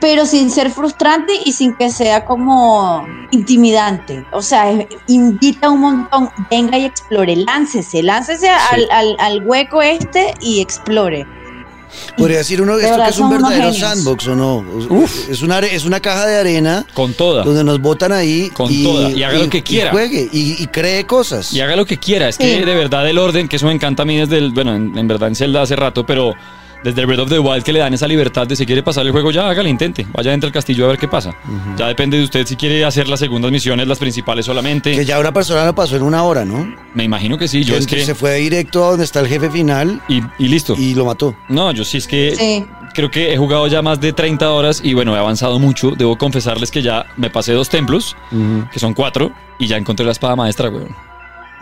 pero 0.00 0.24
sin 0.26 0.50
ser 0.50 0.70
frustrante 0.70 1.32
y 1.44 1.50
sin 1.52 1.74
que 1.74 1.90
sea 1.90 2.24
como 2.24 3.04
intimidante. 3.32 4.24
O 4.32 4.40
sea, 4.42 4.86
invita 5.08 5.70
un 5.70 5.80
montón, 5.80 6.30
venga 6.48 6.78
y 6.78 6.84
explore, 6.84 7.34
láncese, 7.34 8.02
láncese 8.02 8.48
al, 8.48 8.88
al- 8.92 9.16
al 9.18 9.44
hueco 9.46 9.82
este 9.82 10.34
y 10.40 10.60
explore. 10.60 11.26
Podría 12.16 12.38
decir 12.38 12.60
uno 12.62 12.78
esto 12.78 12.96
que 13.02 13.10
es 13.10 13.18
un 13.18 13.30
verdadero 13.30 13.72
genios. 13.72 13.78
sandbox 13.78 14.26
o 14.28 14.36
no. 14.36 14.64
Es 15.30 15.42
una, 15.42 15.58
es 15.60 15.84
una 15.84 16.00
caja 16.00 16.26
de 16.26 16.36
arena 16.38 16.84
Con 16.94 17.14
toda. 17.14 17.44
donde 17.44 17.64
nos 17.64 17.80
botan 17.80 18.12
ahí. 18.12 18.50
Con 18.50 18.68
toda, 18.82 19.10
y 19.10 19.22
haga 19.22 19.38
lo 19.38 19.48
que 19.48 19.62
quiera. 19.62 19.88
Y 19.90 19.92
juegue 19.92 20.28
y, 20.32 20.62
y 20.62 20.66
cree 20.68 21.04
cosas. 21.06 21.52
Y 21.52 21.60
haga 21.60 21.76
lo 21.76 21.84
que 21.86 21.98
quiera. 21.98 22.28
Es 22.28 22.36
Sí. 22.36 22.42
que 22.44 22.64
de 22.64 22.74
verdad 22.74 23.08
el 23.08 23.18
orden, 23.18 23.48
que 23.48 23.56
eso 23.56 23.66
me 23.66 23.72
encanta 23.72 24.02
a 24.02 24.06
mí 24.06 24.16
desde 24.16 24.38
el. 24.38 24.50
Bueno, 24.52 24.74
en, 24.74 24.96
en 24.96 25.08
verdad 25.08 25.28
en 25.28 25.34
Zelda 25.36 25.62
hace 25.62 25.76
rato, 25.76 26.04
pero 26.06 26.34
desde 26.82 27.00
el 27.02 27.06
Breath 27.06 27.20
of 27.20 27.28
the 27.28 27.38
Wild 27.38 27.62
que 27.62 27.72
le 27.72 27.80
dan 27.80 27.92
esa 27.94 28.06
libertad 28.08 28.46
de 28.46 28.56
si 28.56 28.64
quiere 28.66 28.82
pasar 28.82 29.04
el 29.06 29.12
juego, 29.12 29.30
ya 29.30 29.48
hágale, 29.48 29.68
intente. 29.68 30.06
Vaya 30.12 30.30
dentro 30.30 30.46
del 30.48 30.54
castillo 30.54 30.84
a 30.86 30.88
ver 30.88 30.98
qué 30.98 31.08
pasa. 31.08 31.34
Ya 31.76 31.86
depende 31.88 32.16
de 32.18 32.24
usted 32.24 32.46
si 32.46 32.56
quiere 32.56 32.84
hacer 32.84 33.08
las 33.08 33.20
segundas 33.20 33.50
misiones, 33.52 33.86
las 33.86 33.98
principales 33.98 34.46
solamente. 34.46 34.92
Que 34.92 35.04
ya 35.04 35.18
una 35.18 35.32
persona 35.32 35.64
lo 35.64 35.74
pasó 35.74 35.96
en 35.96 36.02
una 36.02 36.22
hora, 36.22 36.44
¿no? 36.44 36.74
Me 36.94 37.04
imagino 37.04 37.36
que 37.38 37.48
sí. 37.48 37.64
Yo 37.64 37.76
es 37.76 37.86
Que 37.86 37.96
que. 37.96 38.04
se 38.04 38.14
fue 38.14 38.36
directo 38.36 38.84
a 38.84 38.90
donde 38.90 39.04
está 39.04 39.20
el 39.20 39.26
jefe 39.28 39.50
final 39.50 40.00
Y, 40.08 40.22
y 40.38 40.48
listo. 40.48 40.74
y 40.78 40.94
lo 40.94 41.04
mató. 41.04 41.36
No, 41.48 41.70
yo 41.72 41.84
sí 41.84 41.98
es 41.98 42.06
que 42.06 42.34
Sí. 42.36 42.64
creo 42.94 43.10
que 43.10 43.32
he 43.32 43.36
jugado 43.36 43.66
ya 43.66 43.82
más 43.82 44.00
de 44.00 44.12
30 44.12 44.50
horas 44.50 44.80
y 44.82 44.94
bueno, 44.94 45.14
he 45.14 45.18
avanzado 45.18 45.58
mucho. 45.58 45.90
Debo 45.90 46.16
confesarles 46.16 46.70
que 46.70 46.82
ya 46.82 47.06
me 47.16 47.28
pasé 47.30 47.52
dos 47.52 47.68
templos, 47.68 48.16
que 48.72 48.78
son 48.78 48.94
cuatro, 48.94 49.32
y 49.58 49.66
ya 49.66 49.76
encontré 49.76 50.06
la 50.06 50.12
espada 50.12 50.34
maestra, 50.36 50.68
weón. 50.70 50.94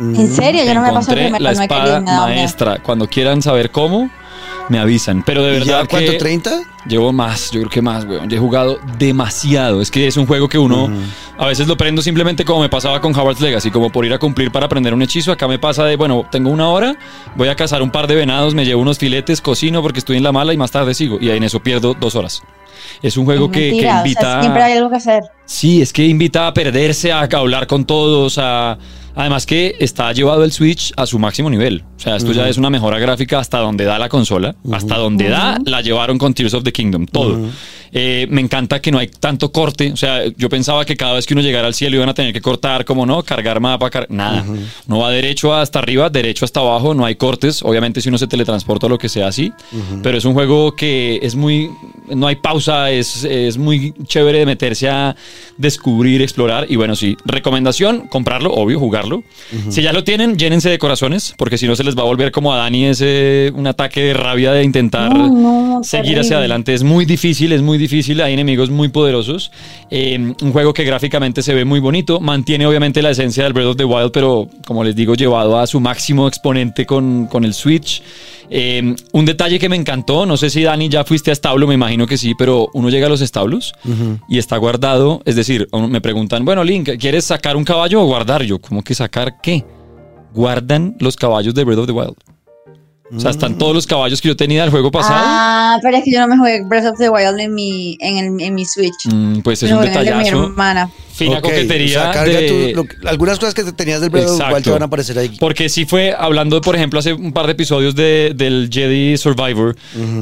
En 0.00 0.32
serio, 0.32 0.64
yo 0.64 0.74
no 0.74 0.80
me 0.82 1.04
primero, 1.12 1.38
la 1.40 1.50
espada 1.50 2.00
maestra. 2.00 2.78
Cuando 2.80 3.08
quieran 3.08 3.42
saber 3.42 3.72
cómo, 3.72 4.08
me 4.68 4.78
avisan. 4.78 5.22
Pero 5.24 5.42
de 5.42 5.50
¿Y 5.50 5.58
verdad 5.60 5.82
ya 5.82 5.86
cuánto? 5.86 6.12
que 6.12 6.18
¿30? 6.18 6.62
llevo 6.86 7.12
más, 7.12 7.50
yo 7.50 7.60
creo 7.60 7.70
que 7.70 7.82
más, 7.82 8.04
weón. 8.04 8.28
Yo 8.28 8.36
he 8.36 8.40
jugado 8.40 8.78
demasiado. 8.98 9.80
Es 9.80 9.90
que 9.90 10.06
es 10.06 10.16
un 10.16 10.26
juego 10.26 10.48
que 10.48 10.58
uno 10.58 10.90
a 11.38 11.46
veces 11.46 11.68
lo 11.68 11.76
prendo 11.76 12.02
simplemente 12.02 12.44
como 12.44 12.60
me 12.60 12.68
pasaba 12.68 13.00
con 13.00 13.14
Howard's 13.14 13.40
Legacy, 13.40 13.70
como 13.70 13.90
por 13.90 14.04
ir 14.04 14.12
a 14.12 14.18
cumplir 14.18 14.50
para 14.50 14.66
aprender 14.66 14.94
un 14.94 15.02
hechizo. 15.02 15.32
Acá 15.32 15.46
me 15.48 15.58
pasa 15.58 15.84
de, 15.84 15.96
bueno, 15.96 16.26
tengo 16.30 16.50
una 16.50 16.68
hora, 16.68 16.96
voy 17.36 17.48
a 17.48 17.56
cazar 17.56 17.82
un 17.82 17.90
par 17.90 18.06
de 18.06 18.14
venados, 18.14 18.54
me 18.54 18.64
llevo 18.64 18.82
unos 18.82 18.98
filetes, 18.98 19.40
cocino 19.40 19.82
porque 19.82 19.98
estoy 19.98 20.16
en 20.16 20.22
la 20.22 20.32
mala 20.32 20.52
y 20.52 20.56
más 20.56 20.70
tarde 20.70 20.94
sigo. 20.94 21.18
Y 21.20 21.30
ahí 21.30 21.36
en 21.36 21.44
eso 21.44 21.60
pierdo 21.60 21.94
dos 21.94 22.14
horas. 22.14 22.42
Es 23.02 23.16
un 23.16 23.24
juego 23.24 23.46
Es 23.46 23.52
que, 23.52 23.60
que 23.60 23.66
mentira, 23.70 23.90
o 23.90 23.92
sea, 23.92 23.98
invita... 24.00 24.40
siempre 24.40 24.62
hay 24.62 24.72
algo 24.72 24.90
que 24.90 24.96
hacer. 24.96 25.22
Sí, 25.44 25.82
es 25.82 25.92
que 25.92 26.04
invita 26.06 26.46
a 26.46 26.54
perderse, 26.54 27.12
a 27.12 27.20
hablar 27.22 27.66
con 27.66 27.84
todos, 27.84 28.38
a... 28.38 28.78
Además 29.18 29.46
que 29.46 29.74
está 29.80 30.12
llevado 30.12 30.44
el 30.44 30.52
Switch 30.52 30.92
a 30.96 31.04
su 31.04 31.18
máximo 31.18 31.50
nivel. 31.50 31.82
O 31.96 32.00
sea, 32.00 32.14
esto 32.14 32.30
ya 32.32 32.48
es 32.48 32.56
una 32.56 32.70
mejora 32.70 33.00
gráfica 33.00 33.40
hasta 33.40 33.58
donde 33.58 33.84
da 33.84 33.98
la 33.98 34.08
consola. 34.08 34.54
Hasta 34.72 34.96
donde 34.96 35.28
da, 35.28 35.58
la 35.64 35.82
llevaron 35.82 36.18
con 36.18 36.32
Tears 36.34 36.54
of 36.54 36.62
the 36.62 36.72
Kingdom. 36.72 37.04
Todo. 37.06 37.40
Eh, 37.90 38.26
me 38.30 38.40
encanta 38.42 38.80
que 38.80 38.92
no 38.92 38.98
hay 38.98 39.08
tanto 39.08 39.50
corte. 39.50 39.90
O 39.92 39.96
sea, 39.96 40.20
yo 40.36 40.48
pensaba 40.48 40.84
que 40.84 40.96
cada 40.96 41.14
vez 41.14 41.26
que 41.26 41.34
uno 41.34 41.42
llegara 41.42 41.66
al 41.66 41.74
cielo 41.74 41.96
iban 41.96 42.08
a 42.08 42.14
tener 42.14 42.32
que 42.32 42.40
cortar, 42.40 42.84
como 42.84 43.04
no, 43.06 43.24
cargar 43.24 43.58
mapa, 43.58 43.90
car- 43.90 44.06
nada. 44.08 44.44
No 44.86 44.98
va 45.00 45.10
derecho 45.10 45.52
hasta 45.52 45.80
arriba, 45.80 46.08
derecho 46.10 46.44
hasta 46.44 46.60
abajo, 46.60 46.94
no 46.94 47.04
hay 47.04 47.16
cortes. 47.16 47.60
Obviamente 47.64 48.00
si 48.00 48.10
uno 48.10 48.18
se 48.18 48.28
teletransporta 48.28 48.86
o 48.86 48.88
lo 48.88 48.98
que 48.98 49.08
sea 49.08 49.26
así. 49.26 49.52
Pero 50.02 50.16
es 50.16 50.24
un 50.24 50.34
juego 50.34 50.76
que 50.76 51.18
es 51.22 51.34
muy... 51.34 51.68
No 52.14 52.28
hay 52.28 52.36
pausa, 52.36 52.90
es, 52.92 53.24
es 53.24 53.58
muy 53.58 53.92
chévere 54.06 54.38
de 54.38 54.46
meterse 54.46 54.88
a 54.88 55.16
descubrir, 55.56 56.22
explorar. 56.22 56.66
Y 56.68 56.76
bueno, 56.76 56.94
sí, 56.94 57.16
recomendación, 57.24 58.06
comprarlo, 58.08 58.52
obvio, 58.52 58.78
jugarlo. 58.78 59.07
Si 59.70 59.82
ya 59.82 59.92
lo 59.92 60.04
tienen, 60.04 60.36
llénense 60.36 60.70
de 60.70 60.78
corazones, 60.78 61.34
porque 61.36 61.58
si 61.58 61.66
no 61.66 61.74
se 61.76 61.84
les 61.84 61.96
va 61.96 62.02
a 62.02 62.04
volver 62.06 62.30
como 62.32 62.52
a 62.52 62.58
Dani 62.58 62.86
ese 62.86 63.52
un 63.54 63.66
ataque 63.66 64.00
de 64.02 64.14
rabia 64.14 64.52
de 64.52 64.62
intentar 64.64 65.12
No, 65.12 65.28
no, 65.28 65.84
seguir 65.84 66.02
terrible. 66.04 66.20
hacia 66.20 66.38
adelante. 66.38 66.74
Es 66.74 66.82
muy 66.82 67.04
difícil, 67.04 67.52
es 67.52 67.62
muy 67.62 67.78
difícil. 67.78 68.20
Hay 68.20 68.34
enemigos 68.34 68.70
muy 68.70 68.88
poderosos. 68.88 69.50
Eh, 69.90 70.18
un 70.18 70.52
juego 70.52 70.72
que 70.74 70.84
gráficamente 70.84 71.42
se 71.42 71.54
ve 71.54 71.64
muy 71.64 71.80
bonito. 71.80 72.20
Mantiene 72.20 72.66
obviamente 72.66 73.02
la 73.02 73.10
esencia 73.10 73.44
del 73.44 73.52
Breath 73.52 73.68
of 73.68 73.76
the 73.76 73.84
Wild, 73.84 74.10
pero 74.12 74.48
como 74.66 74.84
les 74.84 74.94
digo, 74.94 75.14
llevado 75.14 75.58
a 75.58 75.66
su 75.66 75.80
máximo 75.80 76.28
exponente 76.28 76.86
con, 76.86 77.26
con 77.26 77.44
el 77.44 77.54
Switch. 77.54 78.02
Eh, 78.50 78.94
un 79.12 79.24
detalle 79.24 79.58
que 79.58 79.68
me 79.68 79.76
encantó, 79.76 80.24
no 80.24 80.36
sé 80.36 80.48
si 80.50 80.62
Dani 80.62 80.88
ya 80.88 81.04
fuiste 81.04 81.30
a 81.30 81.32
establo, 81.34 81.66
me 81.66 81.74
imagino 81.74 82.06
que 82.06 82.16
sí, 82.16 82.34
pero 82.36 82.68
uno 82.72 82.88
llega 82.88 83.06
a 83.06 83.10
los 83.10 83.20
establos 83.20 83.72
y 84.28 84.38
está 84.38 84.56
guardado. 84.56 85.20
Es 85.24 85.36
decir, 85.36 85.68
me 85.72 86.00
preguntan, 86.00 86.44
bueno, 86.44 86.64
Link, 86.64 86.90
¿quieres 86.98 87.24
sacar 87.26 87.56
un 87.56 87.64
caballo 87.64 88.02
o 88.02 88.06
guardar? 88.06 88.42
Yo, 88.42 88.58
¿cómo 88.58 88.82
que 88.82 88.94
sacar 88.94 89.40
qué? 89.42 89.64
Guardan 90.34 90.96
los 91.00 91.16
caballos 91.16 91.54
de 91.54 91.64
Breath 91.64 91.78
of 91.80 91.86
the 91.86 91.92
Wild. 91.92 92.14
O 93.14 93.18
sea, 93.20 93.30
están 93.30 93.56
todos 93.56 93.74
los 93.74 93.86
caballos 93.86 94.20
que 94.20 94.28
yo 94.28 94.36
tenía 94.36 94.60
del 94.62 94.70
juego 94.70 94.90
pasado. 94.90 95.16
Ah, 95.24 95.78
pero 95.82 95.96
es 95.96 96.04
que 96.04 96.12
yo 96.12 96.20
no 96.20 96.28
me 96.28 96.36
jugué 96.36 96.62
Breath 96.64 96.92
of 96.92 96.98
the 96.98 97.08
Wild 97.08 97.40
en 97.40 97.54
mi, 97.54 97.96
en 98.00 98.18
el, 98.18 98.40
en 98.46 98.54
mi 98.54 98.66
Switch. 98.66 99.06
Mm, 99.10 99.40
pues 99.40 99.62
es 99.62 99.70
Me 99.70 99.76
un 99.78 99.82
jugué 99.82 99.92
en 99.94 99.98
el 99.98 100.04
de 100.04 100.10
mi 100.12 100.18
detallazo. 100.24 100.44
hermana. 100.44 100.90
Fina 101.18 101.38
Ok, 101.38 101.42
coquetería 101.42 102.10
o 102.10 102.12
sea, 102.12 102.24
de- 102.24 102.72
tu- 102.74 102.82
lo- 103.02 103.10
algunas 103.10 103.38
cosas 103.40 103.52
que 103.54 103.64
te 103.64 103.72
tenías 103.72 104.00
del 104.00 104.10
Breath 104.10 104.28
of 104.28 104.62
te 104.62 104.70
van 104.70 104.82
a 104.82 104.84
aparecer 104.84 105.18
ahí. 105.18 105.30
Porque 105.40 105.68
sí 105.68 105.84
fue, 105.84 106.14
hablando, 106.16 106.60
por 106.60 106.76
ejemplo, 106.76 107.00
hace 107.00 107.12
un 107.12 107.32
par 107.32 107.46
de 107.46 107.52
episodios 107.52 107.94
de- 107.96 108.32
del 108.36 108.70
Jedi 108.72 109.16
Survivor, 109.18 109.74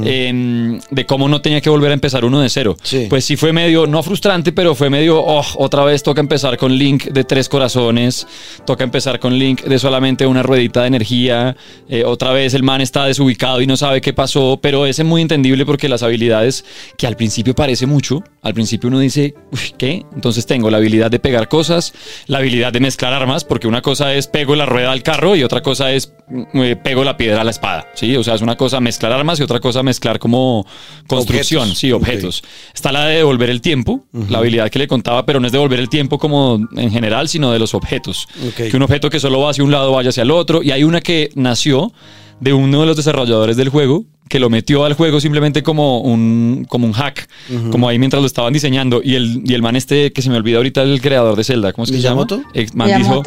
em, 0.03 0.79
de 0.91 1.05
cómo 1.05 1.27
no 1.27 1.41
tenía 1.41 1.61
que 1.61 1.69
volver 1.69 1.91
a 1.91 1.93
empezar 1.93 2.25
uno 2.25 2.41
de 2.41 2.49
cero. 2.49 2.75
Sí. 2.83 3.05
Pues 3.09 3.25
sí 3.25 3.35
fue 3.35 3.53
medio, 3.53 3.87
no 3.87 4.01
frustrante, 4.03 4.51
pero 4.51 4.75
fue 4.75 4.89
medio, 4.89 5.19
oh, 5.23 5.45
otra 5.55 5.83
vez 5.83 6.03
toca 6.03 6.21
empezar 6.21 6.57
con 6.57 6.73
Link 6.75 7.05
de 7.05 7.23
tres 7.23 7.49
corazones, 7.49 8.27
toca 8.65 8.83
empezar 8.83 9.19
con 9.19 9.37
Link 9.37 9.63
de 9.63 9.79
solamente 9.79 10.25
una 10.25 10.43
ruedita 10.43 10.81
de 10.81 10.87
energía, 10.87 11.55
eh, 11.89 12.03
otra 12.05 12.31
vez 12.31 12.53
el 12.53 12.63
man 12.63 12.81
está 12.81 13.05
desubicado 13.05 13.61
y 13.61 13.67
no 13.67 13.77
sabe 13.77 14.01
qué 14.01 14.13
pasó, 14.13 14.59
pero 14.61 14.85
ese 14.85 15.01
es 15.03 15.07
muy 15.07 15.21
entendible 15.21 15.65
porque 15.65 15.89
las 15.89 16.03
habilidades, 16.03 16.65
que 16.97 17.07
al 17.07 17.15
principio 17.15 17.53
parece 17.53 17.85
mucho, 17.85 18.23
al 18.41 18.53
principio 18.53 18.87
uno 18.89 18.99
dice, 18.99 19.33
"Uy, 19.51 19.59
¿qué? 19.77 20.03
Entonces 20.15 20.45
tengo 20.45 20.69
la 20.69 20.79
habilidad 20.87 21.11
de 21.11 21.19
pegar 21.19 21.47
cosas, 21.49 21.93
la 22.27 22.37
habilidad 22.37 22.71
de 22.71 22.79
mezclar 22.79 23.13
armas, 23.13 23.43
porque 23.43 23.67
una 23.67 23.81
cosa 23.81 24.13
es 24.13 24.27
pego 24.27 24.55
la 24.55 24.65
rueda 24.65 24.91
al 24.91 25.03
carro 25.03 25.35
y 25.35 25.43
otra 25.43 25.61
cosa 25.61 25.91
es 25.91 26.13
mm, 26.29 26.61
eh, 26.63 26.75
pego 26.77 27.03
la 27.03 27.17
piedra 27.17 27.41
a 27.41 27.43
la 27.43 27.51
espada, 27.51 27.87
¿sí? 27.93 28.15
O 28.15 28.23
sea, 28.23 28.35
es 28.35 28.41
una 28.41 28.55
cosa 28.55 28.79
mezclar 28.79 29.11
armas 29.11 29.39
y 29.39 29.43
otra 29.43 29.59
cosa 29.59 29.83
mezclar 29.83 30.17
como 30.17 30.65
construcción, 31.07 31.63
Objetos. 31.63 31.79
sí, 31.79 31.91
objetos. 31.91 32.43
Está 32.73 32.91
la 32.91 33.05
de 33.05 33.17
devolver 33.17 33.49
el 33.49 33.61
tiempo, 33.61 34.05
la 34.29 34.39
habilidad 34.39 34.69
que 34.69 34.79
le 34.79 34.87
contaba, 34.87 35.25
pero 35.25 35.39
no 35.39 35.47
es 35.47 35.51
devolver 35.51 35.79
el 35.79 35.89
tiempo 35.89 36.17
como 36.17 36.59
en 36.75 36.91
general, 36.91 37.27
sino 37.27 37.51
de 37.51 37.59
los 37.59 37.73
objetos. 37.73 38.27
Que 38.55 38.75
un 38.75 38.83
objeto 38.83 39.09
que 39.09 39.19
solo 39.19 39.41
va 39.41 39.51
hacia 39.51 39.63
un 39.63 39.71
lado 39.71 39.91
vaya 39.91 40.09
hacia 40.09 40.23
el 40.23 40.31
otro. 40.31 40.63
Y 40.63 40.71
hay 40.71 40.83
una 40.83 41.01
que 41.01 41.29
nació 41.35 41.91
de 42.39 42.53
uno 42.53 42.81
de 42.81 42.87
los 42.87 42.95
desarrolladores 42.95 43.57
del 43.57 43.69
juego 43.69 44.05
que 44.29 44.39
lo 44.39 44.49
metió 44.49 44.85
al 44.85 44.93
juego 44.93 45.19
simplemente 45.19 45.63
como 45.63 45.99
un, 46.01 46.65
como 46.67 46.85
un 46.87 46.93
hack, 46.93 47.27
como 47.71 47.87
ahí 47.89 47.99
mientras 47.99 48.21
lo 48.21 48.27
estaban 48.27 48.53
diseñando. 48.53 49.01
Y 49.03 49.15
el, 49.15 49.41
y 49.45 49.53
el 49.53 49.61
man 49.61 49.75
este, 49.75 50.11
que 50.11 50.21
se 50.21 50.29
me 50.29 50.37
olvida 50.37 50.57
ahorita, 50.57 50.83
el 50.83 51.01
creador 51.01 51.35
de 51.35 51.43
Zelda, 51.43 51.73
¿cómo 51.73 51.85
es 51.85 51.91
que 51.91 51.97
se 51.97 52.03
llama? 52.03 52.25
El 52.53 52.69
man 52.73 52.89
dijo. 52.97 53.23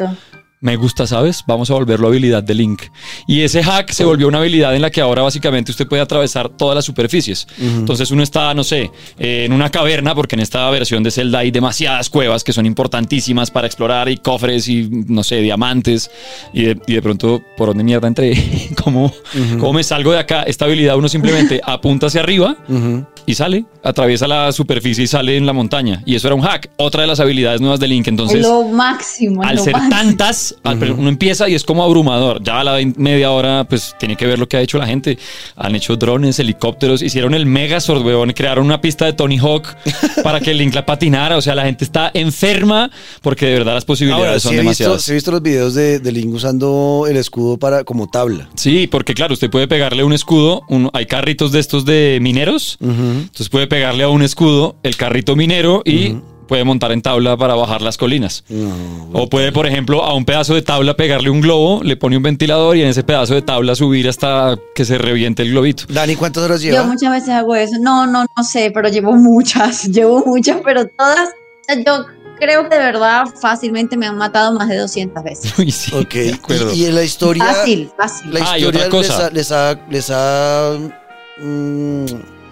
Me 0.61 0.75
gusta, 0.75 1.07
¿sabes? 1.07 1.43
Vamos 1.47 1.71
a 1.71 1.73
volverlo 1.73 2.07
habilidad 2.07 2.43
de 2.43 2.53
Link. 2.53 2.83
Y 3.27 3.41
ese 3.41 3.63
hack 3.63 3.91
se 3.91 4.05
volvió 4.05 4.27
una 4.27 4.37
habilidad 4.37 4.75
en 4.75 4.81
la 4.83 4.91
que 4.91 5.01
ahora 5.01 5.23
básicamente 5.23 5.71
usted 5.71 5.87
puede 5.87 6.03
atravesar 6.03 6.49
todas 6.49 6.75
las 6.75 6.85
superficies. 6.85 7.47
Entonces 7.59 8.11
uno 8.11 8.21
está, 8.21 8.53
no 8.53 8.63
sé, 8.63 8.91
eh, 9.17 9.45
en 9.45 9.53
una 9.53 9.71
caverna, 9.71 10.13
porque 10.13 10.35
en 10.35 10.41
esta 10.41 10.69
versión 10.69 11.01
de 11.01 11.09
Zelda 11.09 11.39
hay 11.39 11.49
demasiadas 11.49 12.11
cuevas 12.11 12.43
que 12.43 12.53
son 12.53 12.67
importantísimas 12.67 13.49
para 13.49 13.65
explorar 13.65 14.07
y 14.07 14.17
cofres 14.17 14.67
y, 14.67 14.87
no 15.07 15.23
sé, 15.23 15.37
diamantes. 15.37 16.11
Y 16.53 16.65
de, 16.65 16.79
y 16.85 16.93
de 16.93 17.01
pronto, 17.01 17.41
¿por 17.57 17.69
dónde 17.69 17.83
mierda 17.83 18.07
entré? 18.07 18.69
¿Cómo, 18.83 19.11
¿Cómo 19.59 19.73
me 19.73 19.83
salgo 19.83 20.11
de 20.11 20.19
acá? 20.19 20.43
Esta 20.43 20.65
habilidad 20.65 20.95
uno 20.95 21.09
simplemente 21.09 21.59
apunta 21.65 22.05
hacia 22.05 22.21
arriba 22.21 22.55
y 23.25 23.35
sale, 23.35 23.65
atraviesa 23.83 24.27
la 24.27 24.51
superficie 24.51 25.03
y 25.03 25.07
sale 25.07 25.37
en 25.37 25.45
la 25.45 25.53
montaña. 25.53 26.01
Y 26.05 26.15
eso 26.15 26.27
era 26.27 26.35
un 26.35 26.41
hack. 26.41 26.69
Otra 26.77 27.01
de 27.01 27.07
las 27.07 27.19
habilidades 27.19 27.61
nuevas 27.61 27.79
de 27.79 27.87
Link. 27.87 28.07
Entonces 28.07 28.41
es 28.41 28.47
lo 28.47 28.63
máximo. 28.63 29.43
al 29.43 29.55
lo 29.55 29.63
ser 29.63 29.73
máximo. 29.73 29.95
tantas, 29.95 30.50
al- 30.63 30.79
pero 30.79 30.95
uno 30.95 31.09
empieza 31.09 31.47
y 31.49 31.55
es 31.55 31.63
como 31.63 31.83
abrumador. 31.83 32.41
Ya 32.43 32.59
a 32.59 32.63
la 32.63 32.77
media 32.97 33.31
hora, 33.31 33.63
pues 33.65 33.95
tiene 33.99 34.15
que 34.15 34.25
ver 34.27 34.39
lo 34.39 34.47
que 34.47 34.57
ha 34.57 34.61
hecho 34.61 34.77
la 34.77 34.87
gente. 34.87 35.17
Han 35.55 35.75
hecho 35.75 35.95
drones, 35.95 36.39
helicópteros, 36.39 37.01
hicieron 37.01 37.33
el 37.33 37.45
Megazord, 37.45 38.05
weón, 38.05 38.31
crearon 38.33 38.65
una 38.65 38.81
pista 38.81 39.05
de 39.05 39.13
Tony 39.13 39.37
Hawk 39.37 39.67
para 40.23 40.39
que 40.39 40.53
Link 40.53 40.73
la 40.75 40.85
patinara. 40.85 41.37
O 41.37 41.41
sea, 41.41 41.55
la 41.55 41.63
gente 41.65 41.83
está 41.83 42.11
enferma 42.13 42.89
porque 43.21 43.45
de 43.47 43.53
verdad 43.53 43.73
las 43.73 43.85
posibilidades 43.85 44.27
Ahora, 44.27 44.39
son 44.39 44.51
sí 44.51 44.57
he, 44.57 44.61
visto, 44.61 44.83
demasiadas. 44.83 45.03
sí 45.03 45.11
he 45.11 45.13
visto 45.15 45.31
los 45.31 45.41
videos 45.41 45.73
de, 45.75 45.99
de 45.99 46.11
Link 46.11 46.33
usando 46.33 47.05
el 47.09 47.17
escudo 47.17 47.57
para 47.57 47.83
como 47.83 48.09
tabla. 48.09 48.49
Sí, 48.55 48.87
porque 48.87 49.13
claro, 49.13 49.33
usted 49.33 49.49
puede 49.49 49.67
pegarle 49.67 50.03
un 50.03 50.13
escudo, 50.13 50.61
un- 50.69 50.89
hay 50.93 51.05
carritos 51.05 51.51
de 51.51 51.59
estos 51.59 51.85
de 51.85 52.19
mineros, 52.21 52.77
entonces 52.81 53.49
puede 53.49 53.67
pegarle 53.67 54.03
a 54.03 54.09
un 54.09 54.21
escudo 54.21 54.75
el 54.83 54.95
carrito 54.95 55.35
minero 55.35 55.81
y 55.85 56.15
puede 56.51 56.65
montar 56.65 56.91
en 56.91 57.01
tabla 57.01 57.37
para 57.37 57.55
bajar 57.55 57.81
las 57.81 57.95
colinas. 57.97 58.43
o 59.13 59.29
puede, 59.29 59.53
por 59.53 59.65
ejemplo, 59.65 60.03
a 60.03 60.13
un 60.13 60.25
pedazo 60.25 60.53
de 60.53 60.61
tabla 60.61 60.97
pegarle 60.97 61.29
un 61.29 61.39
globo, 61.39 61.81
le 61.81 61.95
pone 61.95 62.17
un 62.17 62.23
ventilador 62.23 62.75
y 62.75 62.81
en 62.81 62.89
ese 62.89 63.03
pedazo 63.03 63.35
de 63.35 63.41
tabla 63.41 63.73
subir 63.73 64.09
hasta 64.09 64.57
que 64.75 64.83
se 64.83 64.97
reviente 64.97 65.43
el 65.43 65.51
globito. 65.51 65.85
Dani, 65.87 66.17
¿cuántas 66.17 66.43
horas 66.43 66.61
Yo 66.61 66.71
lleva? 66.73 66.83
muchas 66.83 67.09
veces 67.09 67.29
hago 67.29 67.55
eso. 67.55 67.77
No, 67.79 68.05
no, 68.05 68.25
no 68.35 68.43
sé, 68.43 68.69
pero 68.73 68.89
llevo 68.89 69.13
muchas. 69.13 69.85
Llevo 69.87 70.25
muchas, 70.25 70.57
pero 70.65 70.85
todas. 70.89 71.29
o 71.29 71.63
sea, 71.73 71.75
Yo 71.85 72.05
creo 72.37 72.67
que 72.67 72.75
de 72.77 72.83
verdad 72.83 73.23
fácilmente 73.41 73.95
me 73.95 74.07
han 74.07 74.17
matado 74.17 74.51
más 74.51 74.67
de 74.67 74.75
200 74.75 75.23
veces. 75.23 75.53
Uy, 75.57 75.71
sí, 75.71 75.95
Ok, 75.95 76.13
de 76.15 76.33
acuerdo. 76.33 76.73
y, 76.73 76.81
y 76.81 76.85
en 76.87 76.95
la 76.95 77.03
historia, 77.03 77.45
Fácil, 77.45 77.89
fácil. 77.97 78.33
la 78.33 78.39
Ah, 78.51 78.59
y 78.59 78.63
historia 78.65 78.87
ha, 78.89 79.29
les 79.29 79.51
ha, 79.53 79.79
les 79.89 80.09
ha, 80.13 80.77
mm, 81.41 82.05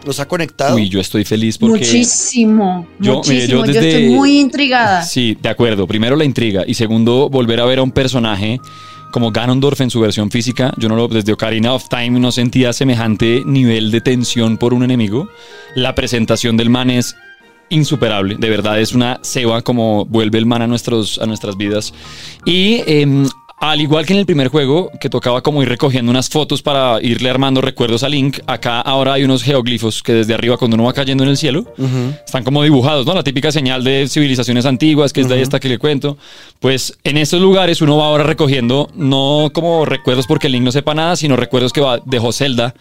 los 0.05 0.19
ha 0.19 0.27
conectado. 0.27 0.75
Uy, 0.75 0.89
yo 0.89 0.99
estoy 0.99 1.25
feliz 1.25 1.57
porque... 1.57 1.79
muchísimo, 1.79 2.87
Yo- 2.99 3.15
muchísimo. 3.15 3.61
mire, 3.63 3.73
yo 3.73 3.81
yo, 3.81 3.87
estoy 3.87 4.09
muy 4.09 4.39
intrigada. 4.39 5.03
Sí, 5.03 5.37
de 5.41 5.49
acuerdo. 5.49 5.87
Primero 5.87 6.15
la 6.15 6.25
intriga 6.25 6.63
y 6.65 6.73
segundo 6.73 7.29
volver 7.29 7.59
a 7.59 7.65
ver 7.65 7.79
a 7.79 7.83
un 7.83 7.91
personaje 7.91 8.59
como 9.11 9.31
Ganondorf 9.31 9.81
en 9.81 9.89
su 9.89 9.99
versión 9.99 10.29
física. 10.31 10.73
Yo 10.77 10.87
no 10.87 10.95
lo, 10.95 11.07
desde 11.07 11.33
Ocarina 11.33 11.73
of 11.73 11.89
Time 11.89 12.19
no 12.19 12.31
sentía 12.31 12.73
semejante 12.73 13.41
nivel 13.45 13.91
de 13.91 14.01
tensión 14.01 14.57
por 14.57 14.73
un 14.73 14.83
enemigo. 14.83 15.27
La 15.75 15.95
presentación 15.95 16.57
del 16.57 16.69
man 16.69 16.89
es 16.91 17.15
insuperable. 17.69 18.35
De 18.37 18.49
verdad 18.49 18.79
es 18.79 18.93
una 18.93 19.19
ceba 19.23 19.61
como 19.61 20.05
vuelve 20.05 20.37
el 20.37 20.45
man 20.45 20.61
a, 20.61 20.67
nuestros, 20.67 21.19
a 21.19 21.25
nuestras 21.25 21.57
vidas. 21.57 21.93
Y 22.45 22.81
em, 22.87 23.27
al 23.59 23.81
igual 23.81 24.05
que 24.05 24.13
en 24.13 24.19
el 24.19 24.25
primer 24.25 24.47
juego, 24.47 24.89
que 24.99 25.09
tocaba 25.09 25.41
como 25.41 25.61
ir 25.61 25.69
recogiendo 25.69 26.09
unas 26.09 26.29
fotos 26.29 26.61
para 26.61 27.01
irle 27.01 27.29
armando 27.29 27.61
recuerdos 27.61 28.03
a 28.03 28.09
Link, 28.09 28.39
acá 28.47 28.79
ahora 28.79 29.13
hay 29.13 29.23
unos 29.23 29.43
geoglifos 29.43 30.01
que 30.01 30.13
desde 30.13 30.33
arriba, 30.33 30.57
cuando 30.57 30.75
uno 30.75 30.85
va 30.85 30.93
cayendo 30.93 31.23
en 31.23 31.29
el 31.29 31.37
cielo, 31.37 31.73
están 32.25 32.43
como 32.43 32.63
dibujados, 32.63 33.05
¿no? 33.05 33.13
La 33.13 33.23
típica 33.23 33.51
señal 33.51 33.83
de 33.83 34.07
civilizaciones 34.07 34.65
antiguas, 34.65 35.11
que 35.11 35.21
es 35.21 35.27
de 35.27 35.35
ahí 35.35 35.41
esta 35.41 35.59
que 35.59 35.67
le 35.67 35.77
cuento. 35.77 36.17
Pues 36.59 36.97
en 37.03 37.17
estos 37.17 37.41
lugares 37.41 37.81
uno 37.81 37.97
va 37.97 38.05
ahora 38.05 38.23
recogiendo, 38.23 38.89
no 38.95 39.51
como 39.53 39.85
recuerdos 39.85 40.25
porque 40.25 40.47
Link 40.47 40.63
no 40.63 40.71
sepa 40.71 40.93
nada, 40.93 41.15
sino 41.15 41.35
recuerdos 41.35 41.73
que 41.73 41.81
va, 41.81 41.99
dejó 42.05 42.31
Zelda 42.31 42.73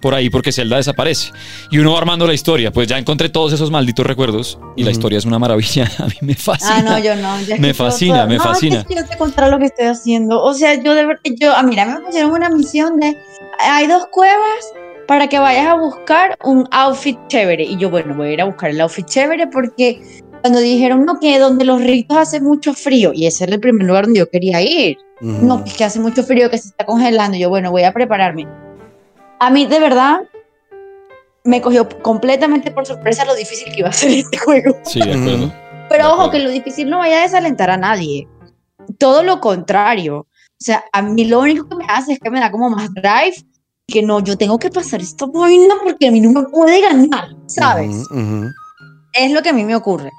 por 0.00 0.14
ahí 0.14 0.30
porque 0.30 0.52
Zelda 0.52 0.76
desaparece. 0.76 1.32
Y 1.70 1.78
uno 1.78 1.92
va 1.92 1.98
armando 1.98 2.26
la 2.26 2.34
historia. 2.34 2.70
Pues 2.70 2.88
ya 2.88 2.98
encontré 2.98 3.28
todos 3.28 3.52
esos 3.52 3.70
malditos 3.70 4.06
recuerdos 4.06 4.58
y 4.76 4.84
la 4.84 4.90
historia 4.90 5.18
es 5.18 5.24
una 5.24 5.38
maravilla. 5.38 5.90
A 5.98 6.06
mí 6.06 6.14
me 6.20 6.34
fascina. 6.34 6.76
Ah, 6.76 6.82
no, 6.82 6.98
yo 6.98 7.14
no. 7.16 7.40
ya 7.42 7.56
Me 7.58 7.74
fascina, 7.74 8.18
todo- 8.18 8.28
me 8.28 8.36
no, 8.36 8.42
fascina. 8.44 8.76
Es 8.80 8.84
que 8.86 8.94
yo 8.94 9.06
te 9.06 9.16
contar 9.16 9.50
lo 9.50 9.58
que 9.58 9.66
estoy 9.66 9.86
haciendo. 9.86 10.42
O 10.42 10.54
sea, 10.54 10.74
yo 10.82 10.94
de 10.94 11.06
verdad, 11.06 11.20
yo, 11.40 11.52
ah, 11.56 11.62
mira, 11.62 11.84
me 11.86 12.00
pusieron 12.00 12.30
una 12.32 12.48
misión 12.50 12.98
de, 13.00 13.16
hay 13.58 13.86
dos 13.86 14.06
cuevas 14.10 14.72
para 15.08 15.28
que 15.28 15.38
vayas 15.38 15.66
a 15.68 15.74
buscar 15.74 16.36
un 16.44 16.68
outfit 16.70 17.18
chévere. 17.28 17.64
Y 17.64 17.76
yo, 17.76 17.90
bueno, 17.90 18.14
voy 18.14 18.28
a 18.28 18.32
ir 18.32 18.40
a 18.40 18.44
buscar 18.44 18.70
el 18.70 18.80
outfit 18.80 19.06
chévere 19.06 19.46
porque 19.46 20.00
cuando 20.42 20.60
dijeron, 20.60 21.04
no, 21.04 21.18
que 21.20 21.38
donde 21.38 21.64
los 21.64 21.80
ritos 21.80 22.16
hace 22.16 22.40
mucho 22.40 22.72
frío, 22.74 23.12
y 23.12 23.26
ese 23.26 23.44
era 23.44 23.54
el 23.54 23.60
primer 23.60 23.86
lugar 23.86 24.04
donde 24.04 24.20
yo 24.20 24.28
quería 24.28 24.60
ir. 24.62 24.96
Ujú. 25.20 25.46
No, 25.46 25.60
pues 25.62 25.74
que 25.74 25.84
hace 25.84 25.98
mucho 25.98 26.22
frío, 26.22 26.50
que 26.50 26.58
se 26.58 26.68
está 26.68 26.84
congelando. 26.84 27.36
Yo, 27.38 27.48
bueno, 27.48 27.70
voy 27.70 27.82
a 27.84 27.92
prepararme. 27.92 28.46
A 29.38 29.50
mí, 29.50 29.66
de 29.66 29.78
verdad, 29.80 30.20
me 31.44 31.60
cogió 31.60 31.88
completamente 32.02 32.70
por 32.70 32.86
sorpresa 32.86 33.24
lo 33.24 33.34
difícil 33.34 33.72
que 33.72 33.80
iba 33.80 33.88
a 33.88 33.92
ser 33.92 34.10
este 34.10 34.38
juego. 34.38 34.76
Sí, 34.84 35.00
de 35.00 35.12
acuerdo. 35.14 35.52
Pero 35.88 36.04
De 36.04 36.10
ojo, 36.10 36.14
acuerdo. 36.14 36.30
que 36.32 36.38
lo 36.40 36.50
difícil 36.50 36.90
no 36.90 36.98
vaya 36.98 37.18
a 37.18 37.22
desalentar 37.22 37.70
a 37.70 37.76
nadie. 37.76 38.26
Todo 38.98 39.22
lo 39.22 39.40
contrario. 39.40 40.18
O 40.18 40.58
sea, 40.58 40.84
a 40.92 41.02
mí 41.02 41.24
lo 41.26 41.40
único 41.40 41.68
que 41.68 41.76
me 41.76 41.84
hace 41.88 42.14
es 42.14 42.18
que 42.18 42.30
me 42.30 42.40
da 42.40 42.50
como 42.50 42.70
más 42.70 42.92
drive. 42.94 43.44
Que 43.86 44.02
no, 44.02 44.18
yo 44.20 44.36
tengo 44.36 44.58
que 44.58 44.68
pasar 44.70 45.00
esta 45.00 45.26
vaina 45.26 45.74
porque 45.84 46.08
a 46.08 46.10
mí 46.10 46.20
no 46.20 46.30
me 46.32 46.42
puede 46.48 46.80
ganar, 46.80 47.28
¿sabes? 47.46 47.96
Es 49.12 49.30
lo 49.30 49.42
que 49.42 49.50
a 49.50 49.52
mí 49.52 49.64
me 49.64 49.76
ocurre. 49.76 50.10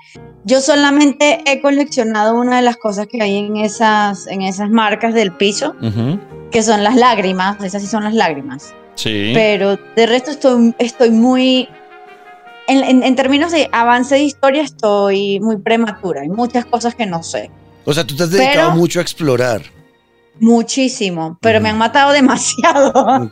Yo 0.46 0.62
solamente 0.62 1.42
he 1.46 1.62
coleccionado 1.62 2.40
una 2.40 2.56
de 2.56 2.62
las 2.62 2.78
cosas 2.78 3.08
que 3.08 3.22
hay 3.22 3.36
en 3.40 3.58
esas, 3.58 4.28
en 4.28 4.42
esas 4.42 4.70
marcas 4.70 5.14
del 5.14 5.34
piso, 5.34 5.76
que 6.50 6.64
son 6.64 6.82
las 6.82 6.96
lágrimas. 6.96 7.62
Esas 7.62 7.82
sí 7.82 7.90
son 7.90 8.06
las 8.06 8.14
lágrimas. 8.14 8.74
Sí. 8.98 9.32
Pero 9.34 9.78
de 9.96 10.06
resto 10.06 10.32
estoy, 10.32 10.76
estoy 10.80 11.10
muy... 11.12 11.70
En, 12.68 12.84
en- 12.84 13.04
en 13.04 13.16
términos 13.16 13.52
de 13.54 13.70
avance 13.72 14.16
de 14.16 14.24
historia 14.24 14.62
estoy 14.64 15.40
muy 15.40 15.56
prematura. 15.58 16.22
Hay 16.24 16.30
muchas 16.30 16.66
cosas 16.66 16.94
que 16.96 17.06
no 17.06 17.24
sé. 17.24 17.50
O 17.86 17.94
sea, 17.94 18.06
tú 18.06 18.14
te 18.18 18.24
has 18.24 18.32
dedicado 18.32 18.70
Pero- 18.72 18.76
mucho 18.76 19.00
a 19.00 19.02
explorar. 19.04 19.62
Muchísimo, 20.40 21.38
pero 21.42 21.60
me 21.62 21.70
han 21.70 21.78
matado 21.80 22.12
demasiado. 22.12 23.30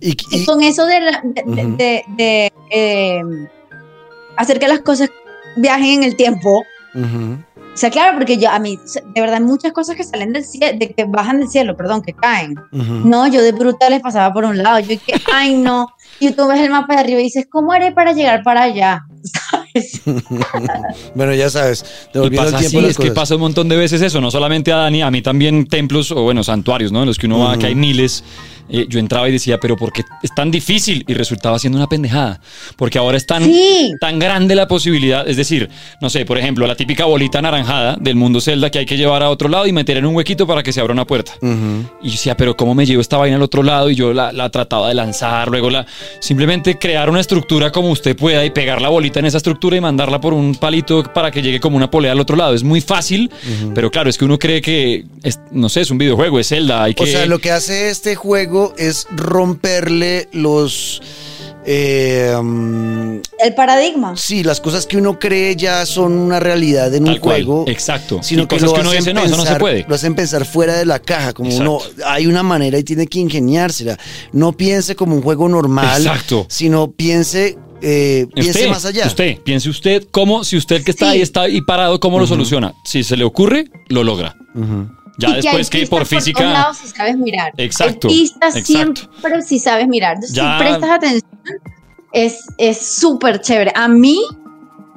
Y, 0.00 0.10
Y 0.12 0.16
y- 0.30 0.44
con 0.46 0.62
eso 0.62 0.86
de, 0.86 1.00
la- 1.00 1.22
de, 2.16 2.52
eh, 2.70 3.22
hacer 4.36 4.58
que 4.58 4.68
las 4.68 4.80
cosas 4.80 5.10
viajen 5.56 6.02
en 6.02 6.04
el 6.04 6.16
tiempo. 6.16 6.62
ujú. 6.94 7.38
O 7.74 7.76
sea, 7.76 7.90
claro, 7.90 8.16
porque 8.16 8.38
yo 8.38 8.48
a 8.50 8.60
mí, 8.60 8.78
de 9.14 9.20
verdad, 9.20 9.40
muchas 9.40 9.72
cosas 9.72 9.96
que 9.96 10.04
salen 10.04 10.32
del 10.32 10.44
cielo, 10.44 10.78
de 10.78 10.94
que 10.94 11.04
bajan 11.06 11.40
del 11.40 11.48
cielo, 11.48 11.76
perdón, 11.76 12.02
que 12.02 12.12
caen. 12.12 12.54
No, 12.70 13.26
yo 13.26 13.42
de 13.42 13.50
bruta 13.50 13.90
les 13.90 14.00
pasaba 14.00 14.32
por 14.32 14.44
un 14.44 14.62
lado. 14.62 14.78
Yo 14.78 14.88
dije, 14.90 15.12
ay, 15.32 15.56
no. 15.56 15.88
Y 16.20 16.30
tú 16.30 16.46
ves 16.46 16.60
el 16.60 16.70
mapa 16.70 16.94
de 16.94 17.00
arriba 17.00 17.20
y 17.20 17.24
dices, 17.24 17.46
¿cómo 17.50 17.72
haré 17.72 17.90
para 17.90 18.12
llegar 18.12 18.44
para 18.44 18.62
allá? 18.62 19.04
Bueno, 21.14 21.34
ya 21.34 21.50
sabes, 21.50 21.84
Y 22.14 22.18
el 22.18 22.30
pasa 22.32 22.58
tiempo 22.58 22.78
así, 22.78 22.80
las 22.80 22.90
es 22.90 22.96
que 22.98 23.10
pasa 23.10 23.34
un 23.34 23.40
montón 23.40 23.68
de 23.68 23.76
veces 23.76 24.00
eso, 24.02 24.20
no 24.20 24.30
solamente 24.30 24.72
a 24.72 24.76
Dani, 24.76 25.02
a 25.02 25.10
mí 25.10 25.22
también 25.22 25.66
templos 25.66 26.10
o 26.10 26.22
bueno, 26.22 26.42
santuarios, 26.44 26.92
¿no? 26.92 27.00
En 27.00 27.06
los 27.06 27.18
que 27.18 27.26
uno 27.26 27.40
va, 27.40 27.56
que 27.58 27.66
hay 27.66 27.74
miles. 27.74 28.24
eh, 28.70 28.86
yo 28.88 28.98
entraba 28.98 29.28
y 29.28 29.32
decía, 29.32 29.60
pero 29.60 29.76
¿por 29.76 29.92
qué 29.92 30.02
es 30.22 30.34
tan 30.34 30.50
difícil? 30.50 31.04
Y 31.06 31.12
resultaba 31.12 31.58
siendo 31.58 31.76
una 31.78 31.86
pendejada. 31.86 32.40
Porque 32.76 32.96
ahora 32.98 33.18
es 33.18 33.26
tan, 33.26 33.44
Sí. 33.44 33.92
tan 34.00 34.18
grande 34.18 34.54
la 34.54 34.66
posibilidad. 34.66 35.28
Es 35.28 35.36
decir, 35.36 35.68
no 36.00 36.08
sé, 36.08 36.24
por 36.24 36.38
ejemplo, 36.38 36.66
la 36.66 36.74
típica 36.74 37.04
bolita 37.04 37.40
anaranjada 37.40 37.96
del 38.00 38.16
mundo 38.16 38.40
Zelda 38.40 38.70
que 38.70 38.78
hay 38.78 38.86
que 38.86 38.96
llevar 38.96 39.22
a 39.22 39.28
otro 39.28 39.48
lado 39.50 39.66
y 39.66 39.72
meter 39.72 39.98
en 39.98 40.06
un 40.06 40.14
huequito 40.14 40.46
para 40.46 40.62
que 40.62 40.72
se 40.72 40.80
abra 40.80 40.94
una 40.94 41.06
puerta. 41.06 41.32
Y 41.42 42.06
yo 42.06 42.12
decía, 42.12 42.36
pero 42.38 42.56
¿cómo 42.56 42.74
me 42.74 42.86
llevo 42.86 43.02
esta 43.02 43.18
vaina 43.18 43.36
al 43.36 43.42
otro 43.42 43.62
lado? 43.62 43.90
Y 43.90 43.96
yo 43.96 44.14
la, 44.14 44.32
la 44.32 44.48
trataba 44.50 44.88
de 44.88 44.94
lanzar, 44.94 45.48
luego 45.48 45.68
la... 45.68 45.84
Simplemente 46.20 46.78
crear 46.78 47.10
una 47.10 47.20
estructura 47.20 47.70
como 47.70 47.90
usted 47.90 48.16
pueda 48.16 48.44
y 48.46 48.50
pegar 48.50 48.80
la 48.80 48.88
bolita 48.88 49.18
en 49.20 49.26
esa 49.26 49.36
estructura 49.36 49.63
y 49.72 49.80
mandarla 49.80 50.20
por 50.20 50.34
un 50.34 50.54
palito 50.56 51.02
para 51.14 51.30
que 51.30 51.40
llegue 51.40 51.60
como 51.60 51.76
una 51.76 51.90
polea 51.90 52.12
al 52.12 52.20
otro 52.20 52.36
lado. 52.36 52.52
Es 52.54 52.62
muy 52.62 52.80
fácil, 52.80 53.30
pero 53.74 53.90
claro, 53.90 54.10
es 54.10 54.18
que 54.18 54.24
uno 54.24 54.38
cree 54.38 54.60
que, 54.60 55.04
es, 55.22 55.38
no 55.52 55.68
sé, 55.68 55.80
es 55.82 55.90
un 55.90 55.98
videojuego, 55.98 56.38
es 56.40 56.48
Zelda, 56.48 56.82
hay 56.82 56.94
que... 56.94 57.04
O 57.04 57.06
sea, 57.06 57.24
lo 57.26 57.38
que 57.38 57.50
hace 57.52 57.88
este 57.90 58.16
juego 58.16 58.74
es 58.76 59.06
romperle 59.14 60.28
los... 60.32 61.00
eh, 61.64 62.34
El 63.38 63.54
paradigma. 63.54 64.16
sí, 64.16 64.42
las 64.42 64.60
cosas 64.60 64.86
que 64.86 64.96
uno 64.96 65.18
cree 65.18 65.56
ya 65.56 65.86
son 65.86 66.12
una 66.12 66.40
realidad 66.40 66.92
en 66.94 67.04
Tal 67.04 67.14
un 67.14 67.20
cual, 67.20 67.44
juego. 67.44 67.64
exacto. 67.68 68.20
Sino 68.22 68.42
Y 68.42 68.46
que, 68.46 68.56
cosas 68.56 68.68
lo 68.68 68.74
que 68.74 68.80
uno 68.80 68.90
hacen 68.90 69.00
dice, 69.00 69.14
no, 69.14 69.24
eso 69.24 69.36
no 69.36 69.44
se 69.46 69.56
puede. 69.56 69.84
Lo 69.88 69.94
hacen 69.94 70.14
pensar 70.14 70.44
fuera 70.44 70.74
de 70.76 70.84
la 70.86 70.98
caja, 70.98 71.32
como 71.32 71.50
Exacto. 71.50 71.70
uno, 71.70 72.06
hay 72.06 72.26
una 72.26 72.42
manera 72.42 72.78
y 72.78 72.84
tiene 72.84 73.06
que 73.06 73.18
ingeniársela. 73.18 73.98
No 74.32 74.52
piense 74.52 74.94
como 74.96 75.14
un 75.16 75.22
juego 75.22 75.48
normal, 75.48 76.02
Exacto. 76.06 76.46
sino 76.48 76.90
piense, 76.90 77.56
eh, 77.86 78.26
piense 78.34 78.50
Usted, 78.50 78.68
más 78.70 78.84
allá. 78.86 79.06
Usted, 79.06 79.38
piense 79.42 79.68
usted 79.68 80.06
cómo, 80.10 80.42
si 80.44 80.56
usted 80.56 80.82
que 80.82 80.90
está 80.90 81.06
Sí. 81.06 81.12
ahí 81.12 81.20
está 81.22 81.42
ahí 81.42 81.60
parado, 81.60 82.00
¿cómo 82.00 82.18
lo 82.18 82.26
soluciona? 82.26 82.72
Si 82.84 83.04
se 83.04 83.16
le 83.16 83.24
ocurre, 83.24 83.70
lo 83.88 84.02
logra. 84.04 84.34
Ya 85.18 85.28
Y 85.28 85.32
que 85.34 85.40
después 85.42 85.70
que 85.70 85.86
por 85.86 86.06
física... 86.06 86.42
lados 86.44 86.78
si 86.78 86.88
sabes 86.88 87.16
mirar. 87.16 87.52
Exacto, 87.56 88.08
exacto. 88.10 88.60
siempre 88.64 89.42
si 89.46 89.58
sabes 89.58 89.86
mirar. 89.86 90.14
Entonces, 90.14 90.34
Ya- 90.36 90.58
Si 90.58 90.64
prestas 90.64 90.90
atención, 90.90 91.30
es 92.12 92.44
es 92.58 92.78
súper 92.96 93.40
chévere. 93.40 93.70
A 93.74 93.86
mí 93.88 94.18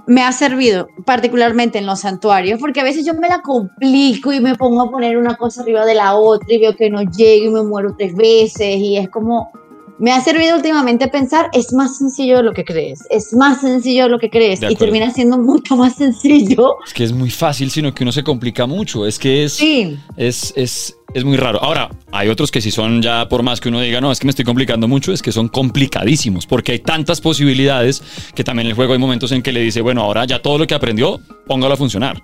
me 0.08 0.22
ha 0.24 0.32
servido, 0.32 0.88
particularmente 1.06 1.78
en 1.80 1.86
los 1.86 2.00
santuarios, 2.00 2.60
porque 2.60 2.80
a 2.80 2.84
veces 2.84 3.06
yo 3.06 3.14
me 3.14 3.28
la 3.28 3.42
complico 3.42 4.32
y 4.32 4.40
me 4.40 4.56
pongo 4.56 4.82
a 4.84 4.90
poner 4.90 5.18
una 5.18 5.36
cosa 5.36 5.62
arriba 5.62 5.86
de 5.86 5.96
la 5.96 6.16
otra 6.16 6.48
y 6.54 6.60
veo 6.60 6.76
que 6.78 6.90
no 6.90 7.02
llego 7.04 7.46
y 7.48 7.50
me 7.50 7.64
muero 7.64 7.94
tres 7.98 8.16
veces 8.16 8.78
y 8.78 8.96
es 8.98 9.10
como... 9.10 9.52
Me 10.00 10.12
ha 10.12 10.22
servido 10.22 10.56
últimamente 10.56 11.08
pensar, 11.08 11.50
es 11.54 11.74
más 11.74 11.98
sencillo 11.98 12.38
de 12.38 12.44
lo 12.44 12.54
que 12.54 12.64
crees, 12.64 13.00
es 13.10 13.34
más 13.34 13.62
sencillo 13.62 14.04
de 14.04 14.10
lo 14.10 14.20
que 14.20 14.30
crees 14.30 14.62
y 14.62 14.76
termina 14.76 15.12
siendo 15.12 15.38
mucho 15.40 15.76
más 15.76 15.96
sencillo. 15.96 16.76
Es 16.86 16.94
que 16.94 17.04
es 17.04 17.12
muy 17.14 17.30
fácil, 17.32 17.72
sino 17.72 17.94
que 17.94 18.04
uno 18.04 18.12
se 18.12 18.24
complica 18.24 18.66
mucho. 18.68 19.06
Es 19.08 19.18
que 19.18 19.44
es... 19.46 19.54
Sí. 19.54 19.98
Es, 20.16 20.54
es, 20.56 20.96
es 21.14 21.24
muy 21.24 21.38
raro. 21.38 21.62
Ahora, 21.64 21.90
hay 22.12 22.28
otros 22.30 22.52
que 22.52 22.62
sí 22.62 22.70
son 22.70 23.02
ya, 23.02 23.28
por 23.28 23.42
más 23.42 23.60
que 23.60 23.70
uno 23.70 23.80
diga, 23.82 24.00
no, 24.02 24.12
es 24.12 24.20
que 24.20 24.26
me 24.26 24.32
estoy 24.32 24.46
complicando 24.46 24.88
mucho, 24.88 25.12
es 25.14 25.22
que 25.22 25.32
son 25.32 25.48
complicadísimos, 25.48 26.46
porque 26.46 26.74
hay 26.74 26.80
tantas 26.80 27.22
posibilidades 27.22 28.04
que 28.36 28.44
también 28.44 28.68
en 28.68 28.72
el 28.72 28.76
juego 28.76 28.94
hay 28.94 29.00
momentos 29.00 29.32
en 29.32 29.42
que 29.42 29.52
le 29.52 29.62
dice, 29.62 29.82
bueno, 29.82 30.02
ahora 30.04 30.26
ya 30.26 30.42
todo 30.42 30.58
lo 30.60 30.68
que 30.68 30.76
aprendió, 30.76 31.20
póngalo 31.48 31.74
a 31.74 31.78
funcionar. 31.78 32.22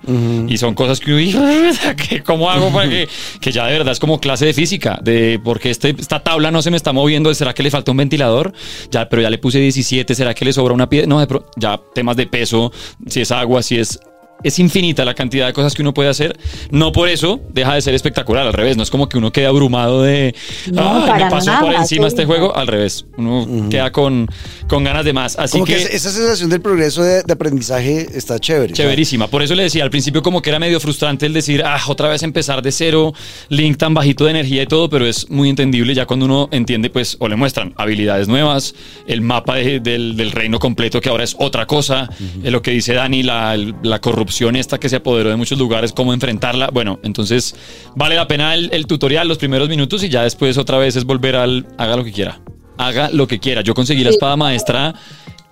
Y 0.48 0.58
son 0.58 0.76
cosas 0.76 1.00
que 1.00 1.12
uno 1.12 1.18
dice, 1.20 1.96
"¿Qué- 2.10 2.22
¿cómo 2.22 2.50
hago 2.52 2.72
para 2.72 2.90
que, 2.90 3.08
que 3.42 3.52
ya 3.52 3.66
de 3.66 3.74
verdad 3.78 3.94
es 3.94 4.00
como 4.00 4.20
clase 4.20 4.46
de 4.46 4.54
física, 4.54 5.00
de 5.02 5.40
porque 5.44 5.70
este, 5.70 5.96
esta 5.98 6.20
tabla 6.22 6.52
no 6.52 6.62
se 6.62 6.70
me 6.70 6.78
está 6.78 6.92
moviendo, 6.94 7.34
¿será 7.34 7.54
que 7.54 7.63
le 7.64 7.72
falta 7.72 7.92
un 7.92 7.98
ventilador? 7.98 8.54
Ya, 8.92 9.10
pero 9.10 9.22
ya 9.22 9.30
le 9.30 9.38
puse 9.38 9.60
17, 9.60 10.14
¿será 10.16 10.34
que 10.34 10.46
le 10.46 10.54
sobra 10.54 10.74
una 10.74 10.90
piedra? 10.90 11.08
No, 11.08 11.26
ya 11.56 11.80
temas 11.94 12.18
de 12.18 12.28
peso, 12.28 12.72
si 13.08 13.22
es 13.22 13.32
agua, 13.32 13.64
si 13.64 13.80
es 13.80 14.00
es 14.44 14.60
infinita 14.60 15.06
la 15.06 15.14
cantidad 15.14 15.48
de 15.48 15.54
cosas 15.54 15.74
que 15.74 15.82
uno 15.82 15.94
puede 15.94 16.10
hacer. 16.10 16.38
No 16.72 16.92
por 16.92 17.10
eso 17.10 17.40
deja 17.54 17.74
de 17.76 17.82
ser 17.82 17.94
espectacular, 17.94 18.46
al 18.48 18.54
revés. 18.54 18.78
No 18.78 18.84
es 18.84 18.90
como 18.90 19.08
que 19.10 19.18
uno 19.18 19.32
quede 19.32 19.46
abrumado 19.46 20.02
de, 20.04 20.36
No, 20.72 21.04
"Ay, 21.06 21.24
me 21.24 21.30
pasó 21.30 21.52
nada, 21.52 21.62
por 21.62 21.74
encima 21.74 22.08
este 22.08 22.26
juego. 22.26 22.56
Al 22.56 22.68
revés, 22.68 23.06
uno 23.18 23.70
queda 23.70 23.92
con, 23.92 24.28
con 24.68 24.84
ganas 24.84 25.06
de 25.06 25.14
más. 25.14 25.38
Así 25.38 25.54
Como 25.54 25.66
que, 25.66 25.76
que, 25.76 25.96
esa 25.96 26.12
sensación 26.12 26.50
del 26.50 26.62
progreso 26.62 27.04
de, 27.04 27.24
de 27.24 27.34
aprendizaje 27.34 28.08
está 28.16 28.40
chévere. 28.40 28.74
chéverísima. 28.74 29.28
Por 29.28 29.42
eso 29.44 29.56
le 29.56 29.64
decía 29.64 29.84
al 29.84 29.90
principio 29.90 30.22
como 30.22 30.42
que 30.42 30.50
era 30.50 30.60
medio 30.60 30.80
frustrante 30.80 31.26
el 31.26 31.34
decir, 31.34 31.64
ah, 31.66 31.80
otra 31.88 32.10
vez 32.10 32.24
empezar 32.24 32.62
de 32.62 32.72
cero, 32.72 33.14
Link 33.50 33.78
tan 33.78 33.94
bajito 33.94 34.26
de 34.26 34.32
energía 34.32 34.64
y 34.64 34.68
todo, 34.68 34.90
pero 34.90 35.06
es 35.06 35.30
muy 35.30 35.50
entendible 35.50 35.94
ya 35.94 36.06
cuando 36.06 36.26
uno 36.26 36.50
entiende, 36.52 36.90
pues, 36.90 37.16
o 37.20 37.28
le 37.28 37.36
muestran 37.36 37.74
habilidades 37.78 38.28
nuevas, 38.28 38.76
el 39.08 39.22
mapa 39.22 39.56
de- 39.56 39.80
del, 39.80 40.16
del 40.18 40.32
reino 40.32 40.60
completo 40.60 41.00
que 41.02 41.10
ahora 41.10 41.24
es 41.24 41.36
otra 41.40 41.66
cosa, 41.66 42.10
eh, 42.44 42.52
lo 42.52 42.62
que 42.62 42.72
dice 42.72 42.94
Dani, 42.94 43.24
la, 43.24 43.56
la 43.84 44.00
corrupción 44.00 44.33
esta 44.56 44.80
que 44.80 44.90
se 44.90 44.98
apoderó 44.98 45.30
de 45.30 45.36
muchos 45.36 45.58
lugares, 45.58 45.94
cómo 45.94 46.14
enfrentarla. 46.14 46.70
Bueno, 46.72 47.00
entonces 47.04 47.56
vale 47.96 48.16
la 48.16 48.28
pena 48.28 48.54
el, 48.54 48.70
el 48.74 48.88
tutorial, 48.88 49.28
los 49.28 49.38
primeros 49.38 49.70
minutos 49.70 50.04
y 50.04 50.10
ya 50.10 50.24
después 50.24 50.58
otra 50.58 50.78
vez 50.78 50.96
es 50.96 51.06
volver 51.06 51.36
al 51.36 51.68
haga 51.78 51.96
lo 51.96 52.04
que 52.04 52.12
quiera. 52.12 52.40
Haga 52.78 53.10
lo 53.12 53.28
que 53.28 53.40
quiera. 53.40 53.62
Yo 53.62 53.74
conseguí 53.74 54.04
la 54.04 54.10
espada 54.10 54.36
maestra 54.36 54.96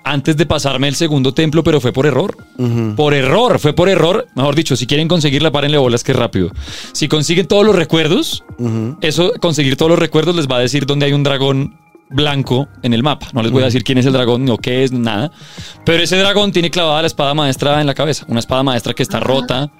antes 0.03 0.35
de 0.37 0.45
pasarme 0.45 0.87
el 0.87 0.95
segundo 0.95 1.33
templo, 1.33 1.63
pero 1.63 1.79
fue 1.79 1.93
por 1.93 2.05
error. 2.05 2.35
Por 2.95 3.13
error, 3.13 3.59
fue 3.59 3.73
por 3.73 3.89
error. 3.89 4.27
Mejor 4.35 4.55
dicho, 4.55 4.75
si 4.75 4.87
quieren 4.87 5.07
conseguirla, 5.07 5.51
párenle 5.51 5.77
bolas 5.77 6.03
que 6.03 6.13
rápido. 6.13 6.51
Si 6.91 7.07
consiguen 7.07 7.47
todos 7.47 7.65
los 7.65 7.75
recuerdos, 7.75 8.43
eso, 9.01 9.31
conseguir 9.39 9.77
todos 9.77 9.89
los 9.89 9.99
recuerdos 9.99 10.35
les 10.35 10.47
va 10.47 10.57
a 10.57 10.59
decir 10.59 10.85
dónde 10.85 11.05
hay 11.05 11.13
un 11.13 11.23
dragón 11.23 11.77
blanco 12.11 12.67
en 12.81 12.93
el 12.93 13.03
mapa. 13.03 13.27
No 13.33 13.41
les 13.41 13.51
voy 13.51 13.63
a 13.63 13.65
decir 13.65 13.83
quién 13.83 13.97
es 13.97 14.05
el 14.05 14.13
dragón, 14.13 14.49
o 14.49 14.57
qué 14.57 14.83
es, 14.83 14.91
nada. 14.91 15.31
Pero 15.85 16.03
ese 16.03 16.17
dragón 16.17 16.51
tiene 16.51 16.69
clavada 16.69 17.01
la 17.01 17.07
espada 17.07 17.33
maestra 17.33 17.81
en 17.81 17.87
la 17.87 17.93
cabeza. 17.93 18.25
Una 18.27 18.39
espada 18.39 18.63
maestra 18.63 18.93
que 18.93 19.03
está 19.03 19.19
rota 19.19 19.71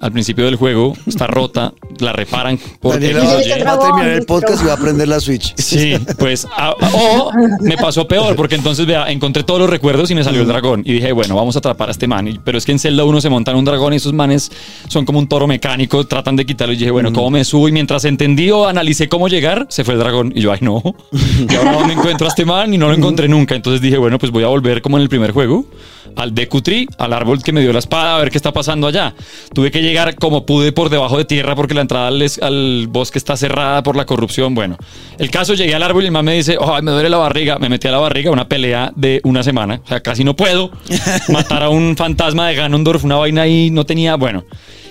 al 0.00 0.12
principio 0.12 0.44
del 0.46 0.56
juego, 0.56 0.94
está 1.06 1.26
rota, 1.26 1.72
la 1.98 2.12
reparan 2.12 2.58
porque 2.80 3.12
Daniela 3.12 3.64
va, 3.64 3.72
a 3.74 3.78
terminar 3.78 4.08
el 4.08 4.24
podcast 4.24 4.62
y 4.62 4.66
va 4.66 4.72
a 4.74 4.76
prender 4.76 5.08
la 5.08 5.20
Switch. 5.20 5.54
Sí, 5.56 5.94
pues 6.18 6.46
a- 6.56 6.72
o 6.72 7.30
me 7.60 7.76
pasó 7.76 8.08
peor 8.08 8.34
porque 8.36 8.54
entonces 8.54 8.86
vea, 8.86 9.10
encontré 9.10 9.42
todos 9.42 9.60
los 9.60 9.68
recuerdos 9.68 10.10
y 10.10 10.14
me 10.14 10.24
salió 10.24 10.40
el 10.42 10.48
dragón. 10.48 10.82
Y 10.84 10.94
dije, 10.94 11.12
bueno, 11.12 11.34
vamos 11.36 11.56
a 11.56 11.58
atrapar 11.58 11.88
a 11.88 11.92
este 11.92 12.06
man, 12.06 12.28
Y- 12.28 12.38
pero 12.38 12.56
es 12.58 12.64
que 12.64 12.72
en 12.72 12.78
Zelda 12.78 13.04
uno 13.04 13.20
se 13.20 13.28
montan 13.28 13.56
un 13.56 13.64
dragón 13.64 13.92
y 13.92 13.96
esos 13.96 14.12
manes 14.12 14.50
son 14.88 15.04
como 15.04 15.18
un 15.18 15.28
toro 15.28 15.46
mecánico, 15.46 16.06
tratan 16.06 16.36
de 16.36 16.46
quitarlo. 16.46 16.72
Y 16.72 16.78
dije, 16.78 16.90
bueno, 16.90 17.12
¿cómo 17.12 17.30
me 17.30 17.44
subo? 17.44 17.68
Y 17.68 17.72
mientras 17.72 18.04
entendí 18.06 18.50
o 18.50 18.66
analicé 18.66 19.08
cómo 19.08 19.28
llegar, 19.28 19.66
se 19.68 19.84
fue 19.84 19.94
el 19.94 20.00
dragón. 20.00 20.32
Y 20.34 20.40
yo, 20.40 20.52
ay 20.52 20.60
no, 20.62 20.82
y 21.12 21.54
ahora 21.54 21.72
dónde 21.72 21.94
encuentro 21.94 22.26
a 22.26 22.30
este 22.30 22.44
man 22.44 22.72
y 22.72 22.78
no 22.78 22.88
lo 22.88 22.94
encontré 22.94 23.28
nunca, 23.28 23.54
entonces 23.54 23.80
dije, 23.82 23.98
bueno, 23.98 24.18
pues 24.18 24.32
voy 24.32 24.44
a 24.44 24.48
volver 24.48 24.80
como 24.80 24.96
en 24.96 25.02
el 25.02 25.08
primer 25.08 25.32
juego 25.32 25.66
al 26.16 26.34
Deku 26.34 26.62
Tree, 26.62 26.86
al 26.98 27.12
árbol 27.12 27.42
que 27.42 27.52
me 27.52 27.60
dio 27.60 27.72
la 27.72 27.78
espada, 27.78 28.16
a 28.16 28.18
ver 28.18 28.30
qué 28.30 28.38
está 28.38 28.52
pasando 28.52 28.86
allá. 28.86 29.14
Tuve 29.54 29.70
que 29.70 29.82
llegar 29.82 30.16
como 30.16 30.46
pude 30.46 30.72
por 30.72 30.88
debajo 30.88 31.18
de 31.18 31.24
tierra 31.24 31.54
porque 31.54 31.74
la 31.74 31.82
entrada 31.82 32.08
al, 32.08 32.86
bosque 32.88 33.18
está 33.18 33.36
cerrada 33.36 33.82
por 33.82 33.96
la 33.96 34.06
corrupción. 34.06 34.54
Bueno, 34.54 34.76
el 35.18 35.30
caso 35.30 35.54
llegué 35.54 35.74
al 35.74 35.82
árbol 35.82 36.04
y 36.04 36.06
el 36.06 36.12
man 36.12 36.24
me 36.24 36.34
dice, 36.34 36.56
oh, 36.58 36.80
me 36.82 36.90
duele 36.90 37.08
la 37.08 37.18
barriga. 37.18 37.58
Me 37.58 37.68
metí 37.68 37.88
a 37.88 37.92
la 37.92 37.98
barriga, 37.98 38.30
una 38.30 38.48
pelea 38.48 38.92
de 38.94 39.20
una 39.24 39.42
semana. 39.42 39.80
O 39.84 39.88
sea, 39.88 40.00
casi 40.00 40.24
no 40.24 40.36
puedo 40.36 40.70
matar 41.28 41.62
a 41.62 41.68
un 41.68 41.96
fantasma 41.96 42.48
de 42.48 42.54
Ganondorf, 42.56 43.04
una 43.04 43.16
vaina 43.16 43.42
ahí 43.42 43.70
no 43.70 43.84
tenía, 43.84 44.16
bueno. 44.16 44.44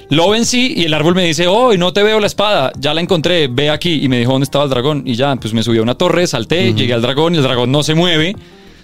Lo 0.09 0.27
vencí 0.29 0.73
y 0.75 0.85
el 0.85 0.93
árbol 0.95 1.13
me 1.13 1.23
dice, 1.23 1.47
oh, 1.47 1.77
no 1.77 1.93
te 1.93 2.01
veo 2.01 2.19
la 2.19 2.25
espada, 2.25 2.71
ya 2.79 2.95
la 2.95 3.01
encontré, 3.01 3.47
ve 3.47 3.69
aquí. 3.69 4.03
Y 4.03 4.09
me 4.09 4.17
dijo 4.17 4.31
dónde 4.31 4.45
estaba 4.45 4.63
el 4.63 4.69
dragón. 4.71 5.03
Y 5.05 5.13
ya, 5.13 5.35
pues 5.35 5.53
me 5.53 5.61
subí 5.61 5.77
a 5.77 5.83
una 5.83 5.95
torre, 5.95 6.25
salté, 6.25 6.73
llegué 6.73 6.93
al 6.93 7.03
dragón 7.03 7.35
y 7.35 7.37
el 7.37 7.43
dragón 7.43 7.71
no 7.71 7.83
se 7.83 7.93
mueve. 7.93 8.35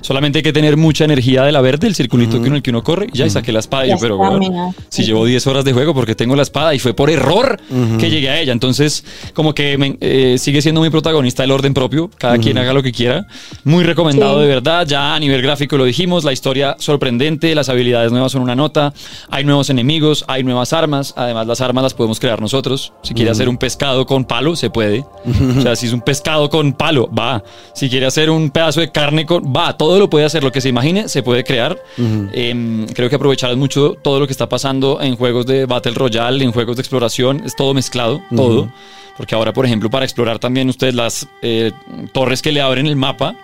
Solamente 0.05 0.37
hay 0.39 0.43
que 0.43 0.53
tener 0.53 0.77
mucha 0.77 1.03
energía 1.03 1.41
de 1.41 1.51
la 1.51 1.61
verde, 1.61 1.87
el 1.87 1.95
circulito 1.95 2.39
que 2.39 2.47
en 2.49 2.55
el 2.57 2.61
que 2.61 2.69
uno 2.69 2.83
corre. 2.83 3.07
Ya 3.11 3.25
y 3.25 3.29
saqué 3.31 3.51
la 3.51 3.57
espada. 3.59 3.87
Y 3.87 3.89
yo, 3.89 3.95
pero 3.99 4.23
estamina. 4.23 4.71
si 4.89 5.03
llevo 5.03 5.25
10 5.25 5.47
horas 5.47 5.65
de 5.65 5.73
juego 5.73 5.95
porque 5.95 6.13
tengo 6.13 6.35
la 6.35 6.43
espada 6.43 6.75
y 6.75 6.79
fue 6.79 6.93
por 6.93 7.09
error 7.09 7.59
que 7.99 8.09
llegué 8.11 8.29
a 8.29 8.39
ella. 8.39 8.53
Entonces, 8.53 9.03
como 9.33 9.55
que 9.55 9.79
me- 9.79 9.97
eh, 10.01 10.35
sigue 10.37 10.61
siendo 10.61 10.79
muy 10.81 10.91
protagonista 10.91 11.43
el 11.43 11.49
orden 11.49 11.73
propio. 11.73 12.11
Cada 12.19 12.37
quien 12.37 12.57
haga 12.59 12.71
lo 12.71 12.83
que 12.83 12.91
quiera. 12.91 13.25
Muy 13.63 13.83
recomendado 13.83 14.35
Sí. 14.35 14.41
de 14.43 14.47
verdad. 14.47 14.85
Ya 14.85 15.15
a 15.15 15.19
nivel 15.19 15.41
gráfico 15.41 15.75
lo 15.75 15.85
dijimos. 15.85 16.23
La 16.23 16.33
historia 16.33 16.75
sorprendente. 16.77 17.55
Las 17.55 17.69
habilidades 17.69 18.11
nuevas 18.11 18.31
son 18.31 18.43
una 18.43 18.55
nota. 18.55 18.93
Hay 19.31 19.43
nuevos 19.43 19.71
enemigos. 19.71 20.23
Hay 20.27 20.43
nuevas 20.43 20.71
armas. 20.73 21.13
Además, 21.17 21.47
las 21.47 21.61
armas 21.61 21.81
las 21.83 21.93
podemos 21.95 22.19
crear 22.19 22.39
nosotros. 22.41 22.93
Si 23.01 23.13
quiere 23.15 23.31
hacer 23.31 23.49
un 23.49 23.57
pescado 23.57 24.05
con 24.05 24.25
palo, 24.25 24.55
se 24.55 24.69
puede. 24.69 25.03
O 25.57 25.61
sea, 25.61 25.75
si 25.75 25.87
es 25.87 25.93
un 25.93 26.01
pescado 26.01 26.49
con 26.49 26.73
palo, 26.73 27.09
va. 27.11 27.43
Si 27.73 27.89
quiere 27.89 28.05
hacer 28.05 28.29
un 28.29 28.51
pedazo 28.51 28.81
de 28.81 28.91
carne 28.91 29.25
con. 29.25 29.43
Va. 29.55 29.75
Todo 29.77 29.94
lo 29.99 30.09
puede 30.09 30.25
hacer. 30.25 30.43
Lo 30.43 30.51
que 30.51 30.61
se 30.61 30.69
imagine, 30.69 31.07
se 31.09 31.23
puede 31.23 31.43
crear. 31.43 31.81
Em, 31.97 32.87
creo 32.87 33.09
que 33.09 33.15
aprovecharás 33.15 33.57
mucho 33.57 33.95
todo 34.01 34.19
lo 34.19 34.27
que 34.27 34.33
está 34.33 34.49
pasando 34.49 35.01
en 35.01 35.15
juegos 35.15 35.45
de 35.45 35.65
Battle 35.65 35.93
Royale, 35.93 36.43
en 36.43 36.51
juegos 36.51 36.75
de 36.75 36.81
exploración. 36.81 37.41
Es 37.45 37.55
todo 37.55 37.73
mezclado, 37.73 38.21
todo. 38.35 38.69
Porque 39.17 39.35
ahora, 39.35 39.53
por 39.53 39.65
ejemplo, 39.65 39.89
para 39.89 40.05
explorar 40.05 40.39
también 40.39 40.69
ustedes 40.69 40.93
las 40.93 41.27
eh, 41.41 41.71
torres 42.11 42.41
que 42.41 42.51
le 42.51 42.61
abren 42.61 42.85
el 42.85 42.95
mapa, 42.97 43.35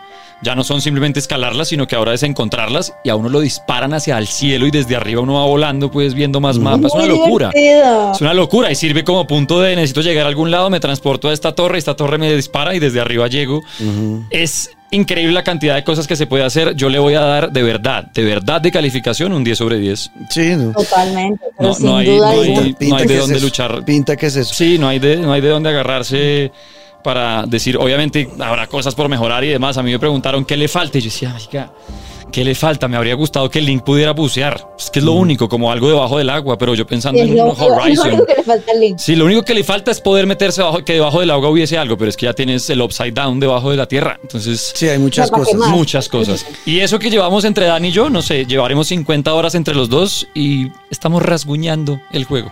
ya 0.41 0.55
no 0.55 0.63
son 0.63 0.81
simplemente 0.81 1.19
escalarlas, 1.19 1.67
sino 1.67 1.87
que 1.87 1.95
ahora 1.95 2.13
es 2.13 2.23
encontrarlas 2.23 2.93
y 3.03 3.09
a 3.09 3.15
uno 3.15 3.29
lo 3.29 3.39
disparan 3.39 3.93
hacia 3.93 4.17
el 4.17 4.27
cielo 4.27 4.65
y 4.65 4.71
desde 4.71 4.95
arriba 4.95 5.21
uno 5.21 5.35
va 5.35 5.45
volando, 5.45 5.91
pues 5.91 6.13
viendo 6.13 6.41
más 6.41 6.57
mapas. 6.57 6.87
Es 6.87 6.93
una 6.93 7.05
locura. 7.05 7.51
divertido. 7.53 8.11
Es 8.13 8.21
una 8.21 8.33
locura 8.33 8.71
y 8.71 8.75
sirve 8.75 9.03
como 9.03 9.27
punto 9.27 9.61
de 9.61 9.75
necesito 9.75 10.01
llegar 10.01 10.25
a 10.25 10.29
algún 10.29 10.49
lado, 10.51 10.69
me 10.69 10.79
transporto 10.79 11.29
a 11.29 11.33
esta 11.33 11.53
torre, 11.53 11.77
esta 11.77 11.95
torre 11.95 12.17
me 12.17 12.33
dispara 12.33 12.75
y 12.75 12.79
desde 12.79 12.99
arriba 12.99 13.27
llego. 13.27 13.61
Es 14.29 14.71
increíble 14.91 15.33
la 15.33 15.43
cantidad 15.43 15.75
de 15.75 15.83
cosas 15.83 16.05
que 16.07 16.15
se 16.15 16.27
puede 16.27 16.43
hacer. 16.43 16.75
Yo 16.75 16.89
le 16.89 16.99
voy 16.99 17.13
a 17.15 17.21
dar 17.21 17.51
de 17.51 17.63
verdad, 17.63 18.05
de 18.13 18.23
verdad 18.23 18.61
de 18.61 18.71
calificación 18.71 19.31
un 19.33 19.43
10 19.43 19.57
sobre 19.57 19.77
10. 19.79 20.11
Sí, 20.29 20.55
no. 20.57 20.71
Totalmente. 20.73 21.43
No, 21.59 21.73
sin 21.73 21.85
no 21.85 21.97
hay- 21.97 22.05
duda 22.07 22.33
no 22.33 22.41
hay- 22.41 22.55
alguna. 22.55 22.75
no 22.89 22.95
hay 22.97 23.07
de 23.07 23.13
es 23.15 23.19
dónde 23.21 23.39
luchar. 23.39 23.85
Pinta 23.85 24.15
que 24.17 24.25
es 24.27 24.35
eso. 24.35 24.53
Sí, 24.53 24.77
no 24.77 24.87
hay 24.87 24.99
de, 24.99 25.17
no 25.17 25.33
hay 25.33 25.41
de 25.41 25.49
dónde 25.49 25.69
agarrarse 25.69 26.51
para 27.03 27.45
decir, 27.47 27.77
obviamente 27.77 28.29
habrá 28.39 28.67
cosas 28.67 28.93
por 28.93 29.09
mejorar 29.09 29.43
y 29.43 29.47
demás. 29.47 29.77
A 29.77 29.83
mí 29.83 29.91
me 29.91 29.97
preguntaron 29.99 30.45
qué 30.45 30.55
le 30.55 30.67
falta 30.67 30.97
y 30.97 31.01
yo 31.01 31.05
decía, 31.05 31.29
"Marica, 31.29 31.71
¿qué 32.31 32.43
le 32.43 32.55
falta? 32.55 32.87
Me 32.87 32.97
habría 32.97 33.13
gustado 33.15 33.49
que 33.49 33.59
el 33.59 33.65
Link 33.65 33.83
pudiera 33.83 34.11
bucear. 34.13 34.67
Es 34.77 34.89
que 34.89 34.99
es 34.99 35.05
lo 35.05 35.13
único, 35.13 35.47
como 35.49 35.71
algo 35.71 35.87
debajo 35.89 36.17
del 36.17 36.29
agua, 36.29 36.57
pero 36.57 36.73
yo 36.73 36.87
pensando 36.87 37.19
en 37.21 37.31
un 37.39 37.49
es 37.49 37.57
lo 37.59 37.65
Horizon. 37.75 38.07
único 38.07 38.25
que 38.25 38.35
le 38.35 38.43
falta 38.43 38.73
Link. 38.73 38.97
Sí, 38.97 39.15
lo 39.15 39.25
único 39.25 39.43
que 39.43 39.53
le 39.53 39.63
falta 39.63 39.91
es 39.91 40.01
poder 40.01 40.25
meterse 40.27 40.61
abajo, 40.61 40.83
que 40.85 40.93
debajo 40.93 41.19
del 41.19 41.29
agua 41.31 41.49
hubiese 41.49 41.77
algo, 41.77 41.97
pero 41.97 42.09
es 42.09 42.17
que 42.17 42.25
ya 42.25 42.33
tienes 42.33 42.69
el 42.69 42.81
upside 42.81 43.11
down 43.13 43.39
debajo 43.39 43.69
de 43.71 43.77
la 43.77 43.87
tierra. 43.87 44.17
Entonces, 44.21 44.71
Sí, 44.75 44.87
hay 44.87 44.97
muchas 44.99 45.29
cosas. 45.29 45.55
muchas 45.69 46.09
cosas. 46.09 46.45
Y 46.65 46.79
eso 46.79 46.97
que 46.99 47.09
llevamos 47.09 47.43
entre 47.45 47.65
Dan 47.65 47.85
y 47.85 47.91
yo, 47.91 48.09
no 48.09 48.21
sé, 48.21 48.45
llevaremos 48.45 48.87
50 48.87 49.33
horas 49.33 49.55
entre 49.55 49.75
los 49.75 49.89
dos 49.89 50.27
y 50.33 50.67
estamos 50.89 51.21
rasguñando 51.21 51.99
el 52.11 52.25
juego. 52.25 52.51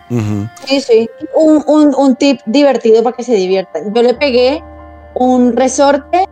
Sí, 0.65 0.81
sí. 0.81 1.09
Un, 1.35 1.63
un, 1.67 1.95
un 1.95 2.15
tip 2.15 2.39
divertido 2.45 3.01
para 3.03 3.15
que 3.15 3.23
se 3.23 3.35
diviertan. 3.35 3.93
Yo 3.93 4.03
le 4.03 4.13
pegué 4.13 4.61
un 5.15 5.55
resorte 5.55 6.25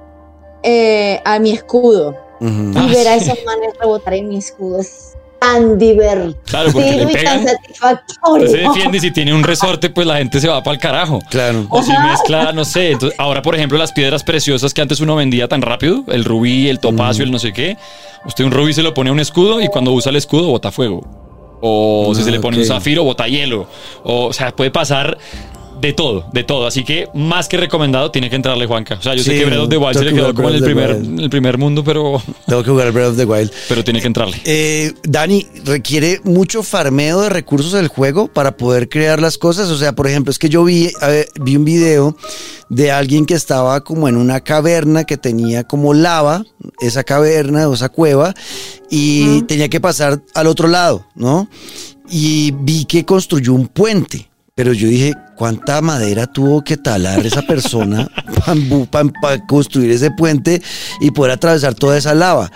eh, 0.63 1.21
a 1.25 1.39
mi 1.39 1.51
escudo. 1.51 2.15
Ujú. 2.39 2.71
Ah, 2.76 2.86
y 2.88 2.93
ver 2.93 3.08
a 3.08 3.19
sí. 3.19 3.26
esos 3.30 3.43
manes 3.45 3.73
rebotar 3.80 4.13
en 4.13 4.30
mi 4.30 4.38
escudo 4.38 4.80
es 4.80 5.13
tan 5.39 5.78
divertido 5.78 6.36
Claro, 6.45 6.71
porque 6.71 6.91
le 6.91 6.95
y 7.04 7.06
tan 7.06 7.13
pegan, 7.13 7.45
satisfactorio. 7.47 8.47
se 8.47 8.58
defiende 8.58 8.97
y 8.97 9.02
si 9.02 9.12
tiene 9.12 9.34
un 9.36 9.43
resorte, 9.43 9.89
pues 9.91 10.08
la 10.08 10.17
gente 10.17 10.39
se 10.39 10.47
va 10.47 10.63
para 10.63 10.73
el 10.76 10.82
carajo. 10.82 11.19
Claro. 11.30 11.67
O 11.69 11.84
si 11.84 11.91
mezcla, 11.91 12.52
no 12.54 12.65
sé. 12.65 12.91
Entonces, 12.91 13.17
ahora, 13.19 13.41
por 13.43 13.54
ejemplo, 13.54 13.78
las 13.78 13.91
piedras 13.91 14.23
preciosas 14.23 14.73
que 14.73 14.82
antes 14.82 15.00
uno 15.00 15.15
vendía 15.15 15.47
tan 15.47 15.62
rápido, 15.62 16.04
el 16.08 16.26
rubí, 16.26 16.69
el 16.69 16.80
topacio, 16.80 17.23
el 17.23 17.32
no 17.32 17.38
sé 17.38 17.54
qué. 17.54 17.78
Usted 18.26 18.45
un 18.45 18.52
rubí 18.52 18.73
se 18.73 18.82
lo 18.82 18.93
pone 18.95 19.12
a 19.12 19.13
un 19.13 19.19
escudo 19.19 19.62
y 19.62 19.67
cuando 19.67 19.91
usa 19.91 20.10
el 20.10 20.15
escudo 20.15 20.47
bota 20.47 20.71
fuego. 20.71 21.02
O 21.62 22.13
si 22.15 22.23
se 22.23 22.32
le 22.32 22.39
pone 22.39 22.58
un 22.58 22.65
zafiro, 22.65 23.04
bota 23.04 23.28
hielo. 23.28 23.67
O, 24.04 24.26
o 24.26 24.34
sea, 24.34 24.56
puede 24.56 24.71
pasar 24.71 25.17
de 25.79 25.93
todo, 25.93 26.25
de 26.33 26.43
todo. 26.43 26.67
Así 26.67 26.83
que 26.83 27.07
más 27.13 27.47
que 27.47 27.57
recomendado, 27.57 28.11
tiene 28.11 28.29
que 28.29 28.35
entrarle 28.35 28.65
Juanca. 28.65 28.95
O 28.99 29.01
sea, 29.01 29.15
yo 29.15 29.23
sé 29.23 29.37
que 29.37 29.45
Breath 29.45 29.61
of 29.61 29.69
the 29.69 29.77
Wild 29.77 29.97
se 29.97 30.03
le 30.03 30.11
que 30.11 30.15
quedó 30.17 30.33
como 30.33 30.49
en 30.49 30.55
el 30.55 30.63
primer, 30.63 30.89
el 30.91 31.29
primer 31.29 31.57
mundo, 31.57 31.83
pero, 31.83 32.21
Tengo 32.45 32.63
que 32.63 32.69
jugar 32.69 32.91
Breath 32.91 33.11
of 33.11 33.17
the 33.17 33.25
Wild. 33.25 33.51
pero 33.69 33.83
tiene 33.83 34.01
que 34.01 34.07
entrarle. 34.07 34.41
Eh, 34.45 34.93
Dani, 35.03 35.47
requiere 35.65 36.21
mucho 36.23 36.63
farmeo 36.63 37.21
de 37.21 37.29
recursos 37.29 37.73
del 37.73 37.87
juego 37.87 38.27
para 38.27 38.57
poder 38.57 38.89
crear 38.89 39.21
las 39.21 39.37
cosas. 39.37 39.69
O 39.69 39.77
sea, 39.77 39.93
por 39.93 40.07
ejemplo, 40.07 40.31
es 40.31 40.39
que 40.39 40.49
yo 40.49 40.63
vi, 40.63 40.91
ver, 41.01 41.27
vi 41.39 41.55
un 41.55 41.65
video 41.65 42.15
de 42.69 42.91
alguien 42.91 43.25
que 43.25 43.33
estaba 43.33 43.81
como 43.81 44.07
en 44.07 44.17
una 44.17 44.41
caverna 44.41 45.05
que 45.05 45.17
tenía 45.17 45.63
como 45.63 45.93
lava, 45.93 46.43
esa 46.79 47.03
caverna 47.03 47.67
o 47.69 47.73
esa 47.73 47.89
cueva, 47.89 48.33
y 48.89 49.41
tenía 49.43 49.69
que 49.69 49.79
pasar 49.79 50.21
al 50.33 50.47
otro 50.47 50.67
lado, 50.67 51.05
¿no? 51.15 51.49
Y 52.09 52.51
vi 52.59 52.85
que 52.85 53.05
construyó 53.05 53.53
un 53.53 53.67
puente. 53.67 54.29
Pero 54.57 54.73
yo 54.73 54.87
dije, 54.87 55.13
¿cuánta 55.35 55.81
madera 55.81 56.25
tuvo 56.25 56.63
que 56.63 56.77
talar 56.77 57.23
esa 57.23 57.43
persona 57.43 58.07
para 59.21 59.45
construir 59.45 59.91
ese 59.91 60.09
puente 60.09 60.63
y 60.99 61.11
poder 61.11 61.33
atravesar 61.33 61.75
toda 61.75 61.95
esa 61.95 62.15
lava? 62.15 62.51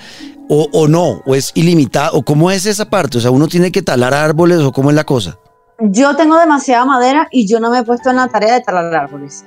O, 0.49 0.67
o 0.73 0.87
no, 0.87 1.21
o 1.27 1.35
es 1.35 1.51
ilimitado, 1.53 2.17
o 2.17 2.23
cómo 2.23 2.49
es 2.49 2.65
esa 2.65 2.89
parte, 2.89 3.19
o 3.19 3.21
sea, 3.21 3.29
uno 3.29 3.47
tiene 3.47 3.71
que 3.71 3.83
talar 3.83 4.15
árboles, 4.15 4.61
o 4.61 4.71
cómo 4.71 4.89
es 4.89 4.95
la 4.95 5.03
cosa. 5.03 5.37
Yo 5.79 6.15
tengo 6.15 6.39
demasiada 6.39 6.85
madera 6.85 7.27
y 7.29 7.47
yo 7.47 7.59
no 7.59 7.69
me 7.69 7.77
he 7.77 7.83
puesto 7.83 8.09
en 8.09 8.15
la 8.15 8.27
tarea 8.27 8.55
de 8.55 8.61
talar 8.61 8.95
árboles. 8.95 9.45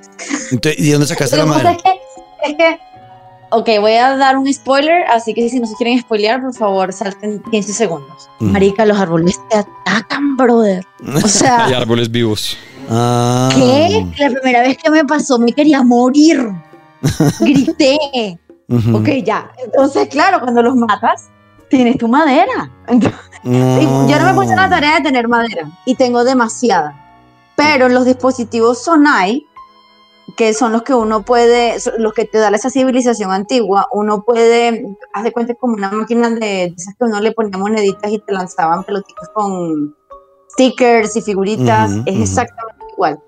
Entonces, 0.49 0.79
¿Y 0.79 0.85
de 0.85 0.91
dónde 0.93 1.07
sacaste 1.07 1.35
la 1.35 1.45
madera? 1.45 1.71
es 1.73 1.77
que, 1.83 1.89
es 2.51 2.55
que, 2.55 2.79
ok, 3.49 3.69
voy 3.79 3.93
a 3.93 4.17
dar 4.17 4.37
un 4.37 4.51
spoiler, 4.53 5.03
así 5.07 5.33
que 5.33 5.49
si 5.49 5.59
no 5.59 5.67
se 5.67 5.75
quieren 5.75 5.99
spoilear, 5.99 6.41
por 6.41 6.53
favor, 6.53 6.93
salten 6.93 7.41
15 7.51 7.73
segundos. 7.73 8.29
Mm. 8.39 8.51
Marica, 8.51 8.85
los 8.85 8.97
árboles 8.97 9.39
te 9.49 9.57
atacan, 9.57 10.35
brother. 10.37 10.85
O 11.23 11.27
sea, 11.27 11.65
Hay 11.65 11.73
árboles 11.73 12.09
vivos. 12.09 12.57
Ah. 12.89 13.49
¿qué? 13.53 14.05
La 14.17 14.29
primera 14.29 14.61
vez 14.61 14.77
que 14.77 14.89
me 14.89 15.03
pasó 15.05 15.39
me 15.39 15.51
quería 15.51 15.83
morir. 15.83 16.51
Grité. 17.39 17.97
Ujú. 18.67 18.97
Ok, 18.97 19.09
ya. 19.23 19.51
Entonces, 19.63 20.07
claro, 20.09 20.39
cuando 20.41 20.61
los 20.61 20.75
matas, 20.75 21.29
tienes 21.69 21.97
tu 21.97 22.07
madera. 22.07 22.69
Entonces, 22.87 23.19
y 23.43 23.49
yo 23.51 24.19
no 24.19 24.25
me 24.25 24.33
puse 24.33 24.55
la 24.55 24.69
tarea 24.69 24.95
de 24.95 25.01
tener 25.01 25.27
madera 25.27 25.69
y 25.85 25.95
tengo 25.95 26.23
demasiada. 26.23 27.01
Pero 27.55 27.87
los 27.89 28.05
dispositivos 28.05 28.83
Sonai, 28.83 29.45
que 30.35 30.53
son 30.53 30.71
los 30.71 30.83
que 30.83 30.93
uno 30.93 31.23
puede, 31.23 31.77
los 31.97 32.13
que 32.13 32.25
te 32.25 32.37
da 32.37 32.49
esa 32.49 32.69
civilización 32.69 33.31
antigua, 33.31 33.87
uno 33.91 34.23
puede, 34.23 34.85
haz 35.13 35.23
de 35.23 35.31
cuenta 35.31 35.55
como 35.55 35.73
una 35.73 35.91
máquina 35.91 36.29
de, 36.29 36.73
esas 36.77 36.95
que 36.95 37.05
uno 37.05 37.19
le 37.21 37.31
ponía 37.31 37.57
moneditas 37.57 38.11
y 38.11 38.19
te 38.19 38.33
lanzaban 38.33 38.83
pelotitas 38.83 39.29
con 39.29 39.95
stickers 40.51 41.15
y 41.15 41.21
figuritas, 41.21 41.91
es 42.05 42.19
exactamente 42.19 42.85
igual. 42.93 43.19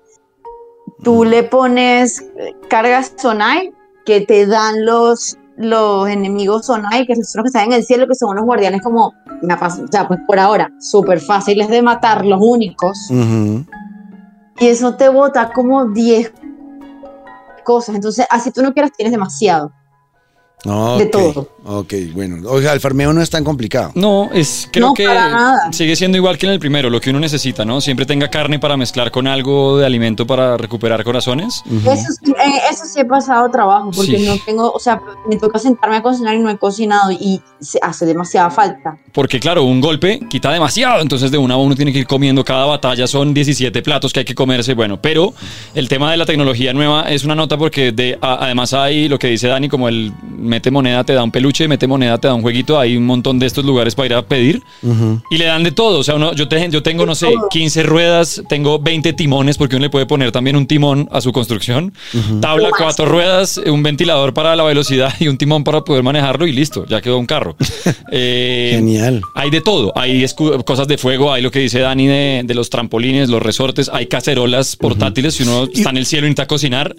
Tú 1.02 1.24
le 1.24 1.44
pones 1.44 2.24
cargas 2.68 3.14
Sonai 3.16 3.72
que 4.04 4.22
te 4.22 4.46
dan 4.46 4.84
los, 4.84 5.38
los 5.56 6.08
enemigos 6.08 6.66
son 6.66 6.84
ahí, 6.90 7.06
que 7.06 7.14
son 7.14 7.40
los 7.40 7.44
que 7.44 7.48
están 7.48 7.66
en 7.66 7.72
el 7.74 7.84
cielo, 7.84 8.06
que 8.06 8.14
son 8.14 8.30
unos 8.30 8.44
guardianes 8.44 8.82
como, 8.82 9.06
o 9.06 9.86
sea, 9.90 10.08
pues 10.08 10.20
por 10.26 10.38
ahora, 10.38 10.70
súper 10.80 11.20
fáciles 11.20 11.68
de 11.68 11.82
matar, 11.82 12.24
los 12.24 12.40
únicos. 12.42 13.10
Y 13.10 14.66
eso 14.66 14.96
te 14.96 15.08
bota 15.08 15.52
como 15.52 15.90
10 15.90 16.32
cosas. 17.68 17.94
Entonces, 17.94 18.26
así 18.30 18.50
tú 18.50 18.62
no 18.62 18.72
quieras, 18.72 18.92
tienes 18.92 19.12
demasiado. 19.12 19.72
Ok, 20.64 20.98
De 20.98 21.06
todo. 21.06 21.48
Ok, 21.64 21.92
bueno. 22.14 22.48
Oiga, 22.50 22.72
el 22.72 22.80
farmeo 22.80 23.12
no 23.12 23.20
es 23.22 23.30
tan 23.30 23.44
complicado. 23.44 23.92
No, 23.94 24.28
es 24.32 24.68
creo 24.72 24.88
No, 24.88 24.94
que 24.94 25.04
para 25.06 25.28
nada. 25.30 25.72
sigue 25.72 25.94
siendo 25.94 26.16
igual 26.16 26.36
que 26.38 26.46
en 26.46 26.52
el 26.52 26.58
primero, 26.58 26.90
lo 26.90 27.00
que 27.00 27.10
uno 27.10 27.20
necesita, 27.20 27.64
¿no? 27.64 27.80
Siempre 27.80 28.06
tenga 28.06 28.28
carne 28.28 28.58
para 28.58 28.76
mezclar 28.76 29.10
con 29.10 29.26
algo 29.28 29.78
de 29.78 29.86
alimento 29.86 30.26
para 30.26 30.56
recuperar 30.56 31.04
corazones. 31.04 31.62
Eso, 31.84 32.12
sí, 32.24 32.32
en 32.44 32.52
eso 32.72 32.84
sí 32.86 33.00
he 33.00 33.04
pasado 33.04 33.48
trabajo, 33.50 33.90
porque 33.94 34.18
Sí. 34.18 34.26
no 34.26 34.36
tengo, 34.44 34.72
o 34.72 34.78
sea, 34.80 35.00
me 35.28 35.36
toca 35.36 35.58
sentarme 35.58 35.96
a 35.96 36.02
cocinar 36.02 36.34
y 36.34 36.38
no 36.40 36.50
he 36.50 36.56
cocinado 36.58 37.12
y 37.12 37.40
se 37.60 37.78
hace 37.82 38.06
demasiada 38.06 38.50
falta. 38.50 38.96
Porque 39.12 39.38
claro, 39.38 39.62
un 39.64 39.80
golpe 39.80 40.20
quita 40.28 40.50
demasiado, 40.50 41.00
entonces 41.02 41.30
de 41.30 41.38
una 41.38 41.54
a 41.54 41.58
uno 41.58 41.76
tiene 41.76 41.92
que 41.92 42.00
ir 42.00 42.06
comiendo 42.06 42.42
cada 42.44 42.64
batalla, 42.66 43.06
son 43.06 43.32
17 43.34 43.82
platos 43.82 44.12
que 44.12 44.20
hay 44.20 44.24
que 44.26 44.34
comerse, 44.34 44.74
bueno, 44.74 45.00
pero 45.00 45.34
el 45.74 45.88
tema 45.88 46.10
de 46.10 46.16
la 46.16 46.26
tecnología 46.26 46.72
nueva 46.72 47.10
es 47.10 47.24
una 47.24 47.34
nota 47.34 47.56
porque 47.58 47.92
de, 47.92 48.18
a- 48.20 48.44
además 48.44 48.72
hay 48.72 49.08
lo 49.08 49.18
que 49.18 49.28
dice 49.28 49.46
Dani, 49.48 49.68
como 49.68 49.88
el 49.88 50.12
mete 50.48 50.70
moneda 50.70 51.04
te 51.04 51.12
da 51.12 51.22
un 51.22 51.30
peluche, 51.30 51.68
mete 51.68 51.86
moneda 51.86 52.18
te 52.18 52.28
da 52.28 52.34
un 52.34 52.42
jueguito, 52.42 52.78
hay 52.78 52.96
un 52.96 53.06
montón 53.06 53.38
de 53.38 53.46
estos 53.46 53.64
lugares 53.64 53.94
para 53.94 54.06
ir 54.06 54.14
a 54.14 54.22
pedir. 54.22 54.62
Y 55.30 55.38
le 55.38 55.44
dan 55.44 55.62
de 55.62 55.72
todo, 55.72 55.98
o 56.00 56.04
sea, 56.04 56.14
uno, 56.16 56.32
yo, 56.34 56.48
te- 56.48 56.68
yo 56.70 56.82
tengo, 56.82 57.06
no 57.06 57.14
sé, 57.14 57.28
15 57.50 57.82
ruedas, 57.84 58.42
tengo 58.48 58.78
20 58.78 59.12
timones 59.12 59.56
porque 59.58 59.76
uno 59.76 59.84
le 59.84 59.90
puede 59.90 60.06
poner 60.06 60.32
también 60.32 60.56
un 60.56 60.66
timón 60.66 61.08
a 61.12 61.20
su 61.20 61.32
construcción, 61.32 61.92
tabla, 62.40 62.70
cuatro 62.76 63.06
ruedas, 63.06 63.58
un 63.58 63.82
ventilador 63.82 64.34
para 64.34 64.56
la 64.56 64.64
velocidad 64.64 65.12
y 65.20 65.28
un 65.28 65.36
timón 65.38 65.64
para 65.64 65.82
poder 65.82 66.02
manejarlo 66.02 66.46
y 66.46 66.52
listo, 66.52 66.86
ya 66.86 67.00
quedó 67.00 67.18
un 67.18 67.26
carro. 67.26 67.56
Eh, 68.10 68.70
Genial. 68.76 69.20
hay 69.34 69.50
de 69.50 69.60
todo, 69.60 69.92
hay 69.96 70.24
cosas 70.64 70.88
de 70.88 70.96
fuego, 70.98 71.32
hay 71.32 71.42
lo 71.42 71.50
que 71.50 71.58
dice 71.60 71.80
Dani 71.80 72.06
de, 72.06 72.42
de 72.44 72.54
los 72.54 72.70
trampolines, 72.70 73.28
los 73.28 73.42
resortes, 73.42 73.90
hay 73.92 74.06
cacerolas 74.06 74.76
portátiles, 74.76 75.34
si 75.34 75.42
uno 75.42 75.64
está 75.72 75.90
en 75.90 75.98
el 75.98 76.06
cielo 76.06 76.26
y 76.26 76.30
necesita 76.30 76.46
cocinar, 76.46 76.94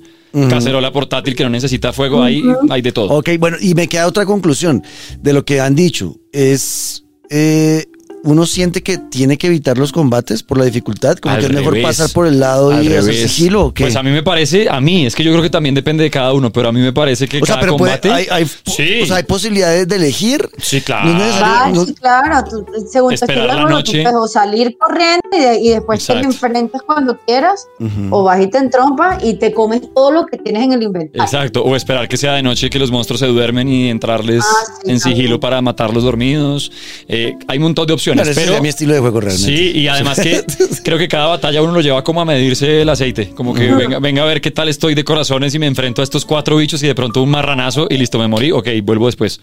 cacerola 0.50 0.92
portátil 0.92 1.36
que 1.36 1.44
no 1.44 1.50
necesita 1.50 1.92
fuego, 1.94 2.22
hay, 2.24 2.44
hay 2.70 2.82
de 2.82 2.92
todo. 2.92 3.10
Ok, 3.18 3.30
bueno, 3.40 3.58
y 3.60 3.74
me 3.74 3.88
queda 3.88 4.08
otra 4.08 4.26
conclusión 4.26 4.84
de 5.20 5.34
lo 5.34 5.44
que 5.46 5.60
han 5.62 5.76
dicho. 5.76 6.16
Es. 6.32 7.04
eh, 7.30 7.86
uno 8.24 8.46
siente 8.46 8.84
que 8.84 8.98
tiene 8.98 9.38
que 9.38 9.48
evitar 9.48 9.78
los 9.78 9.92
combates 9.92 10.44
por 10.44 10.58
la 10.58 10.66
dificultad, 10.66 11.18
como 11.18 11.34
Al 11.36 11.40
que 11.42 11.46
es 11.48 11.52
mejor 11.54 11.74
revés. 11.74 11.88
pasar 11.88 12.10
por 12.12 12.28
el 12.28 12.40
lado 12.40 12.72
Al 12.72 12.84
y 12.84 12.94
hacer 12.94 13.14
sigilo 13.14 13.68
o 13.68 13.74
qué. 13.74 13.84
Pues 13.86 13.96
a 13.96 14.04
mí 14.04 14.12
me 14.12 14.24
parece, 14.24 14.70
a 14.70 14.82
mí, 14.82 15.06
es 15.06 15.16
que 15.16 15.24
yo 15.24 15.32
creo 15.32 15.42
que 15.42 15.50
también 15.50 15.74
depende 15.74 16.04
de 16.04 16.12
cada 16.12 16.34
uno, 16.34 16.52
pero 16.52 16.70
a 16.70 16.72
mí 16.72 16.82
me 16.82 16.92
parece 16.94 17.28
que 17.28 17.38
o 17.42 17.46
sea, 17.46 17.56
cada 17.56 17.62
pero 17.62 17.78
puede- 17.78 18.00
combate... 18.00 18.12
hay, 18.12 18.28
hay- 18.30 18.46
sí, 18.66 19.02
o 19.04 19.06
sea, 19.06 19.18
hay 19.18 19.24
posibilidades 19.24 19.88
de 19.88 19.96
elegir. 19.96 20.50
sí, 20.58 20.82
claro. 20.82 21.10
no 21.14 21.20
Ah, 21.22 21.72
no- 21.74 21.86
sí, 21.86 21.94
claro, 21.94 22.48
tú, 22.50 22.66
según 22.92 23.16
la 23.28 23.66
noche. 23.70 23.98
tú 24.00 24.04
puedes 24.04 24.18
o 24.20 24.28
salir 24.28 24.78
corriendo 24.78 25.28
y, 25.32 25.40
de- 25.40 25.60
y 25.62 25.70
después 25.70 26.00
te 26.06 26.12
Exacto. 26.14 26.28
enfrentas 26.28 26.82
cuando 26.86 27.18
quieras, 27.26 27.68
Ujú. 27.80 28.08
o 28.16 28.24
vas 28.24 28.42
y 28.42 28.48
te 28.48 28.58
entrompas 28.58 29.24
y 29.24 29.36
te 29.36 29.54
comes 29.54 29.82
todo 29.96 30.12
lo 30.12 30.26
que 30.26 30.38
tienes 30.38 30.64
en 30.64 30.74
el 30.74 30.84
inventario. 30.84 31.24
Exacto, 31.24 31.64
o 31.64 31.76
esperar 31.76 32.08
que 32.08 32.18
sea 32.18 32.34
de 32.34 32.44
noche 32.44 32.70
que 32.70 32.80
los 32.80 32.92
monstruos 32.92 33.20
se 33.22 33.28
duermen 33.28 33.70
y 33.70 33.90
entrarles 33.90 34.44
Ah, 34.46 34.66
sí, 34.84 34.92
en 34.92 35.00
sigilo 35.00 35.22
también. 35.22 35.40
para 35.40 35.62
matarlos 35.62 36.04
dormidos. 36.04 36.72
Eh, 37.08 37.34
hay 37.48 37.58
un 37.58 37.64
montón 37.64 37.88
de 37.88 37.94
opciones, 37.94 38.09
Pero 38.14 38.34
sería 38.34 38.62
mi 38.62 38.70
estilo 38.70 38.94
de 38.94 39.00
juego 39.00 39.20
realmente. 39.20 39.58
Sí, 39.58 39.72
y 39.78 39.88
además 39.88 40.20
que 40.20 40.44
creo 40.84 40.98
que 40.98 41.08
cada 41.08 41.28
batalla 41.28 41.62
uno 41.62 41.74
lo 41.74 41.82
lleva 41.82 42.04
como 42.04 42.22
a 42.22 42.26
medirse 42.26 42.82
el 42.82 42.90
aceite. 42.90 43.30
Como 43.30 43.54
que 43.54 43.72
venga, 43.74 44.00
venga 44.00 44.24
a 44.24 44.26
ver 44.26 44.42
qué 44.42 44.52
tal 44.52 44.70
estoy 44.70 44.96
de 44.96 45.04
corazones 45.04 45.54
y 45.56 45.60
me 45.60 45.68
enfrento 45.68 46.02
a 46.02 46.04
estos 46.04 46.26
cuatro 46.26 46.58
bichos 46.58 46.82
y 46.84 46.88
de 46.88 46.96
pronto 46.96 47.22
un 47.22 47.30
marranazo 47.30 47.88
y 47.90 47.98
listo, 47.98 48.20
me 48.20 48.28
morí. 48.28 48.52
Ok, 48.52 48.68
vuelvo 48.84 49.06
después. 49.08 49.42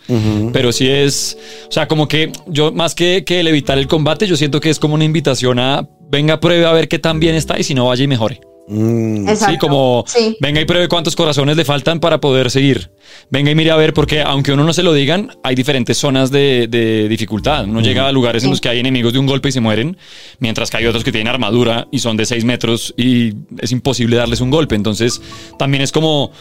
Pero 0.52 0.72
sí 0.72 0.88
es, 0.88 1.36
o 1.68 1.72
sea, 1.72 1.88
como 1.88 2.08
que 2.08 2.32
yo 2.46 2.72
más 2.72 2.94
que, 2.94 3.24
que 3.24 3.40
el 3.40 3.48
evitar 3.48 3.78
el 3.78 3.86
combate, 3.86 4.26
yo 4.26 4.36
siento 4.36 4.60
que 4.60 4.70
es 4.70 4.78
como 4.78 4.94
una 4.94 5.04
invitación 5.04 5.58
a 5.58 5.88
venga, 6.10 6.40
pruebe 6.40 6.66
a 6.66 6.72
ver 6.72 6.88
qué 6.88 6.98
tan 6.98 7.20
bien 7.20 7.34
está 7.34 7.58
y 7.58 7.64
si 7.64 7.74
no, 7.74 7.86
vaya 7.86 8.04
y 8.04 8.08
mejore. 8.08 8.40
Mm, 8.68 9.28
Exacto. 9.28 9.52
Sí, 9.52 9.58
como 9.58 10.04
Sí. 10.08 10.36
venga 10.40 10.60
y 10.60 10.64
pruebe 10.64 10.88
cuántos 10.88 11.14
corazones 11.14 11.56
le 11.56 11.64
faltan 11.64 12.00
para 12.00 12.20
poder 12.20 12.50
seguir. 12.50 12.90
Venga 13.30 13.50
y 13.50 13.54
mire 13.54 13.70
a 13.70 13.76
ver, 13.76 13.92
porque 13.94 14.22
aunque 14.22 14.52
uno 14.52 14.64
no 14.64 14.72
se 14.72 14.82
lo 14.82 14.92
digan, 14.92 15.30
hay 15.44 15.54
diferentes 15.54 15.96
zonas 15.98 16.30
de, 16.32 16.66
de 16.68 17.08
dificultad. 17.08 17.64
Uno 17.64 17.80
llega 17.80 18.08
a 18.08 18.12
lugares 18.12 18.42
en 18.44 18.50
los 18.50 18.60
que 18.60 18.68
hay 18.68 18.80
enemigos 18.80 19.12
de 19.12 19.18
un 19.20 19.26
golpe 19.26 19.50
y 19.50 19.52
se 19.52 19.60
mueren, 19.60 19.96
mientras 20.40 20.70
que 20.70 20.78
hay 20.78 20.86
otros 20.86 21.04
que 21.04 21.12
tienen 21.12 21.28
armadura 21.28 21.86
y 21.92 22.00
son 22.00 22.16
de 22.16 22.26
6 22.26 22.44
metros 22.44 22.92
y 22.96 23.34
es 23.60 23.70
imposible 23.72 24.16
darles 24.16 24.40
un 24.40 24.50
golpe. 24.50 24.74
Entonces, 24.74 25.20
también 25.58 25.82
es 25.82 25.92
como, 25.92 26.32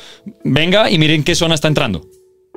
venga 0.44 0.90
y 0.90 0.98
miren 0.98 1.24
qué 1.24 1.36
zona 1.36 1.54
está 1.56 1.68
entrando. 1.68 2.06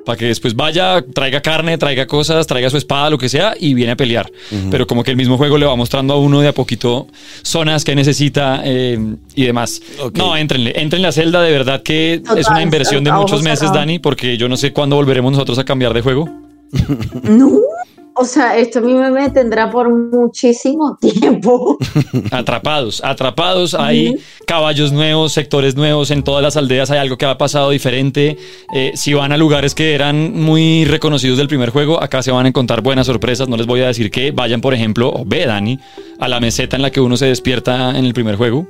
Para 0.04 0.16
que 0.16 0.26
después 0.26 0.54
vaya, 0.54 1.02
traiga 1.02 1.40
carne, 1.40 1.78
traiga 1.78 2.06
cosas, 2.06 2.46
traiga 2.46 2.70
su 2.70 2.76
espada, 2.76 3.10
lo 3.10 3.18
que 3.18 3.28
sea, 3.28 3.54
y 3.58 3.74
viene 3.74 3.92
a 3.92 3.96
pelear. 3.96 4.30
Pero 4.70 4.86
como 4.86 5.04
que 5.04 5.10
el 5.10 5.16
mismo 5.16 5.36
juego 5.36 5.58
le 5.58 5.66
va 5.66 5.76
mostrando 5.76 6.14
a 6.14 6.18
uno 6.18 6.40
de 6.40 6.48
a 6.48 6.52
poquito 6.52 7.08
zonas 7.42 7.84
que 7.84 7.94
necesita 7.94 8.62
eh, 8.64 8.98
y 9.34 9.44
demás. 9.44 9.82
Ok. 10.00 10.16
No, 10.16 10.36
entrenle, 10.36 10.72
entrenle 10.80 11.08
a 11.08 11.12
Zelda, 11.12 11.42
de 11.42 11.50
verdad 11.50 11.82
que 11.82 12.22
es 12.36 12.48
una 12.48 12.62
inversión 12.62 13.04
de 13.04 13.12
muchos 13.12 13.42
meses. 13.42 13.72
Dani, 13.72 13.98
porque 13.98 14.36
yo 14.36 14.48
no 14.48 14.56
sé 14.56 14.72
cuándo 14.72 14.96
volveremos 14.96 15.32
nosotros 15.32 15.58
a 15.58 15.64
cambiar 15.64 15.92
de 15.94 16.00
juego. 16.02 16.28
No, 17.22 17.50
o 18.18 18.24
sea, 18.24 18.56
esto 18.56 18.78
a 18.80 18.82
mí 18.82 18.94
me 18.94 19.10
me 19.10 19.30
tendrá 19.30 19.70
por 19.70 19.88
muchísimo 19.88 20.96
tiempo. 21.00 21.78
Atrapados, 22.30 23.02
atrapados, 23.04 23.74
hay 23.74 24.16
caballos 24.46 24.92
nuevos, 24.92 25.32
sectores 25.32 25.76
nuevos, 25.76 26.10
en 26.10 26.22
todas 26.22 26.42
las 26.42 26.56
aldeas 26.56 26.90
hay 26.90 26.98
algo 26.98 27.16
que 27.16 27.26
ha 27.26 27.38
pasado 27.38 27.70
diferente. 27.70 28.36
Eh, 28.74 28.92
si 28.94 29.14
van 29.14 29.32
a 29.32 29.36
lugares 29.36 29.74
que 29.74 29.94
eran 29.94 30.34
muy 30.34 30.84
reconocidos 30.84 31.38
del 31.38 31.48
primer 31.48 31.70
juego, 31.70 32.02
acá 32.02 32.22
se 32.22 32.30
van 32.30 32.46
a 32.46 32.48
encontrar 32.48 32.82
buenas 32.82 33.06
sorpresas. 33.06 33.48
No 33.48 33.56
les 33.56 33.66
voy 33.66 33.80
a 33.80 33.86
decir 33.88 34.10
que 34.10 34.30
vayan, 34.30 34.60
por 34.60 34.74
ejemplo, 34.74 35.08
o 35.10 35.24
ve, 35.24 35.46
Dani, 35.46 35.78
a 36.18 36.28
la 36.28 36.40
meseta 36.40 36.76
en 36.76 36.82
la 36.82 36.90
que 36.90 37.00
uno 37.00 37.16
se 37.16 37.26
despierta 37.26 37.90
en 37.98 38.04
el 38.04 38.14
primer 38.14 38.36
juego, 38.36 38.66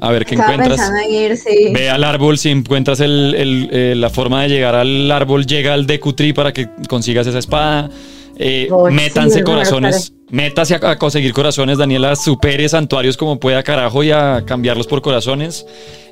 a 0.00 0.10
ver 0.10 0.24
qué 0.24 0.34
Estaba 0.34 0.54
encuentras. 0.54 0.90
en 1.06 1.12
ir, 1.12 1.36
sí. 1.36 1.72
Ve 1.72 1.90
al 1.90 2.04
árbol, 2.04 2.38
si 2.38 2.50
encuentras 2.50 3.00
el- 3.00 3.34
el- 3.36 3.68
eh, 3.72 3.94
la 3.96 4.10
forma 4.10 4.42
de 4.42 4.48
llegar 4.48 4.74
al 4.74 5.10
árbol, 5.10 5.46
llega 5.46 5.74
al 5.74 5.86
Deku 5.86 6.12
Tree 6.12 6.32
para 6.32 6.52
que 6.52 6.68
consigas 6.88 7.26
esa 7.26 7.38
espada. 7.38 7.90
Eh, 8.38 8.68
Oh, 8.70 8.88
sí, 8.88 8.94
métanse 8.94 9.42
corazones, 9.42 10.12
métase 10.30 10.74
a, 10.74 10.90
a 10.90 10.98
conseguir 10.98 11.32
corazones, 11.32 11.78
Daniela, 11.78 12.14
supere 12.16 12.68
santuarios 12.68 13.16
como 13.16 13.40
pueda, 13.40 13.62
carajo, 13.62 14.02
y 14.04 14.10
a 14.10 14.42
cambiarlos 14.46 14.86
por 14.86 15.00
corazones. 15.00 15.64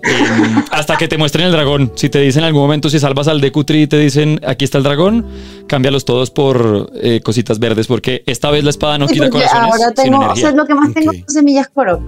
Eh, 0.03 0.63
hasta 0.71 0.97
que 0.97 1.07
te 1.09 1.19
muestren 1.19 1.47
el 1.47 1.53
dragón. 1.53 1.93
Si 1.97 2.09
te 2.09 2.21
dicen 2.21 2.41
en 2.41 2.47
algún 2.47 2.63
momento, 2.63 2.89
si 2.91 2.99
salvas 2.99 3.29
al 3.29 3.41
Deku 3.41 3.65
Tree 3.65 3.83
y 3.83 3.87
te 3.87 3.99
dicen, 3.99 4.41
aquí 4.47 4.65
está 4.65 4.79
el 4.79 4.85
dragón, 4.85 5.27
cámbialos 5.67 6.05
todos 6.07 6.31
por 6.31 6.91
eh, 6.95 7.21
cositas 7.23 7.59
verdes, 7.59 7.87
porque 7.87 8.23
esta 8.27 8.51
vez 8.51 8.65
la 8.65 8.71
espada 8.71 8.97
no 8.99 9.07
Sí, 9.09 9.15
quita 9.15 9.29
corazones, 9.31 9.63
ahora 9.63 9.77
sino 9.77 9.93
tengo, 9.95 10.19
o 10.19 10.23
energía. 10.25 10.49
sea, 10.49 10.57
lo 10.57 10.67
que 10.67 10.75
más 10.75 10.95
tengo 10.95 11.13
son 11.13 11.25
semillas 11.29 11.69
coro. 11.75 12.03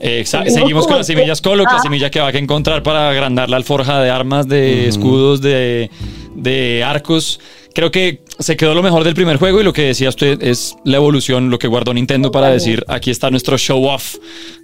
Exa- 0.00 0.44
Tengo 0.44 0.54
seguimos 0.58 0.86
con 0.86 0.98
las 0.98 1.06
semillas 1.06 1.40
Colo, 1.40 1.64
la 1.64 1.70
Ah. 1.70 1.82
semilla 1.82 2.10
que 2.10 2.20
va 2.20 2.28
a 2.28 2.30
encontrar 2.32 2.82
para 2.82 3.08
agrandar 3.08 3.48
la 3.48 3.56
alforja 3.56 4.00
de 4.00 4.10
armas, 4.10 4.46
de 4.46 4.88
escudos, 4.88 5.40
de, 5.40 5.90
de 6.34 6.84
arcos. 6.84 7.40
Creo 7.76 7.90
que 7.90 8.22
se 8.38 8.56
quedó 8.56 8.72
lo 8.74 8.82
mejor 8.82 9.04
del 9.04 9.14
primer 9.14 9.36
juego 9.36 9.60
y 9.60 9.62
lo 9.62 9.74
que 9.74 9.82
decía 9.82 10.08
usted 10.08 10.42
es 10.42 10.74
la 10.84 10.96
evolución, 10.96 11.50
lo 11.50 11.58
que 11.58 11.68
guardó 11.68 11.92
Nintendo 11.92 12.32
para 12.32 12.48
decir, 12.48 12.82
aquí 12.88 13.10
está 13.10 13.30
nuestro 13.30 13.58
show 13.58 13.84
off 13.84 14.14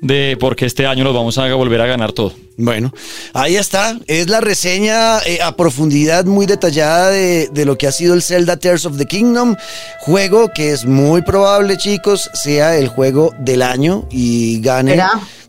de 0.00 0.38
porque 0.40 0.64
este 0.64 0.86
año 0.86 1.04
nos 1.04 1.12
vamos 1.12 1.36
a 1.36 1.52
volver 1.54 1.82
a 1.82 1.86
ganar 1.86 2.12
todo. 2.12 2.32
Bueno, 2.56 2.90
ahí 3.34 3.56
está. 3.56 3.98
Es 4.06 4.28
la 4.28 4.40
reseña 4.40 5.18
eh, 5.26 5.40
a 5.42 5.56
profundidad 5.56 6.24
muy 6.24 6.46
detallada 6.46 7.10
de, 7.10 7.48
de 7.52 7.64
lo 7.66 7.76
que 7.76 7.86
ha 7.86 7.92
sido 7.92 8.14
el 8.14 8.22
Zelda 8.22 8.56
Tears 8.56 8.86
of 8.86 8.96
the 8.96 9.04
Kingdom. 9.04 9.56
Juego 10.00 10.50
que 10.54 10.70
es 10.72 10.86
muy 10.86 11.20
probable, 11.20 11.76
chicos, 11.76 12.30
sea 12.32 12.76
el 12.78 12.88
juego 12.88 13.34
del 13.40 13.60
año 13.62 14.06
y 14.10 14.60
gane 14.62 14.98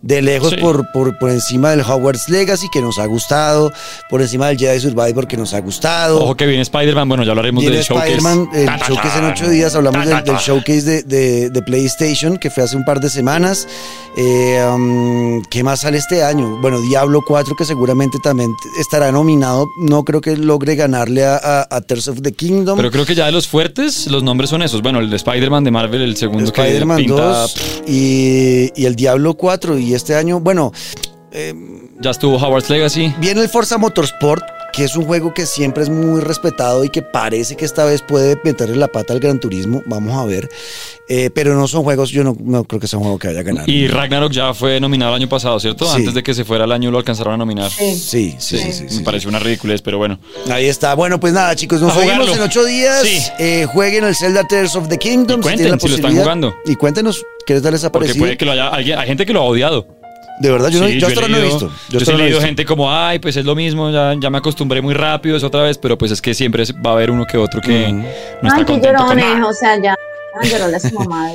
de 0.02 0.22
lejos 0.22 0.50
Sí. 0.52 0.58
por, 0.58 0.92
por, 0.92 1.18
por 1.18 1.30
encima 1.30 1.72
del 1.72 1.82
Hogwarts 1.82 2.28
Legacy 2.30 2.68
que 2.74 2.82
nos 2.82 3.00
ha 3.00 3.06
gustado, 3.06 3.72
por 4.10 4.22
encima 4.22 4.48
del 4.48 4.58
Jedi 4.58 4.80
Survivor 4.80 5.28
que 5.28 5.38
nos 5.38 5.54
ha 5.54 5.60
gustado. 5.62 6.22
Ojo 6.22 6.36
que 6.36 6.46
viene 6.46 6.62
Spider-Man, 6.62 7.08
bueno, 7.08 7.24
ya 7.24 7.32
hablaremos 7.32 7.53
Viene 7.62 7.76
del 7.78 7.86
showcase. 7.86 8.14
Spider-Man, 8.14 8.50
el 8.54 8.66
Ta, 8.66 8.78
ta, 8.78 8.88
showcase 8.88 9.20
en 9.20 9.26
ocho 9.26 9.50
días, 9.50 9.76
hablamos 9.76 10.00
Ta, 10.02 10.06
del, 10.08 10.18
ta, 10.18 10.24
del 10.24 10.36
ta. 10.36 10.42
showcase 10.42 10.82
de, 10.84 11.04
de- 11.04 11.50
de 11.50 11.62
PlayStation 11.62 12.38
que 12.38 12.50
fue 12.50 12.64
hace 12.64 12.76
un 12.78 12.86
par 12.86 13.00
de 13.00 13.10
semanas. 13.10 13.68
Eh, 14.16 14.64
um, 14.74 15.42
¿Qué 15.50 15.64
más 15.64 15.82
sale 15.82 15.98
este 15.98 16.24
año? 16.24 16.60
Bueno, 16.62 16.80
Diablo 16.82 17.22
4 17.28 17.56
que 17.56 17.66
seguramente 17.66 18.18
también 18.24 18.52
estará 18.80 19.12
nominado. 19.12 19.68
No 19.80 20.04
creo 20.04 20.22
que 20.22 20.38
logre 20.38 20.76
ganarle 20.76 21.26
a, 21.26 21.36
a, 21.38 21.68
a 21.70 21.82
Tears 21.82 22.08
of 22.08 22.22
the 22.22 22.32
Kingdom. 22.32 22.78
Pero 22.78 22.92
creo 22.92 23.06
que 23.06 23.16
ya 23.16 23.26
de 23.26 23.32
los 23.32 23.48
fuertes, 23.48 24.08
los 24.08 24.24
nombres 24.24 24.50
son 24.50 24.62
esos. 24.62 24.82
Bueno, 24.82 25.00
el 25.00 25.10
de 25.10 25.16
Spider-Man 25.16 25.64
de 25.64 25.72
Marvel, 25.72 26.02
el 26.02 26.16
segundo 26.18 26.52
que 26.52 26.62
Spider-Man 26.62 26.98
pinta, 26.98 27.22
2 27.42 27.82
y, 27.88 28.72
y 28.76 28.86
el 28.86 28.96
Diablo 28.96 29.34
4 29.36 29.78
y 29.80 29.94
este 29.94 30.16
año, 30.16 30.40
bueno, 30.40 30.72
eh, 31.32 31.54
ya 32.00 32.12
estuvo 32.12 32.38
Howard's 32.38 32.70
Legacy. 32.70 33.14
viene 33.20 33.42
el 33.42 33.50
Forza 33.50 33.78
Motorsport 33.78 34.44
que 34.74 34.84
es 34.84 34.96
un 34.96 35.06
juego 35.06 35.34
que 35.34 35.46
siempre 35.46 35.84
es 35.84 35.90
muy 35.90 36.20
respetado 36.20 36.84
y 36.84 36.90
que 36.90 37.02
parece 37.04 37.56
que 37.56 37.64
esta 37.64 37.86
vez 37.86 38.02
puede 38.02 38.38
meterle 38.44 38.76
la 38.76 38.88
pata 38.88 39.14
al 39.14 39.20
Gran 39.20 39.40
Turismo. 39.40 39.84
Vamos 39.86 40.18
a 40.18 40.26
ver. 40.26 40.50
Eh, 41.08 41.30
pero 41.34 41.54
no 41.54 41.68
son 41.68 41.84
juegos, 41.84 42.10
yo 42.10 42.24
no, 42.24 42.36
no 42.44 42.64
creo 42.64 42.80
que 42.80 42.88
sea 42.88 42.98
un 42.98 43.04
juego 43.04 43.20
que 43.20 43.28
vaya 43.28 43.42
a 43.42 43.44
ganar. 43.44 43.70
Y 43.70 43.88
Ragnarok 43.88 44.32
ya 44.32 44.54
fue 44.54 44.80
nominado 44.80 45.12
el 45.16 45.22
año 45.22 45.30
pasado, 45.30 45.60
¿cierto? 45.60 45.86
Sí. 45.86 45.98
Antes 45.98 46.14
de 46.16 46.24
que 46.24 46.34
se 46.34 46.44
fuera 46.44 46.66
el 46.66 46.72
año 46.72 46.90
lo 46.92 46.98
alcanzaron 46.98 47.36
a 47.36 47.38
nominar. 47.38 47.70
Sí. 47.70 47.96
Sí, 47.96 48.36
sí, 48.40 48.58
sí. 48.58 48.72
sí, 48.74 48.86
sí, 48.90 48.98
Me 48.98 49.04
pareció 49.04 49.30
una 49.30 49.40
ridiculez, 49.40 49.82
pero 49.82 49.98
bueno. 50.00 50.20
Ahí 50.50 50.66
está. 50.66 50.96
Bueno, 50.96 51.20
pues 51.20 51.34
nada, 51.34 51.56
chicos, 51.56 51.80
nos 51.80 51.92
A 51.92 52.02
jugarlo. 52.02 52.34
en 52.34 52.42
ocho 52.42 52.66
días. 52.66 53.02
Sí. 53.04 53.20
Eh, 53.40 53.68
jueguen 53.72 54.06
el 54.06 54.16
Zelda 54.16 54.48
Tears 54.48 54.76
of 54.76 54.88
the 54.88 54.98
Kingdom. 54.98 55.40
Y 55.40 55.44
cuenten 55.44 55.58
tienen 55.58 55.72
la 55.74 55.80
si 55.80 55.88
lo 55.88 55.96
están 55.96 56.02
posibilidad. 56.02 56.24
jugando. 56.24 56.56
Y 56.66 56.76
cuéntenos, 56.76 57.24
¿quieres 57.46 57.62
darles 57.62 57.82
Porque 57.84 57.98
aparecido? 57.98 58.24
puede 58.24 58.38
que 58.38 58.46
lo 58.46 58.52
haya 58.54 58.70
alguien, 58.70 58.98
hay 58.98 59.08
gente 59.08 59.26
que 59.26 59.34
lo 59.34 59.42
ha 59.42 59.46
odiado. 59.46 59.86
De 60.40 60.52
verdad, 60.52 60.70
yo, 60.70 60.80
no, 60.80 60.88
yo 60.90 61.08
hasta 61.08 61.20
ahora 61.22 61.28
no 61.32 61.38
he 61.38 61.42
leído- 61.42 61.60
visto. 61.60 61.72
Yo, 61.90 62.00
sí 62.00 62.12
he 62.12 62.14
leído 62.16 62.28
visto. 62.38 62.46
gente 62.46 62.66
como, 62.66 62.92
ay, 62.92 63.20
pues 63.20 63.38
es 63.38 63.46
lo 63.46 63.56
mismo, 63.56 63.92
ya, 63.92 64.16
ya 64.20 64.30
me 64.30 64.40
acostumbré 64.40 64.82
muy 64.82 64.94
rápido, 64.96 65.38
es 65.38 65.44
otra 65.44 65.62
vez, 65.62 65.78
pero 65.78 65.98
pues 65.98 66.12
es 66.12 66.22
que 66.22 66.34
siempre 66.34 66.64
va 66.86 66.90
a 66.90 66.94
haber 66.94 67.12
uno 67.12 67.26
que 67.26 67.38
otro 67.38 67.62
que 67.62 67.88
Mm. 67.94 68.00
no 68.42 68.48
está 68.48 68.56
Ay, 68.58 68.66
qué 68.66 68.72
contento 68.74 68.98
con 69.06 69.18
llorones, 69.18 69.26
nada. 69.38 69.48
o 69.50 69.54
sea, 69.54 69.82
ya. 69.82 69.96
Ah, 70.36 70.80
su 70.80 70.96
mamá. 70.96 71.30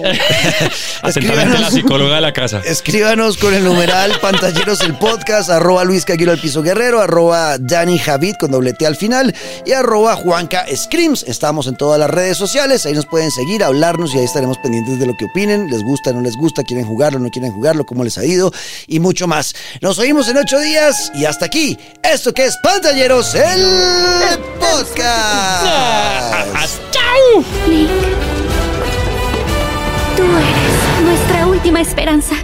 Atentamente 1.02 1.58
la 1.60 1.70
psicóloga 1.70 2.16
de 2.16 2.20
la 2.20 2.32
casa. 2.32 2.60
Escríbanos 2.64 3.36
con 3.36 3.54
el 3.54 3.62
numeral 3.62 4.18
pantalleros 4.20 4.80
el 4.80 4.98
podcast, 4.98 5.50
arroba 5.50 5.84
Luis 5.84 6.04
Caguero 6.04 6.32
al 6.32 6.40
piso 6.40 6.62
guerrero, 6.62 7.00
arroba 7.00 7.58
Dani 7.58 7.96
Javid 7.98 8.34
con 8.40 8.50
doblete 8.50 8.86
al 8.86 8.96
final 8.96 9.32
y 9.64 9.70
arroba 9.72 10.16
Juanca 10.16 10.64
Screams. 10.74 11.22
Estamos 11.28 11.68
en 11.68 11.76
todas 11.76 12.00
las 12.00 12.10
redes 12.10 12.36
sociales, 12.36 12.86
ahí 12.86 12.92
nos 12.92 13.06
pueden 13.06 13.30
seguir, 13.30 13.62
hablarnos 13.62 14.14
y 14.14 14.18
ahí 14.18 14.24
estaremos 14.24 14.58
pendientes 14.58 14.98
de 14.98 15.06
lo 15.06 15.14
que 15.16 15.26
opinen, 15.26 15.70
les 15.70 15.84
gusta, 15.84 16.12
no 16.12 16.20
les 16.20 16.34
gusta, 16.36 16.64
quieren 16.64 16.84
jugarlo, 16.84 17.20
no 17.20 17.30
quieren 17.30 17.52
jugarlo, 17.52 17.86
cómo 17.86 18.02
les 18.02 18.18
ha 18.18 18.24
ido 18.24 18.52
y 18.88 18.98
mucho 18.98 19.28
más. 19.28 19.54
Nos 19.80 20.00
oímos 20.00 20.28
en 20.28 20.38
ocho 20.38 20.58
días 20.58 21.12
y 21.14 21.24
hasta 21.24 21.46
aquí, 21.46 21.78
esto 22.02 22.34
que 22.34 22.46
es 22.46 22.56
pantalleros 22.64 23.32
el 23.36 24.40
podcast. 24.58 25.64
¡Chao! 26.90 28.37
Tú 30.18 30.24
eres 30.24 31.04
nuestra 31.04 31.46
última 31.46 31.80
esperanza. 31.80 32.34